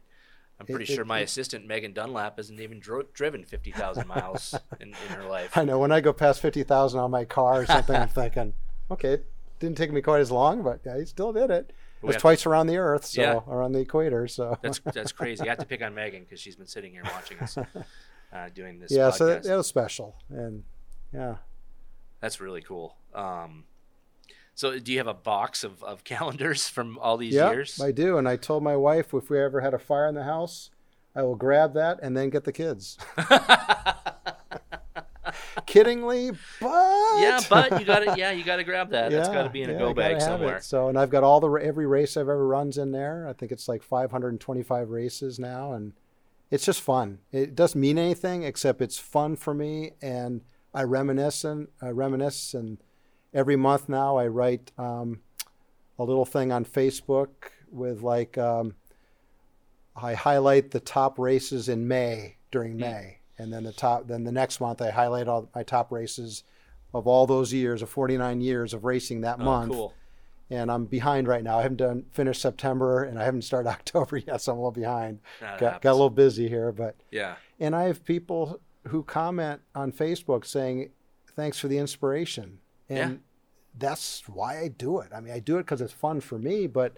I'm 0.60 0.66
pretty 0.66 0.92
it- 0.92 0.96
sure 0.96 1.06
my 1.06 1.20
it- 1.20 1.24
assistant 1.26 1.68
Megan 1.68 1.94
Dunlap 1.94 2.38
hasn't 2.38 2.60
even 2.60 2.80
dro- 2.80 3.04
driven 3.14 3.44
fifty 3.44 3.72
thousand 3.72 4.08
miles 4.16 4.56
in, 4.80 4.90
in 4.90 4.94
her 5.16 5.24
life. 5.30 5.56
I 5.56 5.66
know 5.66 5.78
when 5.80 5.92
I 5.92 6.02
go 6.02 6.14
past 6.14 6.40
50,000 6.42 7.00
on 7.00 7.12
my 7.12 7.26
car 7.26 7.62
or 7.62 7.66
something, 7.68 7.96
I'm 7.96 8.08
thinking, 8.10 8.54
okay, 8.90 9.14
it 9.14 9.26
didn't 9.60 9.78
take 9.78 9.92
me 9.92 10.02
quite 10.02 10.22
as 10.22 10.32
long, 10.32 10.64
but 10.64 10.86
I 10.88 11.04
still 11.04 11.32
did 11.34 11.52
it. 11.52 11.74
It 12.08 12.14
was 12.14 12.22
twice 12.22 12.46
around 12.46 12.68
the 12.68 12.78
Earth, 12.78 13.06
so 13.06 13.22
Yeah. 13.22 13.40
around 13.48 13.74
the 13.74 13.80
equator. 13.80 14.28
So 14.28 14.58
That's 14.62 14.80
that's 14.80 15.12
crazy. 15.20 15.44
I 15.44 15.50
have 15.50 15.58
to 15.60 15.66
pick 15.66 15.82
on 15.82 15.94
Megan 15.94 16.24
because 16.24 16.40
she's 16.40 16.56
been 16.56 16.68
sitting 16.68 16.92
here 16.92 17.04
watching 17.04 17.40
us 17.40 17.58
uh, 18.34 18.50
doing 18.54 18.80
this. 18.80 18.92
yeah, 18.92 19.10
podcast. 19.10 19.14
so 19.16 19.26
that, 19.28 19.44
that 19.44 19.56
was 19.56 19.68
special, 19.68 20.16
and 20.30 20.64
yeah. 21.14 21.36
That's 22.22 22.42
really 22.42 22.62
cool. 22.62 22.96
Um, 23.14 23.66
so, 24.56 24.80
do 24.80 24.92
you 24.92 24.98
have 24.98 25.06
a 25.08 25.14
box 25.14 25.64
of, 25.64 25.84
of 25.84 26.04
calendars 26.04 26.68
from 26.76 26.98
all 26.98 27.16
these 27.18 27.34
Yeah, 27.36 27.52
years? 27.52 27.80
I 27.80 27.92
do. 27.92 28.18
And 28.18 28.28
I 28.28 28.38
told 28.38 28.64
my 28.64 28.76
wife 28.76 29.14
if 29.14 29.30
we 29.30 29.40
ever 29.40 29.62
had 29.62 29.74
a 29.76 29.80
fire 29.80 30.08
in 30.08 30.16
the 30.16 30.24
house, 30.24 30.72
I 31.16 31.22
will 31.22 31.36
grab 31.36 31.74
that 31.76 32.00
and 32.02 32.18
then 32.18 32.30
get 32.32 32.44
the 32.44 32.52
kids. 32.52 32.98
Kiddingly, 35.68 36.38
but 36.60 37.22
yeah, 37.22 37.40
but 37.50 37.80
you 37.80 37.86
got 37.86 38.00
to 38.00 38.18
yeah, 38.18 38.32
you 38.32 38.44
got 38.44 38.58
to 38.58 38.64
grab 38.64 38.90
that. 38.92 39.12
That's 39.12 39.30
got 39.30 39.44
to 39.44 39.50
be 39.50 39.62
in 39.62 39.70
a 39.70 39.74
yeah, 39.74 39.80
go 39.80 39.94
bag 39.94 40.22
somewhere. 40.22 40.62
So, 40.62 40.88
and 40.90 40.98
I've 40.98 41.10
got 41.10 41.24
all 41.24 41.40
the 41.40 41.50
every 41.52 41.86
race 41.86 42.18
I've 42.18 42.30
ever 42.30 42.48
runs 42.48 42.78
in 42.78 42.92
there. 42.92 43.28
I 43.28 43.34
think 43.34 43.52
it's 43.52 43.68
like 43.68 43.84
525 43.84 44.90
races 44.90 45.40
now, 45.40 45.74
and 45.74 45.94
it's 46.50 46.66
just 46.66 46.82
fun. 46.82 47.20
It 47.32 47.56
doesn't 47.56 47.80
mean 47.80 47.98
anything 47.98 48.44
except 48.44 48.82
it's 48.82 48.98
fun 48.98 49.36
for 49.36 49.54
me, 49.54 49.92
and 50.02 50.42
I 50.74 50.84
reminisce 50.84 51.44
and 51.44 51.68
I 51.82 51.90
reminisce. 51.90 52.54
And 52.54 52.78
every 53.34 53.56
month 53.56 53.90
now, 53.90 54.18
I 54.18 54.28
write 54.28 54.72
um, 54.78 55.22
a 56.00 56.04
little 56.04 56.26
thing 56.26 56.52
on 56.52 56.66
Facebook 56.66 57.28
with 57.72 58.02
like 58.02 58.38
um, 58.38 58.76
I 59.96 60.14
highlight 60.14 60.72
the 60.72 60.80
top 60.80 61.18
races 61.18 61.68
in 61.68 61.88
May 61.88 62.38
during 62.52 62.74
Hmm. 62.74 62.82
May, 62.82 63.20
and 63.38 63.52
then 63.54 63.64
the 63.64 63.72
top. 63.74 64.08
Then 64.08 64.24
the 64.24 64.32
next 64.32 64.60
month, 64.60 64.82
I 64.82 64.90
highlight 64.92 65.28
all 65.28 65.50
my 65.54 65.64
top 65.64 65.92
races 65.92 66.44
of 66.94 67.06
all 67.08 67.28
those 67.28 67.54
years 67.54 67.82
of 67.82 67.90
49 67.90 68.42
years 68.42 68.74
of 68.74 68.84
racing 68.86 69.22
that 69.22 69.38
Oh, 69.40 69.44
month 69.44 69.72
cool. 69.74 69.94
and 70.50 70.72
I'm 70.72 70.86
behind 70.86 71.28
right 71.28 71.44
now. 71.44 71.60
I 71.60 71.62
haven't 71.64 71.78
done 71.78 72.06
finished 72.12 72.42
September, 72.42 73.04
and 73.04 73.20
I 73.20 73.26
haven't 73.26 73.44
started 73.44 73.70
October 73.78 74.18
yet, 74.18 74.42
so 74.42 74.52
I'm 74.54 74.58
a 74.58 74.62
little 74.62 74.72
behind. 74.72 75.20
Got, 75.60 75.82
got 75.82 75.92
a 75.92 75.94
little 75.94 76.10
busy 76.10 76.48
here, 76.48 76.72
but 76.72 76.96
Yeah. 77.12 77.36
and 77.60 77.76
I 77.76 77.84
have 77.84 78.04
people 78.06 78.60
who 78.88 79.04
comment 79.04 79.62
on 79.76 79.92
Facebook 79.92 80.46
saying, 80.46 80.92
"Thanks 81.36 81.60
for 81.60 81.68
the 81.68 81.78
inspiration," 81.78 82.60
and 82.90 83.12
Yeah. 83.14 83.18
that's 83.78 84.28
why 84.30 84.60
I 84.60 84.70
do 84.70 85.00
it. 85.00 85.12
I 85.14 85.20
mean, 85.20 85.34
I 85.34 85.40
do 85.40 85.58
it 85.58 85.64
because 85.64 85.82
it's 85.82 85.94
fun 85.94 86.22
for 86.22 86.40
me, 86.40 86.68
but 86.68 86.98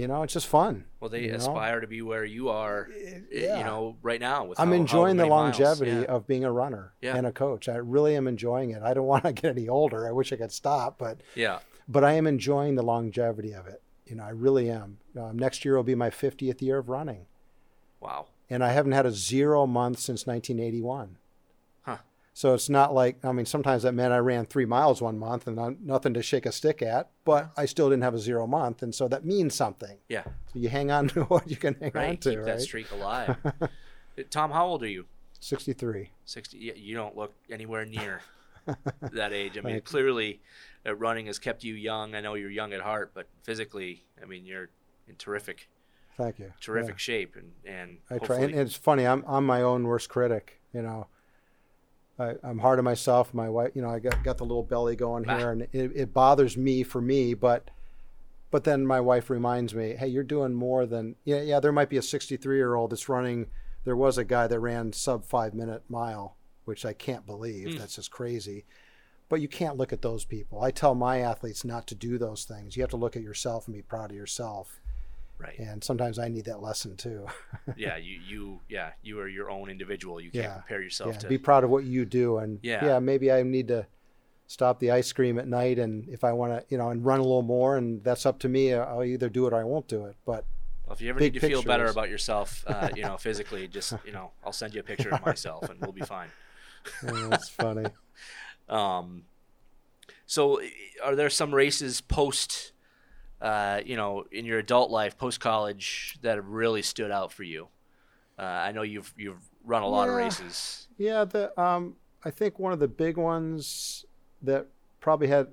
you 0.00 0.08
know, 0.08 0.22
it's 0.22 0.32
just 0.32 0.46
fun. 0.46 0.84
Well, 0.98 1.10
they 1.10 1.22
you 1.24 1.30
know? 1.30 1.36
aspire 1.36 1.80
to 1.80 1.86
be 1.86 2.00
where 2.02 2.24
you 2.24 2.48
are, 2.48 2.88
yeah. 3.30 3.58
you 3.58 3.64
know, 3.64 3.96
right 4.02 4.20
now. 4.20 4.44
With 4.46 4.58
I'm 4.58 4.68
how- 4.68 4.74
enjoying 4.74 5.16
however 5.18 5.28
the 5.28 5.34
longevity 5.34 5.90
Yeah. 5.92 6.02
of 6.14 6.26
being 6.26 6.44
a 6.44 6.50
runner 6.52 6.94
Yeah. 7.00 7.16
and 7.16 7.26
a 7.26 7.32
coach. 7.32 7.68
I 7.68 7.76
really 7.76 8.16
am 8.16 8.26
enjoying 8.26 8.70
it. 8.70 8.82
I 8.82 8.94
don't 8.94 9.06
want 9.14 9.24
to 9.24 9.32
get 9.32 9.56
any 9.56 9.68
older. 9.68 10.06
I 10.08 10.12
wish 10.12 10.32
I 10.32 10.36
could 10.36 10.52
stop, 10.52 10.98
but 10.98 11.20
yeah. 11.34 11.58
but 11.88 12.02
I 12.04 12.12
am 12.14 12.26
enjoying 12.26 12.74
the 12.76 12.82
longevity 12.82 13.52
of 13.52 13.66
it. 13.66 13.82
You 14.06 14.16
know, 14.16 14.24
I 14.24 14.30
really 14.30 14.68
am. 14.70 14.98
Um, 15.16 15.38
next 15.38 15.64
year 15.64 15.76
will 15.76 15.84
be 15.84 15.94
my 15.94 16.10
50th 16.10 16.60
year 16.62 16.78
of 16.78 16.88
running, 16.88 17.26
Wow. 18.00 18.26
and 18.48 18.64
I 18.64 18.72
haven't 18.72 18.92
had 18.92 19.06
a 19.06 19.12
zero 19.12 19.66
month 19.66 19.98
since 20.00 20.26
1981. 20.26 21.16
So 22.40 22.54
it's 22.54 22.70
not 22.70 22.94
like 22.94 23.22
I 23.22 23.32
mean, 23.32 23.44
sometimes 23.44 23.82
that 23.82 23.92
meant 23.92 24.14
I 24.14 24.18
ran 24.18 24.46
three 24.46 24.64
miles 24.64 25.02
one 25.02 25.18
month 25.18 25.46
and 25.46 25.56
not- 25.56 25.78
nothing 25.82 26.14
to 26.14 26.22
shake 26.22 26.46
a 26.46 26.52
stick 26.52 26.80
at, 26.80 27.10
but 27.26 27.50
I 27.54 27.66
still 27.66 27.90
didn't 27.90 28.02
have 28.02 28.14
a 28.14 28.18
zero 28.18 28.46
month, 28.46 28.82
and 28.82 28.94
so 28.94 29.08
that 29.08 29.26
means 29.26 29.54
something. 29.54 29.98
Yeah. 30.08 30.24
So 30.24 30.58
you 30.58 30.70
hang 30.70 30.90
on 30.90 31.08
to 31.14 31.24
what 31.24 31.50
you 31.50 31.56
can 31.56 31.74
hang 31.74 31.92
on 31.94 32.02
Right. 32.02 32.20
to, 32.22 32.30
Keep 32.30 32.38
right? 32.38 32.46
that 32.46 32.62
streak 32.62 32.90
alive. 32.92 33.36
Tom, 34.30 34.52
how 34.52 34.64
old 34.66 34.82
are 34.82 34.88
you? 34.88 35.04
63. 35.40 36.12
60 36.24 36.56
you 36.76 36.94
don't 36.94 37.14
look 37.14 37.34
anywhere 37.50 37.84
near 37.84 38.20
that 39.12 39.32
age 39.32 39.56
i 39.58 39.62
mean 39.62 39.76
you. 39.76 39.80
clearly 39.80 40.40
uh, 40.86 40.94
running 40.94 41.24
has 41.26 41.38
kept 41.38 41.64
you 41.64 41.72
young 41.72 42.14
i 42.14 42.20
know 42.20 42.34
you're 42.34 42.50
young 42.50 42.74
at 42.74 42.82
heart 42.82 43.12
but 43.14 43.26
physically 43.42 44.04
i 44.22 44.26
mean 44.26 44.44
you're 44.44 44.68
in 45.08 45.16
terrific 45.16 45.68
Thank 46.18 46.38
you. 46.40 46.52
terrific 46.60 46.98
shape 46.98 47.36
and 47.36 47.52
and 47.64 47.98
I 48.10 48.18
try, 48.18 48.40
and 48.40 48.54
it's 48.54 48.74
funny. 48.76 49.06
I'm 49.06 49.24
I'm 49.26 49.46
my 49.46 49.62
own 49.62 49.84
worst 49.84 50.10
critic. 50.10 50.60
You 50.74 50.82
know, 50.82 51.06
I, 52.20 52.34
I'm 52.42 52.58
hard 52.58 52.78
on 52.78 52.84
myself. 52.84 53.32
My 53.32 53.48
wife, 53.48 53.72
you 53.74 53.82
know, 53.82 53.90
I 53.90 53.98
got 53.98 54.22
got 54.22 54.38
the 54.38 54.44
little 54.44 54.62
belly 54.62 54.94
going 54.96 55.24
Ah. 55.28 55.38
here, 55.38 55.50
and 55.52 55.62
it, 55.62 55.92
it 55.94 56.12
bothers 56.14 56.56
me 56.56 56.82
for 56.82 57.00
me. 57.00 57.34
But 57.34 57.70
but 58.50 58.64
then 58.64 58.86
my 58.86 59.00
wife 59.00 59.30
reminds 59.30 59.74
me, 59.74 59.94
hey, 59.94 60.08
you're 60.08 60.22
doing 60.24 60.54
more 60.54 60.86
than 60.86 61.16
yeah 61.24 61.40
yeah. 61.40 61.60
There 61.60 61.72
might 61.72 61.88
be 61.88 61.96
a 61.96 62.02
63 62.02 62.56
year 62.56 62.74
old 62.74 62.90
that's 62.90 63.08
running. 63.08 63.46
There 63.84 63.96
was 63.96 64.18
a 64.18 64.24
guy 64.24 64.46
that 64.46 64.60
ran 64.60 64.92
sub 64.92 65.24
five 65.24 65.54
minute 65.54 65.82
mile, 65.88 66.36
which 66.64 66.84
I 66.84 66.92
can't 66.92 67.24
believe. 67.26 67.72
Hmm. 67.72 67.78
That's 67.78 67.96
just 67.96 68.10
crazy. 68.10 68.66
But 69.28 69.40
you 69.40 69.46
can't 69.48 69.76
look 69.76 69.92
at 69.92 70.02
those 70.02 70.24
people. 70.24 70.60
I 70.60 70.72
tell 70.72 70.96
my 70.96 71.18
athletes 71.20 71.64
not 71.64 71.86
to 71.86 71.94
do 71.94 72.18
those 72.18 72.42
things. 72.44 72.76
You 72.76 72.82
have 72.82 72.90
to 72.90 72.96
look 72.96 73.14
at 73.16 73.22
yourself 73.22 73.68
and 73.68 73.74
be 73.76 73.82
proud 73.82 74.10
of 74.10 74.16
yourself. 74.16 74.79
Right 75.40 75.58
And 75.58 75.82
sometimes 75.82 76.18
I 76.18 76.28
need 76.28 76.44
that 76.44 76.60
lesson 76.60 76.96
too. 76.96 77.26
yeah 77.76 77.96
you 77.96 78.20
you 78.26 78.60
yeah 78.68 78.90
you 79.02 79.18
are 79.20 79.28
your 79.28 79.50
own 79.50 79.70
individual 79.70 80.20
you 80.20 80.30
can't 80.30 80.44
Yeah. 80.44 80.54
compare 80.54 80.82
yourself 80.82 81.14
yeah, 81.14 81.18
to 81.20 81.28
be 81.28 81.38
proud 81.38 81.64
of 81.64 81.70
what 81.70 81.84
you 81.84 82.04
do 82.04 82.38
and 82.38 82.58
Yeah. 82.62 82.84
yeah. 82.84 82.98
maybe 82.98 83.32
i 83.32 83.42
need 83.42 83.68
to 83.68 83.86
stop 84.46 84.80
the 84.80 84.90
ice 84.90 85.12
cream 85.12 85.38
at 85.38 85.46
night 85.48 85.78
and 85.78 86.08
if 86.08 86.24
i 86.24 86.32
want 86.32 86.52
to 86.52 86.64
you 86.68 86.76
know 86.78 86.90
and 86.90 87.04
run 87.04 87.20
a 87.20 87.22
little 87.22 87.42
more 87.42 87.76
and 87.76 88.02
that's 88.04 88.26
up 88.26 88.38
to 88.40 88.48
me 88.48 88.72
uh, 88.72 88.84
i'll 88.84 89.04
either 89.04 89.28
do 89.28 89.46
it 89.46 89.52
or 89.52 89.60
i 89.60 89.64
won't 89.64 89.86
do 89.88 90.04
it 90.06 90.16
but 90.26 90.44
well, 90.84 90.94
if 90.94 91.00
you 91.00 91.08
ever 91.08 91.20
need 91.20 91.34
to 91.34 91.40
feel 91.40 91.62
better 91.62 91.86
about 91.86 92.08
yourself 92.10 92.64
uh, 92.66 92.88
you 92.96 93.02
know 93.04 93.16
physically 93.16 93.68
just 93.68 93.94
you 94.04 94.12
know 94.12 94.32
i'll 94.44 94.52
send 94.52 94.74
you 94.74 94.80
a 94.80 94.82
picture 94.84 95.10
of 95.10 95.24
myself 95.24 95.68
and 95.70 95.80
we'll 95.80 95.92
be 95.92 96.00
fine 96.02 96.28
uh, 97.06 97.28
that's 97.28 97.48
funny 97.48 97.86
Um, 98.68 99.24
so, 100.26 100.60
are 101.02 101.16
there 101.16 101.28
some 101.30 101.52
races 101.54 102.00
post, 102.00 102.72
uh, 103.40 103.80
you 103.84 103.96
know, 103.96 104.24
in 104.32 104.44
your 104.44 104.58
adult 104.58 104.90
life, 104.90 105.16
post 105.16 105.40
college, 105.40 106.18
that 106.22 106.36
have 106.36 106.46
really 106.46 106.82
stood 106.82 107.10
out 107.10 107.32
for 107.32 107.42
you? 107.42 107.68
Uh, 108.38 108.42
I 108.42 108.72
know 108.72 108.82
you've 108.82 109.12
you've 109.16 109.42
run 109.64 109.82
a 109.82 109.86
lot 109.86 110.08
of 110.08 110.14
races. 110.14 110.88
yeah 110.96 111.22
the 111.24 111.58
um 111.60 111.94
i 112.24 112.30
think 112.30 112.58
one 112.58 112.72
of 112.72 112.78
the 112.78 112.88
big 112.88 113.18
ones 113.18 114.06
that 114.40 114.66
probably 115.00 115.28
had 115.28 115.48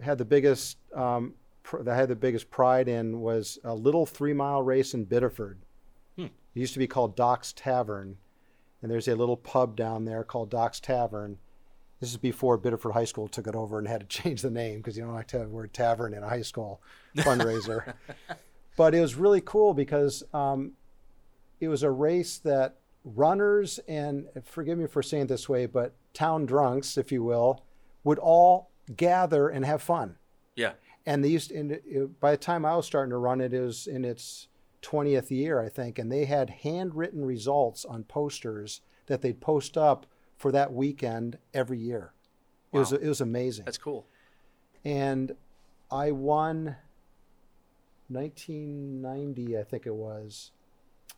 had 0.00 0.18
the 0.18 0.24
biggest 0.24 0.76
um 0.92 1.34
pr- 1.62 1.82
that 1.82 1.94
I 1.94 1.96
had 1.96 2.08
the 2.08 2.16
biggest 2.16 2.50
pride 2.50 2.88
in 2.88 3.20
was 3.20 3.58
a 3.62 3.74
little 3.74 4.06
three 4.06 4.32
mile 4.32 4.62
race 4.62 4.94
in 4.94 5.04
Biddeford. 5.04 5.58
Hmm. 6.16 6.24
It 6.24 6.60
used 6.60 6.72
to 6.72 6.78
be 6.80 6.86
called 6.88 7.14
Doc's 7.14 7.52
Tavern, 7.52 8.16
and 8.82 8.90
there's 8.90 9.06
a 9.06 9.14
little 9.14 9.36
pub 9.36 9.76
down 9.76 10.04
there 10.04 10.24
called 10.24 10.50
Doc's 10.50 10.80
Tavern. 10.80 11.38
This 12.00 12.10
is 12.10 12.16
before 12.16 12.56
Biddeford 12.56 12.92
High 12.92 13.04
School 13.04 13.28
took 13.28 13.46
it 13.46 13.54
over 13.54 13.78
and 13.78 13.88
had 13.88 14.00
to 14.00 14.06
change 14.22 14.42
the 14.42 14.50
name 14.50 14.78
because 14.78 14.96
you 14.96 15.04
don't 15.04 15.14
like 15.14 15.28
to 15.28 15.38
have 15.38 15.48
the 15.48 15.54
word 15.54 15.72
tavern 15.72 16.14
in 16.14 16.22
a 16.22 16.28
high 16.28 16.42
school 16.42 16.80
fundraiser. 17.16 17.94
but 18.76 18.94
it 18.94 19.00
was 19.00 19.14
really 19.14 19.40
cool 19.40 19.74
because 19.74 20.22
um, 20.32 20.72
it 21.60 21.68
was 21.68 21.82
a 21.82 21.90
race 21.90 22.38
that 22.38 22.76
runners 23.04 23.80
and 23.88 24.28
forgive 24.44 24.78
me 24.78 24.86
for 24.86 25.02
saying 25.02 25.24
it 25.24 25.28
this 25.28 25.48
way, 25.48 25.66
but 25.66 25.94
town 26.12 26.46
drunks, 26.46 26.96
if 26.98 27.10
you 27.10 27.22
will, 27.22 27.64
would 28.04 28.18
all 28.18 28.70
gather 28.96 29.48
and 29.48 29.64
have 29.64 29.82
fun. 29.82 30.16
Yeah. 30.54 30.72
And 31.06 31.24
they 31.24 31.28
used, 31.28 31.52
and 31.52 31.72
it, 31.72 32.20
by 32.20 32.32
the 32.32 32.36
time 32.36 32.64
I 32.64 32.76
was 32.76 32.86
starting 32.86 33.10
to 33.10 33.16
run 33.16 33.40
it, 33.40 33.54
it 33.54 33.60
was 33.60 33.86
in 33.86 34.04
its 34.04 34.48
20th 34.82 35.30
year, 35.30 35.60
I 35.60 35.68
think, 35.68 35.98
and 35.98 36.12
they 36.12 36.26
had 36.26 36.50
handwritten 36.50 37.24
results 37.24 37.84
on 37.84 38.04
posters 38.04 38.80
that 39.06 39.22
they'd 39.22 39.40
post 39.40 39.76
up 39.76 40.06
for 40.38 40.50
that 40.52 40.72
weekend 40.72 41.36
every 41.52 41.78
year. 41.78 42.12
It 42.72 42.78
was 42.78 42.92
it 42.92 43.02
was 43.06 43.20
amazing. 43.20 43.64
That's 43.66 43.76
cool. 43.78 44.06
and 44.84 45.34
I 45.90 46.10
won 46.12 46.76
1990, 48.08 49.58
I 49.58 49.62
think 49.64 49.86
it 49.86 49.94
was. 49.94 50.50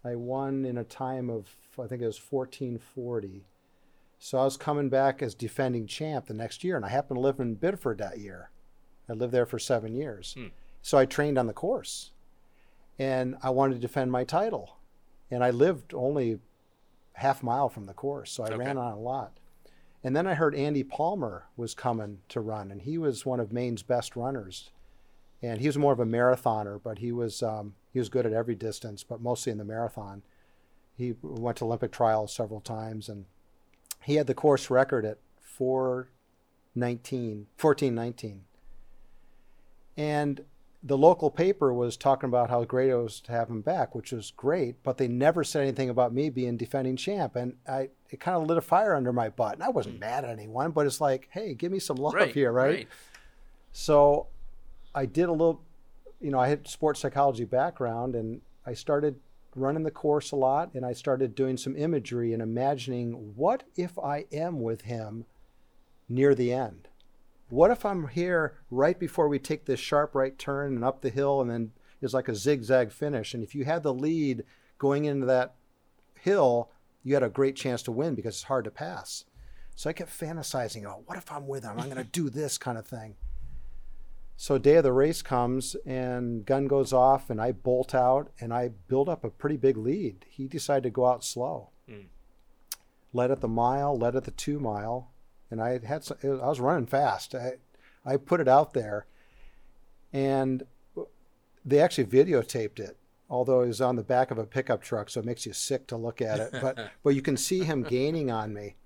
I 0.05 0.15
won 0.17 0.65
in 0.65 0.79
a 0.79 0.85
time 0.85 1.29
of 1.31 1.47
I 1.79 1.87
think 1.87 2.03
it 2.03 2.07
was 2.07 2.21
1440. 2.21 3.45
So 4.19 4.39
I 4.39 4.45
was 4.45 4.57
coming 4.59 4.89
back 4.91 5.23
as 5.23 5.35
defending 5.35 5.87
champ 5.87 6.27
the 6.27 6.35
next 6.35 6.63
year, 6.63 6.77
and 6.77 6.85
I 6.85 6.89
happened 6.89 7.17
to 7.17 7.21
live 7.23 7.41
in 7.41 7.55
Biddeford 7.55 7.99
that 7.99 8.19
year. 8.19 8.51
I 9.09 9.15
lived 9.15 9.33
there 9.33 9.47
for 9.47 9.59
seven 9.59 9.95
years, 9.95 10.35
Hmm. 10.37 10.49
so 10.83 10.99
I 10.99 11.07
trained 11.07 11.39
on 11.39 11.47
the 11.47 11.53
course, 11.55 12.13
and 12.99 13.37
I 13.43 13.51
wanted 13.51 13.75
to 13.75 13.81
defend 13.81 14.13
my 14.13 14.25
title, 14.25 14.77
and 15.31 15.43
I 15.43 15.51
lived 15.51 15.95
only 15.95 16.39
half 17.15 17.43
mile 17.43 17.69
from 17.69 17.87
the 17.87 17.95
course, 17.95 18.31
so 18.33 18.45
I 18.45 18.49
Okay. 18.49 18.57
ran 18.57 18.79
on 18.79 18.93
a 18.93 18.99
lot. 18.99 19.33
And 20.03 20.17
then 20.17 20.27
I 20.27 20.35
heard 20.35 20.55
Andy 20.55 20.83
Palmer 20.83 21.47
was 21.57 21.75
coming 21.75 22.21
to 22.31 22.41
run, 22.41 22.71
and 22.71 22.83
he 22.83 22.97
was 22.97 23.27
one 23.27 23.41
of 23.41 23.53
Maine's 23.53 23.83
best 23.83 24.17
runners. 24.17 24.71
And 25.43 25.61
he 25.61 25.67
was 25.69 25.79
more 25.79 25.93
of 25.93 26.01
a 26.01 26.07
marathoner, 26.07 26.81
but 26.83 26.99
he 26.99 27.13
was 27.13 27.43
um, 27.43 27.75
he 27.93 27.99
was 27.99 28.09
good 28.09 28.27
at 28.27 28.33
every 28.33 28.55
distance, 28.55 29.03
but 29.03 29.21
mostly 29.21 29.53
in 29.53 29.59
the 29.59 29.65
marathon. 29.65 30.23
He 30.97 31.15
went 31.23 31.59
to 31.59 31.65
Olympic 31.65 31.93
trials 31.93 32.33
several 32.33 32.61
times, 32.61 33.09
and 33.09 33.25
he 34.03 34.17
had 34.17 34.27
the 34.27 34.35
course 34.35 34.69
record 34.71 35.05
at 35.07 35.19
419, 35.41 37.47
1419. 37.59 38.45
And 39.97 40.45
the 40.83 40.97
local 40.97 41.31
paper 41.31 41.75
was 41.75 41.97
talking 41.97 42.29
about 42.29 42.49
how 42.49 42.65
great 42.65 42.89
it 42.89 42.97
was 42.97 43.21
to 43.21 43.33
have 43.33 43.51
him 43.51 43.61
back, 43.61 43.95
which 43.95 44.13
was 44.13 44.33
great, 44.35 44.83
but 44.83 44.97
they 44.97 45.09
never 45.09 45.45
said 45.45 45.63
anything 45.63 45.91
about 45.91 46.15
me 46.15 46.31
being 46.31 46.57
defending 46.57 46.97
champ. 46.97 47.37
And 47.37 47.55
I 47.69 47.91
it 48.09 48.19
kind 48.19 48.37
of 48.37 48.47
lit 48.47 48.57
a 48.57 48.63
fire 48.63 48.95
under 48.95 49.13
my 49.13 49.29
butt. 49.29 49.55
And 49.55 49.63
I 49.63 49.69
wasn't 49.69 49.97
hmm. 49.97 50.01
mad 50.01 50.25
at 50.25 50.31
anyone, 50.31 50.71
but 50.71 50.87
it's 50.87 51.01
like, 51.01 51.29
hey, 51.31 51.55
give 51.55 51.71
me 51.71 51.79
some 51.79 51.97
love 51.97 52.15
Right. 52.15 52.33
here, 52.33 52.51
right? 52.51 52.89
So 53.73 54.29
I 54.95 55.07
did 55.07 55.29
a 55.29 55.33
little, 55.33 55.63
you 56.21 56.31
know, 56.31 56.39
I 56.41 56.49
had 56.49 56.67
sports 56.67 57.01
psychology 57.01 57.45
background 57.45 58.17
and 58.17 58.41
I 58.67 58.75
started 58.75 59.17
running 59.55 59.83
the 59.83 59.91
course 59.91 60.33
a 60.33 60.37
lot 60.37 60.75
and 60.75 60.85
I 60.85 60.93
started 60.93 61.35
doing 61.35 61.57
some 61.57 61.77
imagery 61.77 62.33
and 62.33 62.43
imagining 62.43 63.35
what 63.37 63.65
if 63.77 63.99
I 63.99 64.25
am 64.33 64.61
with 64.61 64.83
him 64.83 65.27
near 66.09 66.35
the 66.35 66.53
end? 66.53 66.89
What 67.51 67.71
if 67.73 67.85
I'm 67.85 68.09
here 68.09 68.55
right 68.71 68.99
before 68.99 69.29
we 69.29 69.39
take 69.39 69.67
this 69.67 69.81
sharp 69.81 70.15
right 70.15 70.39
turn 70.39 70.77
and 70.77 70.85
up 70.85 71.03
the 71.03 71.11
hill 71.11 71.41
and 71.41 71.51
then 71.51 71.73
is 72.01 72.15
like 72.15 72.29
a 72.29 72.35
zigzag 72.35 72.93
finish? 72.93 73.35
And 73.35 73.43
if 73.43 73.55
you 73.55 73.65
had 73.65 73.83
the 73.83 73.93
lead 73.93 74.45
going 74.79 75.05
into 75.05 75.27
that 75.27 75.57
hill, 76.15 76.71
you 77.03 77.15
had 77.15 77.25
a 77.25 77.29
great 77.29 77.57
chance 77.57 77.83
to 77.83 77.93
win 77.93 78.15
because 78.15 78.37
it's 78.37 78.45
hard 78.45 78.65
to 78.65 78.71
pass. 78.71 79.25
So 79.75 79.91
I 79.91 79.93
kept 79.93 80.11
fantasizing, 80.11 80.85
oh, 80.85 81.03
what 81.07 81.19
if 81.19 81.31
I'm 81.33 81.49
with 81.49 81.65
him? 81.65 81.79
I'm 81.79 81.91
going 81.91 81.97
to 81.97 82.05
do 82.05 82.31
this 82.31 82.57
kind 82.57 82.79
of 82.79 82.87
thing. 82.87 83.17
So 84.37 84.57
day 84.57 84.77
of 84.77 84.85
the 84.85 84.93
race 84.93 85.21
comes 85.21 85.75
and 85.85 86.47
gun 86.47 86.67
goes 86.67 86.93
off 86.93 87.31
and 87.31 87.41
I 87.41 87.53
bolt 87.53 87.95
out 87.95 88.31
and 88.41 88.55
I 88.55 88.69
build 88.69 89.09
up 89.09 89.25
a 89.25 89.31
pretty 89.31 89.57
big 89.57 89.77
lead. 89.77 90.25
He 90.29 90.47
decided 90.47 90.85
to 90.85 90.91
go 90.91 91.07
out 91.07 91.25
slow. 91.25 91.71
Mm. 91.89 92.07
Led 93.13 93.31
at 93.31 93.41
the 93.41 93.49
mile, 93.49 93.99
led 93.99 94.17
at 94.17 94.25
the 94.25 94.31
two 94.31 94.61
mile, 94.61 95.11
and 95.51 95.61
I 95.61 95.79
had 95.85 96.05
some, 96.05 96.17
I 96.23 96.49
was 96.49 96.61
running 96.61 96.87
fast. 96.87 97.35
I 97.35 97.55
I 98.05 98.17
put 98.17 98.41
it 98.41 98.49
out 98.49 98.73
there, 98.73 99.07
and 100.13 100.63
they 101.65 101.81
actually 101.81 102.05
videotaped 102.05 102.79
it. 102.79 102.97
Although 103.29 103.63
it 103.63 103.69
was 103.69 103.81
on 103.81 103.95
the 103.95 104.03
back 104.03 104.33
of 104.33 104.39
a 104.39 104.45
pickup 104.45 104.83
truck, 104.83 105.09
so 105.09 105.21
it 105.21 105.27
makes 105.27 105.47
you 105.47 105.53
sick 105.53 105.87
to 105.89 105.97
look 105.97 106.21
at 106.21 106.41
it. 106.41 106.53
But 106.61 106.91
but 107.03 107.15
you 107.15 107.23
can 107.23 107.37
see 107.37 107.65
him 107.65 107.83
gaining 107.83 108.31
on 108.31 108.53
me, 108.53 108.77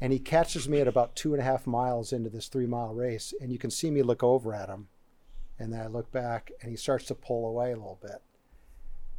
and 0.00 0.12
he 0.12 0.18
catches 0.18 0.68
me 0.68 0.80
at 0.80 0.88
about 0.88 1.16
two 1.16 1.32
and 1.32 1.40
a 1.40 1.44
half 1.44 1.66
miles 1.66 2.12
into 2.12 2.28
this 2.28 2.48
three 2.48 2.66
mile 2.66 2.92
race, 2.92 3.32
and 3.40 3.50
you 3.52 3.58
can 3.58 3.70
see 3.70 3.90
me 3.90 4.02
look 4.02 4.22
over 4.22 4.54
at 4.54 4.68
him, 4.68 4.88
and 5.58 5.72
then 5.72 5.80
I 5.80 5.86
look 5.86 6.12
back, 6.12 6.52
and 6.60 6.70
he 6.70 6.76
starts 6.76 7.06
to 7.06 7.14
pull 7.14 7.48
away 7.48 7.72
a 7.72 7.76
little 7.76 7.98
bit, 8.02 8.20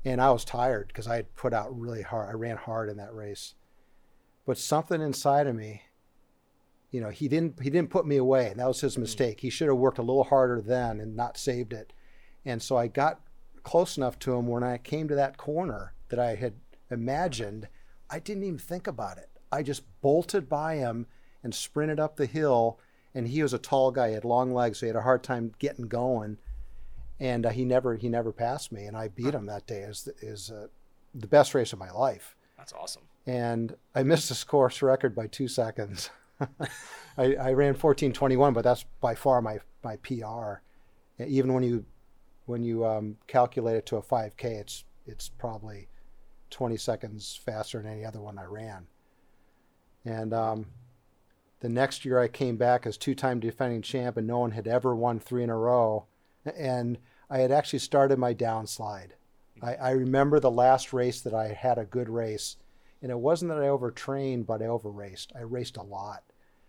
and 0.06 0.22
I 0.22 0.30
was 0.32 0.46
tired 0.46 0.88
because 0.90 1.08
I 1.08 1.16
had 1.16 1.36
put 1.36 1.54
out 1.54 1.80
really 1.80 2.04
hard. 2.04 2.30
I 2.30 2.34
ran 2.34 2.58
hard 2.58 2.90
in 2.90 2.98
that 2.98 3.16
race, 3.16 3.56
but 4.46 4.60
something 4.60 5.02
inside 5.02 5.48
of 5.48 5.56
me, 5.56 5.84
you 6.94 7.02
know, 7.02 7.10
he 7.10 7.28
didn't 7.28 7.60
he 7.60 7.72
didn't 7.72 7.90
put 7.90 8.06
me 8.06 8.18
away, 8.18 8.50
and 8.50 8.60
that 8.60 8.68
was 8.68 8.80
his 8.80 9.00
mistake. 9.00 9.40
He 9.40 9.50
should 9.50 9.68
have 9.68 9.78
worked 9.78 9.98
a 9.98 10.04
little 10.04 10.26
harder 10.26 10.62
then 10.62 11.00
and 11.00 11.16
not 11.16 11.40
saved 11.40 11.74
it, 11.74 11.92
and 12.46 12.62
so 12.62 12.78
I 12.78 12.88
got 12.88 13.20
close 13.64 13.98
enough 13.98 14.20
to 14.20 14.36
him 14.36 14.46
when 14.46 14.64
I 14.64 14.78
came 14.78 15.08
to 15.08 15.16
that 15.16 15.36
corner 15.36 15.96
that 16.10 16.20
I 16.20 16.36
had 16.36 16.54
imagined. 16.92 17.68
I 18.12 18.20
didn't 18.20 18.44
even 18.44 18.60
think 18.60 18.86
about 18.86 19.18
it. 19.18 19.32
I 19.52 19.64
just 19.64 19.84
bolted 20.02 20.48
by 20.48 20.76
him 20.76 21.08
and 21.42 21.56
sprinted 21.56 22.00
up 22.00 22.16
the 22.16 22.28
hill. 22.28 22.80
And 23.16 23.28
he 23.28 23.42
was 23.42 23.54
a 23.54 23.60
tall 23.60 23.90
guy; 23.90 24.10
he 24.10 24.14
had 24.14 24.24
long 24.24 24.54
legs, 24.54 24.80
so 24.80 24.86
he 24.86 24.88
had 24.88 24.96
a 24.96 25.02
hard 25.02 25.24
time 25.24 25.54
getting 25.58 25.88
going. 25.88 26.38
And 27.20 27.48
uh, 27.48 27.50
he 27.50 27.66
never 27.66 27.96
he 27.96 28.08
never 28.08 28.32
passed 28.32 28.72
me, 28.72 28.86
and 28.86 28.96
I 28.96 29.08
beat 29.08 29.34
him 29.34 29.48
that 29.48 29.66
day. 29.66 29.82
Is 29.82 30.08
is 30.22 30.52
uh, 30.52 30.68
the 31.16 31.28
best 31.28 31.56
race 31.56 31.74
of 31.74 31.80
my 31.80 31.90
life. 31.90 32.36
That's 32.56 32.74
awesome. 32.74 33.04
And 33.26 33.78
I 33.96 34.04
missed 34.04 34.30
the 34.30 34.46
course 34.46 34.84
record 34.84 35.16
by 35.16 35.26
two 35.26 35.48
seconds. 35.48 36.12
I, 37.18 37.36
I 37.36 37.54
ran 37.54 37.76
14:21, 37.76 38.54
but 38.54 38.64
that's 38.64 38.86
by 39.02 39.16
far 39.16 39.42
my 39.42 39.60
my 39.84 39.98
PR. 39.98 40.62
Even 41.20 41.54
when 41.54 41.64
you 41.64 41.86
when 42.46 42.64
you 42.64 42.86
um, 42.86 43.18
calculate 43.28 43.78
it 43.78 43.86
to 43.88 43.98
a 43.98 44.02
5K, 44.02 44.44
it's 44.44 44.86
it's 45.06 45.30
probably 45.30 45.88
20 46.50 46.78
seconds 46.78 47.40
faster 47.44 47.82
than 47.82 47.92
any 47.92 48.06
other 48.06 48.22
one 48.22 48.38
I 48.38 48.46
ran. 48.46 48.88
And 50.06 50.34
um, 50.34 50.68
the 51.62 51.70
next 51.70 52.06
year 52.06 52.20
I 52.20 52.28
came 52.28 52.58
back 52.58 52.86
as 52.86 52.98
two-time 52.98 53.40
defending 53.40 53.82
champ, 53.82 54.18
and 54.18 54.28
no 54.28 54.40
one 54.40 54.52
had 54.52 54.68
ever 54.68 54.96
won 54.96 55.20
three 55.20 55.44
in 55.44 55.50
a 55.50 55.58
row. 55.58 56.06
And 56.58 57.00
I 57.30 57.40
had 57.40 57.52
actually 57.52 57.80
started 57.80 58.20
my 58.20 58.34
downslide. 58.34 59.12
I, 59.62 59.76
I 59.76 59.92
remember 59.92 60.40
the 60.40 60.52
last 60.52 60.94
race 60.94 61.22
that 61.22 61.34
I 61.34 61.48
had 61.48 61.78
a 61.78 61.86
good 61.86 62.10
race, 62.10 62.58
and 63.02 63.12
it 63.12 63.20
wasn't 63.20 63.50
that 63.50 63.64
I 63.64 63.70
overtrained, 63.70 64.46
but 64.46 64.62
I 64.62 64.66
overraced. 64.66 65.36
I 65.36 65.42
raced 65.42 65.78
a 65.78 65.84
lot 65.84 66.24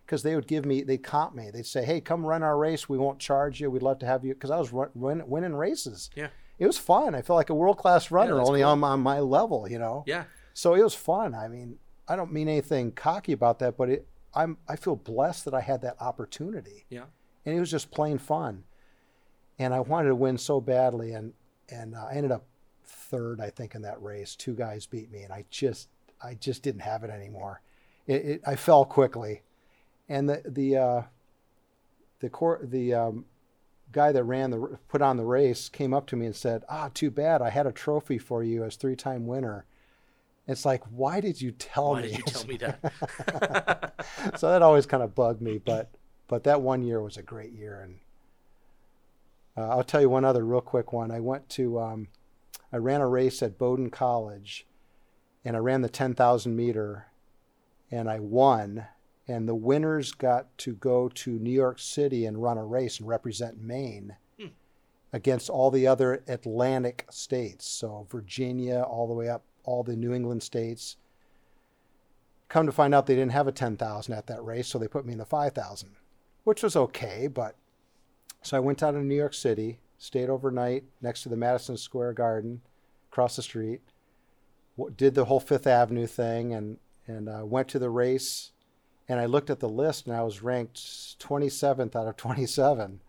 because 0.05 0.23
they 0.23 0.35
would 0.35 0.47
give 0.47 0.65
me, 0.65 0.83
they'd 0.83 1.03
comp 1.03 1.35
me. 1.35 1.51
They'd 1.53 1.67
say, 1.67 1.85
"Hey, 1.85 2.01
come 2.01 2.25
run 2.27 2.43
our 2.43 2.57
race. 2.59 2.89
We 2.89 2.99
won't 2.99 3.19
charge 3.19 3.61
you. 3.61 3.71
We'd 3.71 3.83
love 3.83 3.99
to 4.01 4.07
have 4.07 4.25
you." 4.25 4.35
Because 4.35 4.51
I 4.51 4.59
was 4.59 4.73
run, 4.73 4.91
win, 4.95 5.23
winning 5.27 5.55
races. 5.55 6.11
Yeah. 6.15 6.29
It 6.59 6.67
was 6.67 6.79
fun. 6.79 7.15
I 7.15 7.23
felt 7.23 7.37
like 7.37 7.51
a 7.51 7.55
world 7.55 7.79
class 7.79 8.11
runner, 8.11 8.37
that's 8.37 8.49
only 8.49 8.61
cool. 8.61 8.71
on, 8.71 8.85
on 8.85 9.01
my 9.01 9.19
level, 9.21 9.69
you 9.69 9.79
know. 9.79 10.05
Yeah. 10.07 10.25
So 10.53 10.75
it 10.75 10.83
was 10.83 10.95
fun. 10.95 11.35
I 11.35 11.49
mean, 11.49 11.79
I 12.07 12.15
don't 12.17 12.33
mean 12.33 12.49
anything 12.49 12.93
cocky 12.93 13.33
about 13.33 13.59
that, 13.59 13.77
but 13.77 13.89
it, 13.91 14.07
I'm 14.35 14.59
I 14.69 14.77
feel 14.77 14.95
blessed 14.97 15.45
that 15.47 15.55
I 15.55 15.61
had 15.61 15.81
that 15.83 15.97
opportunity, 16.01 16.85
Yeah. 16.91 17.05
and 17.45 17.57
it 17.57 17.61
was 17.61 17.71
just 17.71 17.91
plain 17.91 18.19
fun. 18.19 18.65
And 19.59 19.73
I 19.73 19.81
wanted 19.81 20.09
to 20.09 20.15
win 20.15 20.39
so 20.39 20.61
badly, 20.61 21.13
and 21.13 21.33
and 21.71 21.95
uh, 21.95 22.07
I 22.11 22.15
ended 22.15 22.31
up 22.33 22.45
third, 22.85 23.41
I 23.41 23.51
think, 23.51 23.75
in 23.75 23.83
that 23.83 24.01
race. 24.03 24.37
Two 24.37 24.55
guys 24.55 24.87
beat 24.87 25.11
me, 25.11 25.23
and 25.23 25.33
I 25.33 25.45
just 25.51 25.89
I 26.23 26.35
just 26.35 26.63
didn't 26.63 26.83
have 26.83 27.05
it 27.05 27.11
anymore. 27.11 27.63
It, 28.07 28.25
it, 28.27 28.41
I 28.47 28.55
fell 28.57 28.85
quickly, 28.85 29.43
and 30.09 30.29
the 30.29 30.43
the 30.47 30.77
uh, 30.77 31.03
the 32.21 32.29
cor- 32.31 32.61
the 32.63 32.95
um, 32.95 33.25
guy 33.93 34.13
that 34.13 34.25
ran 34.25 34.51
the 34.51 34.79
put 34.89 35.03
on 35.03 35.17
the 35.17 35.25
race 35.25 35.69
came 35.69 35.95
up 35.95 36.07
to 36.09 36.17
me 36.17 36.27
and 36.27 36.37
said, 36.37 36.65
"Ah, 36.69 36.91
too 36.93 37.11
bad. 37.11 37.43
I 37.43 37.51
had 37.51 37.67
a 37.67 37.73
trophy 37.73 38.19
for 38.19 38.43
you 38.43 38.65
as 38.65 38.77
three 38.77 38.97
time 38.97 39.27
winner." 39.27 39.67
It's 40.47 40.67
like, 40.67 40.85
why 40.91 41.21
did 41.21 41.41
you 41.41 41.53
tell 41.53 41.93
Why 41.93 42.03
me? 42.03 42.09
did 42.09 42.19
you 42.19 42.25
tell 42.25 42.47
me 42.47 42.57
that? 42.59 43.95
so 44.37 44.51
that 44.51 44.61
always 44.61 44.85
kind 44.85 45.03
of 45.03 45.15
bugged 45.15 45.41
me, 45.41 45.57
but 45.59 45.91
but 46.29 46.45
that 46.45 46.61
one 46.61 46.83
year 46.83 47.01
was 47.01 47.17
a 47.17 47.23
great 47.23 47.53
year, 47.53 47.81
and 47.81 47.99
uh, 49.57 49.71
I'll 49.71 49.85
tell 49.85 50.01
you 50.03 50.11
one 50.11 50.25
other 50.25 50.45
real 50.45 50.61
quick 50.61 50.93
one. 50.93 51.11
I 51.11 51.21
went 51.21 51.49
to 51.51 51.81
um, 51.81 52.09
I 52.73 52.77
ran 52.77 53.01
a 53.01 53.09
race 53.09 53.43
at 53.43 53.59
Bowdoin 53.59 53.91
College, 53.91 54.67
and 55.45 55.57
I 55.57 55.61
ran 55.61 55.81
the 55.81 55.89
ten 55.89 56.15
thousand 56.15 56.57
meter, 56.57 57.07
and 57.91 58.09
I 58.11 58.19
won. 58.19 58.87
And 59.27 59.49
the 59.49 59.55
winners 59.55 60.13
got 60.13 60.57
to 60.59 60.75
go 60.75 61.09
to 61.09 61.39
New 61.39 61.51
York 61.51 61.79
City 61.79 62.27
and 62.27 62.43
run 62.43 62.59
a 62.59 62.65
race 62.65 62.99
and 63.01 63.09
represent 63.09 63.61
Maine 63.63 64.17
Hmm. 64.39 64.49
against 65.13 65.49
all 65.49 65.71
the 65.71 65.87
other 65.87 66.23
Atlantic 66.27 67.07
states. 67.11 67.67
So 67.67 68.07
Virginia, 68.11 68.83
all 68.83 69.07
the 69.09 69.15
way 69.15 69.29
up, 69.29 69.43
all 69.65 69.83
the 69.83 69.97
New 69.97 70.13
England 70.13 70.43
states. 70.43 70.97
Come 72.49 72.67
to 72.67 72.73
find 72.73 72.95
out, 72.95 73.07
they 73.07 73.15
didn't 73.15 73.33
have 73.33 73.49
a 73.49 73.53
10,000 73.53 74.13
at 74.15 74.27
that 74.27 74.45
race, 74.45 74.69
so 74.69 74.79
they 74.79 74.87
put 74.87 75.07
me 75.07 75.13
in 75.13 75.19
the 75.19 75.25
5,000, 75.25 75.97
which 76.45 76.63
was 76.63 76.77
okay. 76.77 77.27
But 77.27 77.57
so 78.43 78.57
I 78.57 78.61
went 78.61 78.79
down 78.79 78.93
to 78.95 79.01
New 79.03 79.15
York 79.17 79.33
City, 79.35 79.81
stayed 79.97 80.29
overnight 80.29 80.85
next 81.01 81.23
to 81.23 81.31
the 81.31 81.37
Madison 81.37 81.79
Square 81.79 82.13
Garden, 82.13 82.61
across 83.11 83.37
the 83.37 83.43
street, 83.43 83.81
did 84.97 85.15
the 85.15 85.25
whole 85.25 85.41
Fifth 85.41 85.67
Avenue 85.67 86.07
thing, 86.07 86.53
and 86.53 86.79
and 87.07 87.29
uh, 87.29 87.43
went 87.45 87.69
to 87.69 87.79
the 87.79 87.91
race. 87.91 88.51
And 89.09 89.21
I 89.21 89.27
looked 89.27 89.51
at 89.51 89.61
the 89.61 89.69
list, 89.69 90.07
and 90.07 90.17
I 90.17 90.23
was 90.23 90.43
ranked 90.43 90.77
27th 91.21 91.95
out 91.95 92.07
of 92.07 92.17
27. 92.17 93.01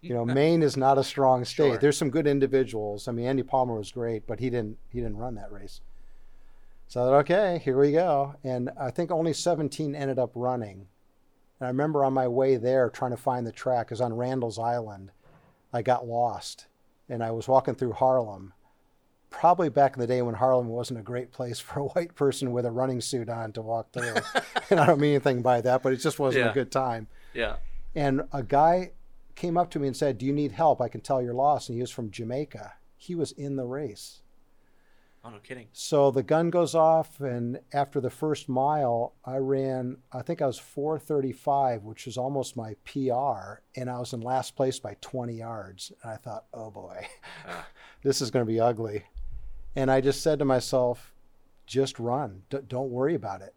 You 0.00 0.14
know, 0.14 0.24
Maine 0.24 0.62
is 0.62 0.76
not 0.76 0.98
a 0.98 1.04
strong 1.04 1.44
state. 1.44 1.70
Sure. 1.70 1.78
There's 1.78 1.98
some 1.98 2.10
good 2.10 2.26
individuals. 2.26 3.08
I 3.08 3.12
mean, 3.12 3.26
Andy 3.26 3.42
Palmer 3.42 3.76
was 3.76 3.92
great, 3.92 4.26
but 4.26 4.40
he 4.40 4.50
didn't 4.50 4.78
he 4.90 5.00
didn't 5.00 5.18
run 5.18 5.34
that 5.34 5.52
race. 5.52 5.80
So 6.88 7.02
I 7.02 7.04
thought, 7.04 7.18
okay, 7.20 7.60
here 7.64 7.78
we 7.78 7.92
go. 7.92 8.34
And 8.44 8.70
I 8.78 8.90
think 8.90 9.10
only 9.10 9.32
17 9.32 9.94
ended 9.94 10.18
up 10.18 10.30
running. 10.34 10.86
And 11.58 11.66
I 11.66 11.68
remember 11.68 12.04
on 12.04 12.12
my 12.12 12.28
way 12.28 12.56
there 12.56 12.90
trying 12.90 13.10
to 13.12 13.16
find 13.16 13.46
the 13.46 13.52
track, 13.52 13.88
because 13.88 14.00
on 14.00 14.12
Randall's 14.14 14.58
Island, 14.58 15.10
I 15.72 15.82
got 15.82 16.06
lost. 16.06 16.66
And 17.08 17.22
I 17.22 17.30
was 17.30 17.48
walking 17.48 17.74
through 17.74 17.92
Harlem, 17.92 18.53
probably 19.40 19.68
back 19.68 19.94
in 19.94 20.00
the 20.00 20.06
day 20.06 20.22
when 20.22 20.34
Harlem 20.34 20.68
wasn't 20.68 20.98
a 21.00 21.02
great 21.02 21.32
place 21.32 21.58
for 21.60 21.80
a 21.80 21.84
white 21.94 22.14
person 22.14 22.52
with 22.52 22.64
a 22.66 22.70
running 22.70 23.00
suit 23.00 23.28
on 23.28 23.52
to 23.52 23.62
walk 23.62 23.92
through. 23.92 24.14
and 24.70 24.80
I 24.80 24.86
don't 24.86 25.00
mean 25.00 25.10
anything 25.14 25.42
by 25.42 25.60
that, 25.62 25.82
but 25.82 25.92
it 25.92 25.96
just 25.96 26.18
wasn't 26.18 26.44
Yeah. 26.44 26.50
a 26.50 26.54
good 26.54 26.70
time. 26.72 27.08
yeah. 27.32 27.56
And 27.96 28.22
a 28.32 28.42
guy 28.42 28.90
came 29.36 29.56
up 29.56 29.70
to 29.70 29.78
me 29.78 29.86
and 29.86 29.96
said, 29.96 30.18
Do 30.18 30.26
you 30.26 30.32
need 30.32 30.52
help? 30.52 30.80
I 30.80 30.88
can 30.88 31.00
tell 31.00 31.22
you're 31.22 31.32
lost. 31.34 31.68
And 31.68 31.76
he 31.76 31.80
was 31.82 31.90
from 31.92 32.10
Jamaica. 32.10 32.72
He 32.96 33.14
was 33.14 33.30
in 33.32 33.56
the 33.56 33.64
race. 33.66 34.20
Oh 35.24 35.30
no 35.30 35.38
kidding. 35.38 35.68
So 35.72 36.10
the 36.10 36.22
gun 36.22 36.50
goes 36.50 36.74
off, 36.74 37.18
and 37.20 37.60
after 37.72 37.98
the 38.00 38.10
first 38.10 38.46
mile, 38.48 39.14
I 39.24 39.36
ran, 39.38 39.96
I 40.12 40.20
think 40.20 40.42
I 40.42 40.46
was 40.46 40.58
435, 40.58 41.82
which 41.84 42.04
was 42.04 42.18
almost 42.18 42.56
my 42.58 42.74
PR, 42.84 43.62
and 43.74 43.88
I 43.88 43.98
was 43.98 44.12
in 44.12 44.20
last 44.20 44.54
place 44.54 44.78
by 44.78 44.96
20 45.00 45.34
yards. 45.34 45.92
And 46.02 46.12
I 46.12 46.16
thought, 46.16 46.44
oh 46.52 46.70
boy, 46.70 47.06
Ah. 47.48 47.66
this 48.02 48.20
is 48.20 48.30
going 48.30 48.44
to 48.44 48.52
be 48.52 48.60
ugly. 48.60 49.04
And 49.76 49.90
I 49.90 50.00
just 50.00 50.22
said 50.22 50.38
to 50.38 50.44
myself, 50.44 51.12
just 51.66 51.98
run. 51.98 52.42
D- 52.50 52.58
don't 52.66 52.90
worry 52.90 53.14
about 53.14 53.42
it. 53.42 53.54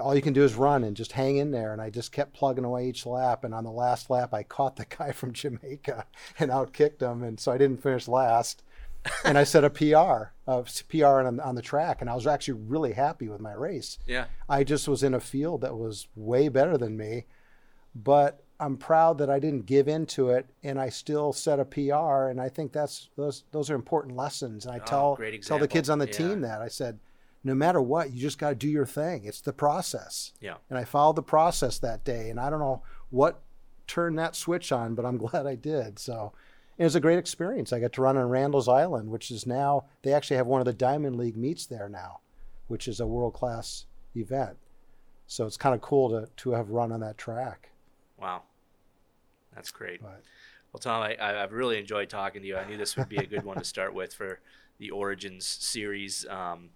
All 0.00 0.14
you 0.14 0.20
can 0.20 0.34
do 0.34 0.44
is 0.44 0.54
run 0.54 0.84
and 0.84 0.96
just 0.96 1.12
hang 1.12 1.38
in 1.38 1.50
there. 1.50 1.72
And 1.72 1.80
I 1.80 1.88
just 1.88 2.12
kept 2.12 2.34
plugging 2.34 2.64
away 2.64 2.88
each 2.88 3.06
lap. 3.06 3.44
And 3.44 3.54
on 3.54 3.64
the 3.64 3.70
last 3.70 4.10
lap, 4.10 4.34
I 4.34 4.42
caught 4.42 4.76
the 4.76 4.84
guy 4.98 5.12
from 5.12 5.32
Jamaica 5.32 6.06
and 6.38 6.50
outkicked 6.50 7.00
him. 7.00 7.22
And 7.22 7.38
so 7.40 7.52
I 7.52 7.58
didn't 7.58 7.82
finish 7.82 8.08
last 8.08 8.62
and 9.24 9.38
I 9.38 9.44
set 9.44 9.64
a 9.64 9.70
PR, 9.70 10.32
uh, 10.50 10.62
PR 10.88 11.06
on, 11.06 11.40
on 11.40 11.54
the 11.54 11.62
track, 11.62 12.00
and 12.00 12.10
I 12.10 12.14
was 12.14 12.26
actually 12.26 12.60
really 12.66 12.92
happy 12.92 13.28
with 13.28 13.40
my 13.40 13.52
race. 13.52 13.98
Yeah. 14.06 14.26
I 14.48 14.64
just 14.64 14.88
was 14.88 15.02
in 15.02 15.14
a 15.14 15.20
field 15.20 15.60
that 15.62 15.76
was 15.76 16.08
way 16.14 16.48
better 16.48 16.76
than 16.76 16.96
me, 16.96 17.26
but 17.94 18.42
I'm 18.60 18.76
proud 18.76 19.18
that 19.18 19.30
I 19.30 19.38
didn't 19.38 19.66
give 19.66 19.86
into 19.88 20.30
it 20.30 20.46
and 20.64 20.80
I 20.80 20.88
still 20.88 21.32
set 21.32 21.60
a 21.60 21.64
PR. 21.64 22.28
And 22.28 22.40
I 22.40 22.48
think 22.48 22.72
that's 22.72 23.08
those 23.16 23.44
those 23.52 23.70
are 23.70 23.74
important 23.76 24.16
lessons. 24.16 24.66
And 24.66 24.74
I 24.74 24.78
Oh, 24.78 24.84
tell 24.86 25.14
great 25.16 25.42
tell 25.42 25.58
the 25.58 25.68
kids 25.68 25.88
on 25.88 25.98
the 25.98 26.06
Yeah. 26.06 26.12
team 26.12 26.40
that 26.40 26.60
I 26.60 26.68
said, 26.68 26.98
no 27.44 27.54
matter 27.54 27.80
what, 27.80 28.10
you 28.10 28.20
just 28.20 28.38
got 28.38 28.48
to 28.50 28.54
do 28.56 28.68
your 28.68 28.84
thing. 28.86 29.24
It's 29.24 29.40
the 29.40 29.52
process. 29.52 30.32
Yeah. 30.40 30.56
And 30.68 30.78
I 30.78 30.84
followed 30.84 31.16
the 31.16 31.22
process 31.22 31.78
that 31.78 32.02
day. 32.04 32.30
And 32.30 32.40
I 32.40 32.50
don't 32.50 32.58
know 32.58 32.82
what 33.10 33.40
turned 33.86 34.18
that 34.18 34.34
switch 34.34 34.72
on, 34.72 34.94
but 34.96 35.04
I'm 35.06 35.18
glad 35.24 35.46
I 35.46 35.54
did. 35.54 35.98
So 36.00 36.32
it 36.76 36.84
was 36.84 36.96
a 36.96 37.00
great 37.00 37.18
experience. 37.18 37.72
I 37.72 37.78
got 37.80 37.92
to 37.92 38.02
run 38.02 38.16
on 38.16 38.28
Randall's 38.28 38.68
Island, 38.68 39.08
which 39.10 39.30
is 39.30 39.46
now 39.46 39.84
they 40.02 40.12
actually 40.12 40.36
have 40.36 40.46
one 40.48 40.60
of 40.60 40.64
the 40.66 40.72
Diamond 40.72 41.16
League 41.16 41.36
meets 41.36 41.64
there 41.66 41.88
now, 41.88 42.20
which 42.66 42.88
is 42.88 42.98
a 42.98 43.06
world 43.06 43.34
class 43.34 43.86
event. 44.16 44.56
So 45.28 45.46
it's 45.46 45.56
kind 45.56 45.74
of 45.76 45.80
cool 45.80 46.08
to 46.10 46.28
to 46.38 46.50
have 46.52 46.70
run 46.70 46.90
on 46.90 47.00
that 47.00 47.18
track. 47.18 47.70
Wow. 48.20 48.42
That's 49.58 49.70
great. 49.72 50.00
But 50.00 50.22
Well, 50.72 50.78
Tom, 50.80 51.02
I, 51.02 51.16
I- 51.16 51.42
I've 51.42 51.52
really 51.52 51.78
enjoyed 51.78 52.08
talking 52.08 52.42
to 52.42 52.48
you. 52.48 52.56
I 52.56 52.64
knew 52.68 52.76
this 52.76 52.96
would 52.96 53.08
be 53.08 53.16
a 53.16 53.26
good 53.26 53.44
one 53.44 53.58
to 53.58 53.64
start 53.64 53.92
with 53.92 54.14
for 54.14 54.38
the 54.78 54.90
Origins 54.90 55.44
series. 55.46 56.24
Um, 56.28 56.70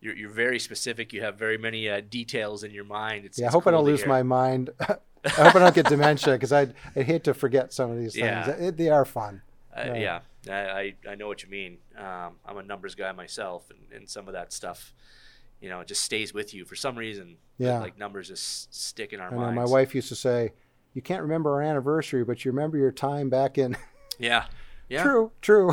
you're, 0.00 0.16
you're 0.16 0.30
very 0.30 0.58
specific. 0.58 1.12
You 1.12 1.20
have 1.22 1.36
very 1.38 1.58
many 1.58 1.88
uh, 1.90 2.00
details 2.08 2.64
in 2.64 2.70
your 2.70 2.84
mind. 2.84 3.26
It's, 3.26 3.38
yeah, 3.38 3.44
I 3.44 3.48
it's 3.48 3.54
hope 3.54 3.66
I 3.66 3.70
don't 3.72 3.84
lose 3.84 4.00
hear. 4.00 4.08
my 4.08 4.22
mind. 4.22 4.70
I 4.80 5.28
hope 5.28 5.56
I 5.56 5.58
don't 5.58 5.74
get 5.74 5.86
dementia 5.86 6.32
because 6.32 6.52
I'd, 6.52 6.72
I'd 6.96 7.04
hate 7.04 7.24
to 7.24 7.34
forget 7.34 7.74
some 7.74 7.90
of 7.90 7.98
these 7.98 8.14
things. 8.14 8.24
Yeah. 8.24 8.48
It- 8.52 8.76
they 8.78 8.88
are 8.88 9.04
fun. 9.04 9.42
Uh, 9.76 9.84
Right. 9.90 10.00
Yeah, 10.00 10.20
I, 10.48 10.52
I, 10.52 10.94
I 11.10 11.14
know 11.16 11.28
what 11.28 11.42
you 11.42 11.50
mean. 11.50 11.76
Um, 11.98 12.36
I'm 12.46 12.56
a 12.56 12.62
numbers 12.62 12.94
guy 12.94 13.12
myself, 13.12 13.70
and, 13.70 13.80
and 14.00 14.08
some 14.08 14.26
of 14.26 14.32
that 14.32 14.52
stuff, 14.54 14.94
you 15.60 15.68
know, 15.68 15.80
it 15.80 15.86
just 15.88 16.00
stays 16.02 16.32
with 16.32 16.54
you 16.54 16.64
for 16.64 16.74
some 16.76 16.96
reason. 16.96 17.36
Yeah. 17.58 17.78
Like 17.80 17.98
numbers 17.98 18.28
just 18.28 18.74
stick 18.74 19.12
in 19.12 19.20
our 19.20 19.28
I 19.28 19.30
know 19.36 19.52
my 19.52 19.66
wife 19.66 19.94
used 19.94 20.08
to 20.08 20.16
say, 20.16 20.52
"You 20.94 21.02
can't 21.02 21.22
remember 21.22 21.52
our 21.54 21.62
anniversary, 21.62 22.24
but 22.24 22.44
you 22.44 22.50
remember 22.52 22.76
your 22.78 22.92
time 22.92 23.28
back 23.30 23.58
in." 23.58 23.76
Yeah. 24.18 24.44
Yeah. 24.90 25.02
True, 25.02 25.30
true. 25.40 25.72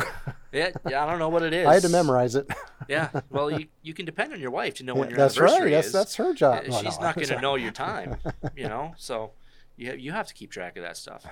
Yeah, 0.52 0.70
yeah. 0.88 1.04
I 1.04 1.10
don't 1.10 1.18
know 1.18 1.28
what 1.28 1.42
it 1.42 1.52
is. 1.52 1.66
I 1.68 1.74
had 1.74 1.82
to 1.82 1.90
memorize 1.90 2.34
it. 2.34 2.48
Yeah. 2.88 3.10
Well, 3.28 3.50
you, 3.50 3.66
you 3.82 3.92
can 3.92 4.06
depend 4.06 4.32
on 4.32 4.40
your 4.40 4.50
wife 4.50 4.74
to 4.76 4.84
know 4.84 4.94
when 4.94 5.10
Yeah, 5.10 5.16
your 5.16 5.18
that's 5.18 5.36
right. 5.38 5.48
anniversary 5.50 5.70
That's 5.72 5.86
is. 5.88 5.92
that's 5.92 6.14
her 6.16 6.32
job. 6.32 6.60
Uh, 6.64 6.70
Well, 6.70 6.82
she's 6.82 6.98
no, 6.98 7.04
not 7.04 7.14
going 7.16 7.28
to 7.28 7.40
know 7.42 7.56
your 7.56 7.72
time, 7.72 8.16
you 8.56 8.66
know. 8.68 8.94
So 8.96 9.32
you 9.76 9.92
you 9.92 10.12
have 10.12 10.26
to 10.28 10.32
keep 10.34 10.50
track 10.50 10.78
of 10.78 10.82
that 10.84 10.96
stuff. 10.96 11.26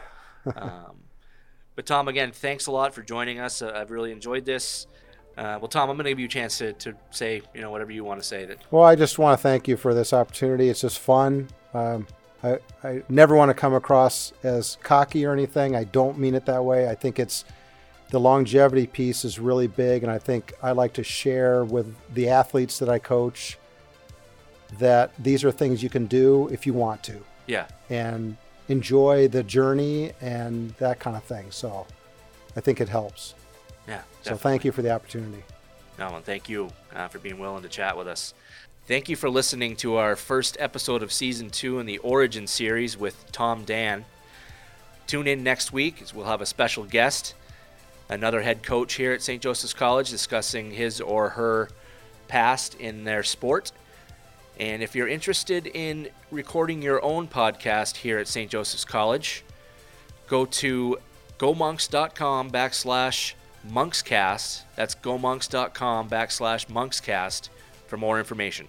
Um, 0.55 1.05
but 1.75 1.87
Tom, 1.87 2.09
again, 2.09 2.33
thanks 2.33 2.67
a 2.67 2.73
lot 2.73 2.93
for 2.95 3.03
joining 3.03 3.39
us. 3.41 3.63
Uh, 3.63 3.73
I've 3.75 3.91
really 3.91 4.13
enjoyed 4.13 4.45
this. 4.45 4.87
Uh, 5.39 5.57
well, 5.59 5.69
Tom, 5.69 5.89
I'm 5.89 5.97
going 5.97 6.05
to 6.05 6.11
give 6.11 6.19
you 6.19 6.27
a 6.27 6.29
chance 6.29 6.59
to, 6.59 6.75
to 6.75 6.95
say 7.11 7.41
you 7.55 7.63
know 7.63 7.71
whatever 7.71 7.93
you 7.93 8.05
want 8.05 8.21
to 8.21 8.27
say. 8.27 8.45
That 8.45 8.59
Well, 8.71 8.83
I 8.85 8.95
just 8.97 9.19
want 9.19 9.39
to 9.39 9.43
thank 9.43 9.67
you 9.69 9.79
for 9.79 9.95
this 9.95 10.13
opportunity. 10.13 10.69
It's 10.69 10.83
just 10.83 10.99
fun. 10.99 11.49
Um, 11.73 12.07
I, 12.43 12.59
I 12.85 13.03
never 13.09 13.35
want 13.35 13.51
to 13.51 13.55
come 13.55 13.75
across 13.75 14.33
as 14.43 14.79
cocky 14.83 15.25
or 15.25 15.33
anything. 15.33 15.75
I 15.75 15.85
don't 15.85 16.19
mean 16.19 16.35
it 16.35 16.47
that 16.47 16.65
way. 16.65 16.89
I 16.89 16.95
think 16.95 17.19
it's 17.19 17.45
the 18.11 18.21
longevity 18.21 18.87
piece 18.87 19.25
is 19.25 19.39
really 19.39 19.67
big, 19.67 20.03
and 20.03 20.13
I 20.13 20.19
think 20.19 20.53
I 20.63 20.73
like 20.73 20.93
to 20.95 21.03
share 21.03 21.65
with 21.65 21.95
the 22.13 22.29
athletes 22.29 22.79
that 22.79 22.89
I 22.89 22.99
coach 22.99 23.59
that 24.79 25.13
these 25.19 25.45
are 25.45 25.51
things 25.51 25.83
you 25.83 25.89
can 25.89 26.07
do 26.07 26.49
if 26.49 26.67
you 26.67 26.73
want 26.73 27.03
to 27.05 27.23
yeah, 27.47 27.67
and 27.89 28.37
enjoy 28.69 29.29
the 29.29 29.43
journey 29.43 30.13
and 30.21 30.71
that 30.79 30.99
kind 30.99 31.17
of 31.17 31.25
thing. 31.25 31.51
So 31.51 31.87
I 32.57 32.61
think 32.61 32.81
it 32.81 32.89
helps. 32.89 33.35
yeah. 33.89 34.03
So 34.23 34.37
thank 34.37 34.65
you 34.65 34.73
for 34.73 34.83
the 34.83 34.91
opportunity. 34.91 35.45
No, 35.99 36.15
and 36.15 36.25
thank 36.25 36.49
you 36.49 36.71
uh, 36.95 37.09
for 37.09 37.19
being 37.19 37.39
willing 37.39 37.63
to 37.63 37.69
chat 37.69 37.97
with 37.97 38.07
us. 38.07 38.35
Thank 38.87 39.09
you 39.09 39.17
for 39.17 39.29
listening 39.29 39.75
to 39.79 39.97
our 39.97 40.15
first 40.15 40.57
episode 40.61 41.03
of 41.03 41.13
season 41.13 41.51
two 41.51 41.81
in 41.81 41.87
the 41.87 41.99
Origin 41.99 42.47
series 42.47 42.97
with 42.97 43.33
Tom 43.33 43.65
Dan. 43.65 44.05
Tune 45.09 45.27
in 45.27 45.43
next 45.43 45.73
week 45.73 46.01
as 46.01 46.15
we'll 46.15 46.27
have 46.27 46.41
a 46.41 46.47
special 46.47 46.85
guest, 46.85 47.35
another 48.09 48.43
head 48.43 48.63
coach 48.63 48.95
here 48.95 49.11
at 49.11 49.23
St. 49.23 49.43
Joseph's 49.43 49.75
College, 49.75 50.09
discussing 50.09 50.71
his 50.71 51.01
or 51.01 51.31
her 51.31 51.69
past 52.29 52.77
in 52.77 53.03
their 53.03 53.25
sport. 53.25 53.73
And 54.57 54.85
if 54.85 54.95
you're 54.95 55.09
interested 55.09 55.67
in 55.67 56.11
recording 56.31 56.81
your 56.81 57.05
own 57.05 57.27
podcast 57.27 57.97
here 57.97 58.19
at 58.19 58.29
St. 58.29 58.49
Joseph's 58.49 58.85
College, 58.85 59.43
go 60.29 60.47
to 60.47 60.99
gomonks.com 61.41 62.53
backslash 62.53 63.35
monkscast. 63.69 64.63
That's 64.77 64.95
gomonks.com 64.95 66.09
backslash 66.09 66.69
monkscast 66.69 67.49
for 67.89 67.97
more 67.97 68.21
information. 68.21 68.69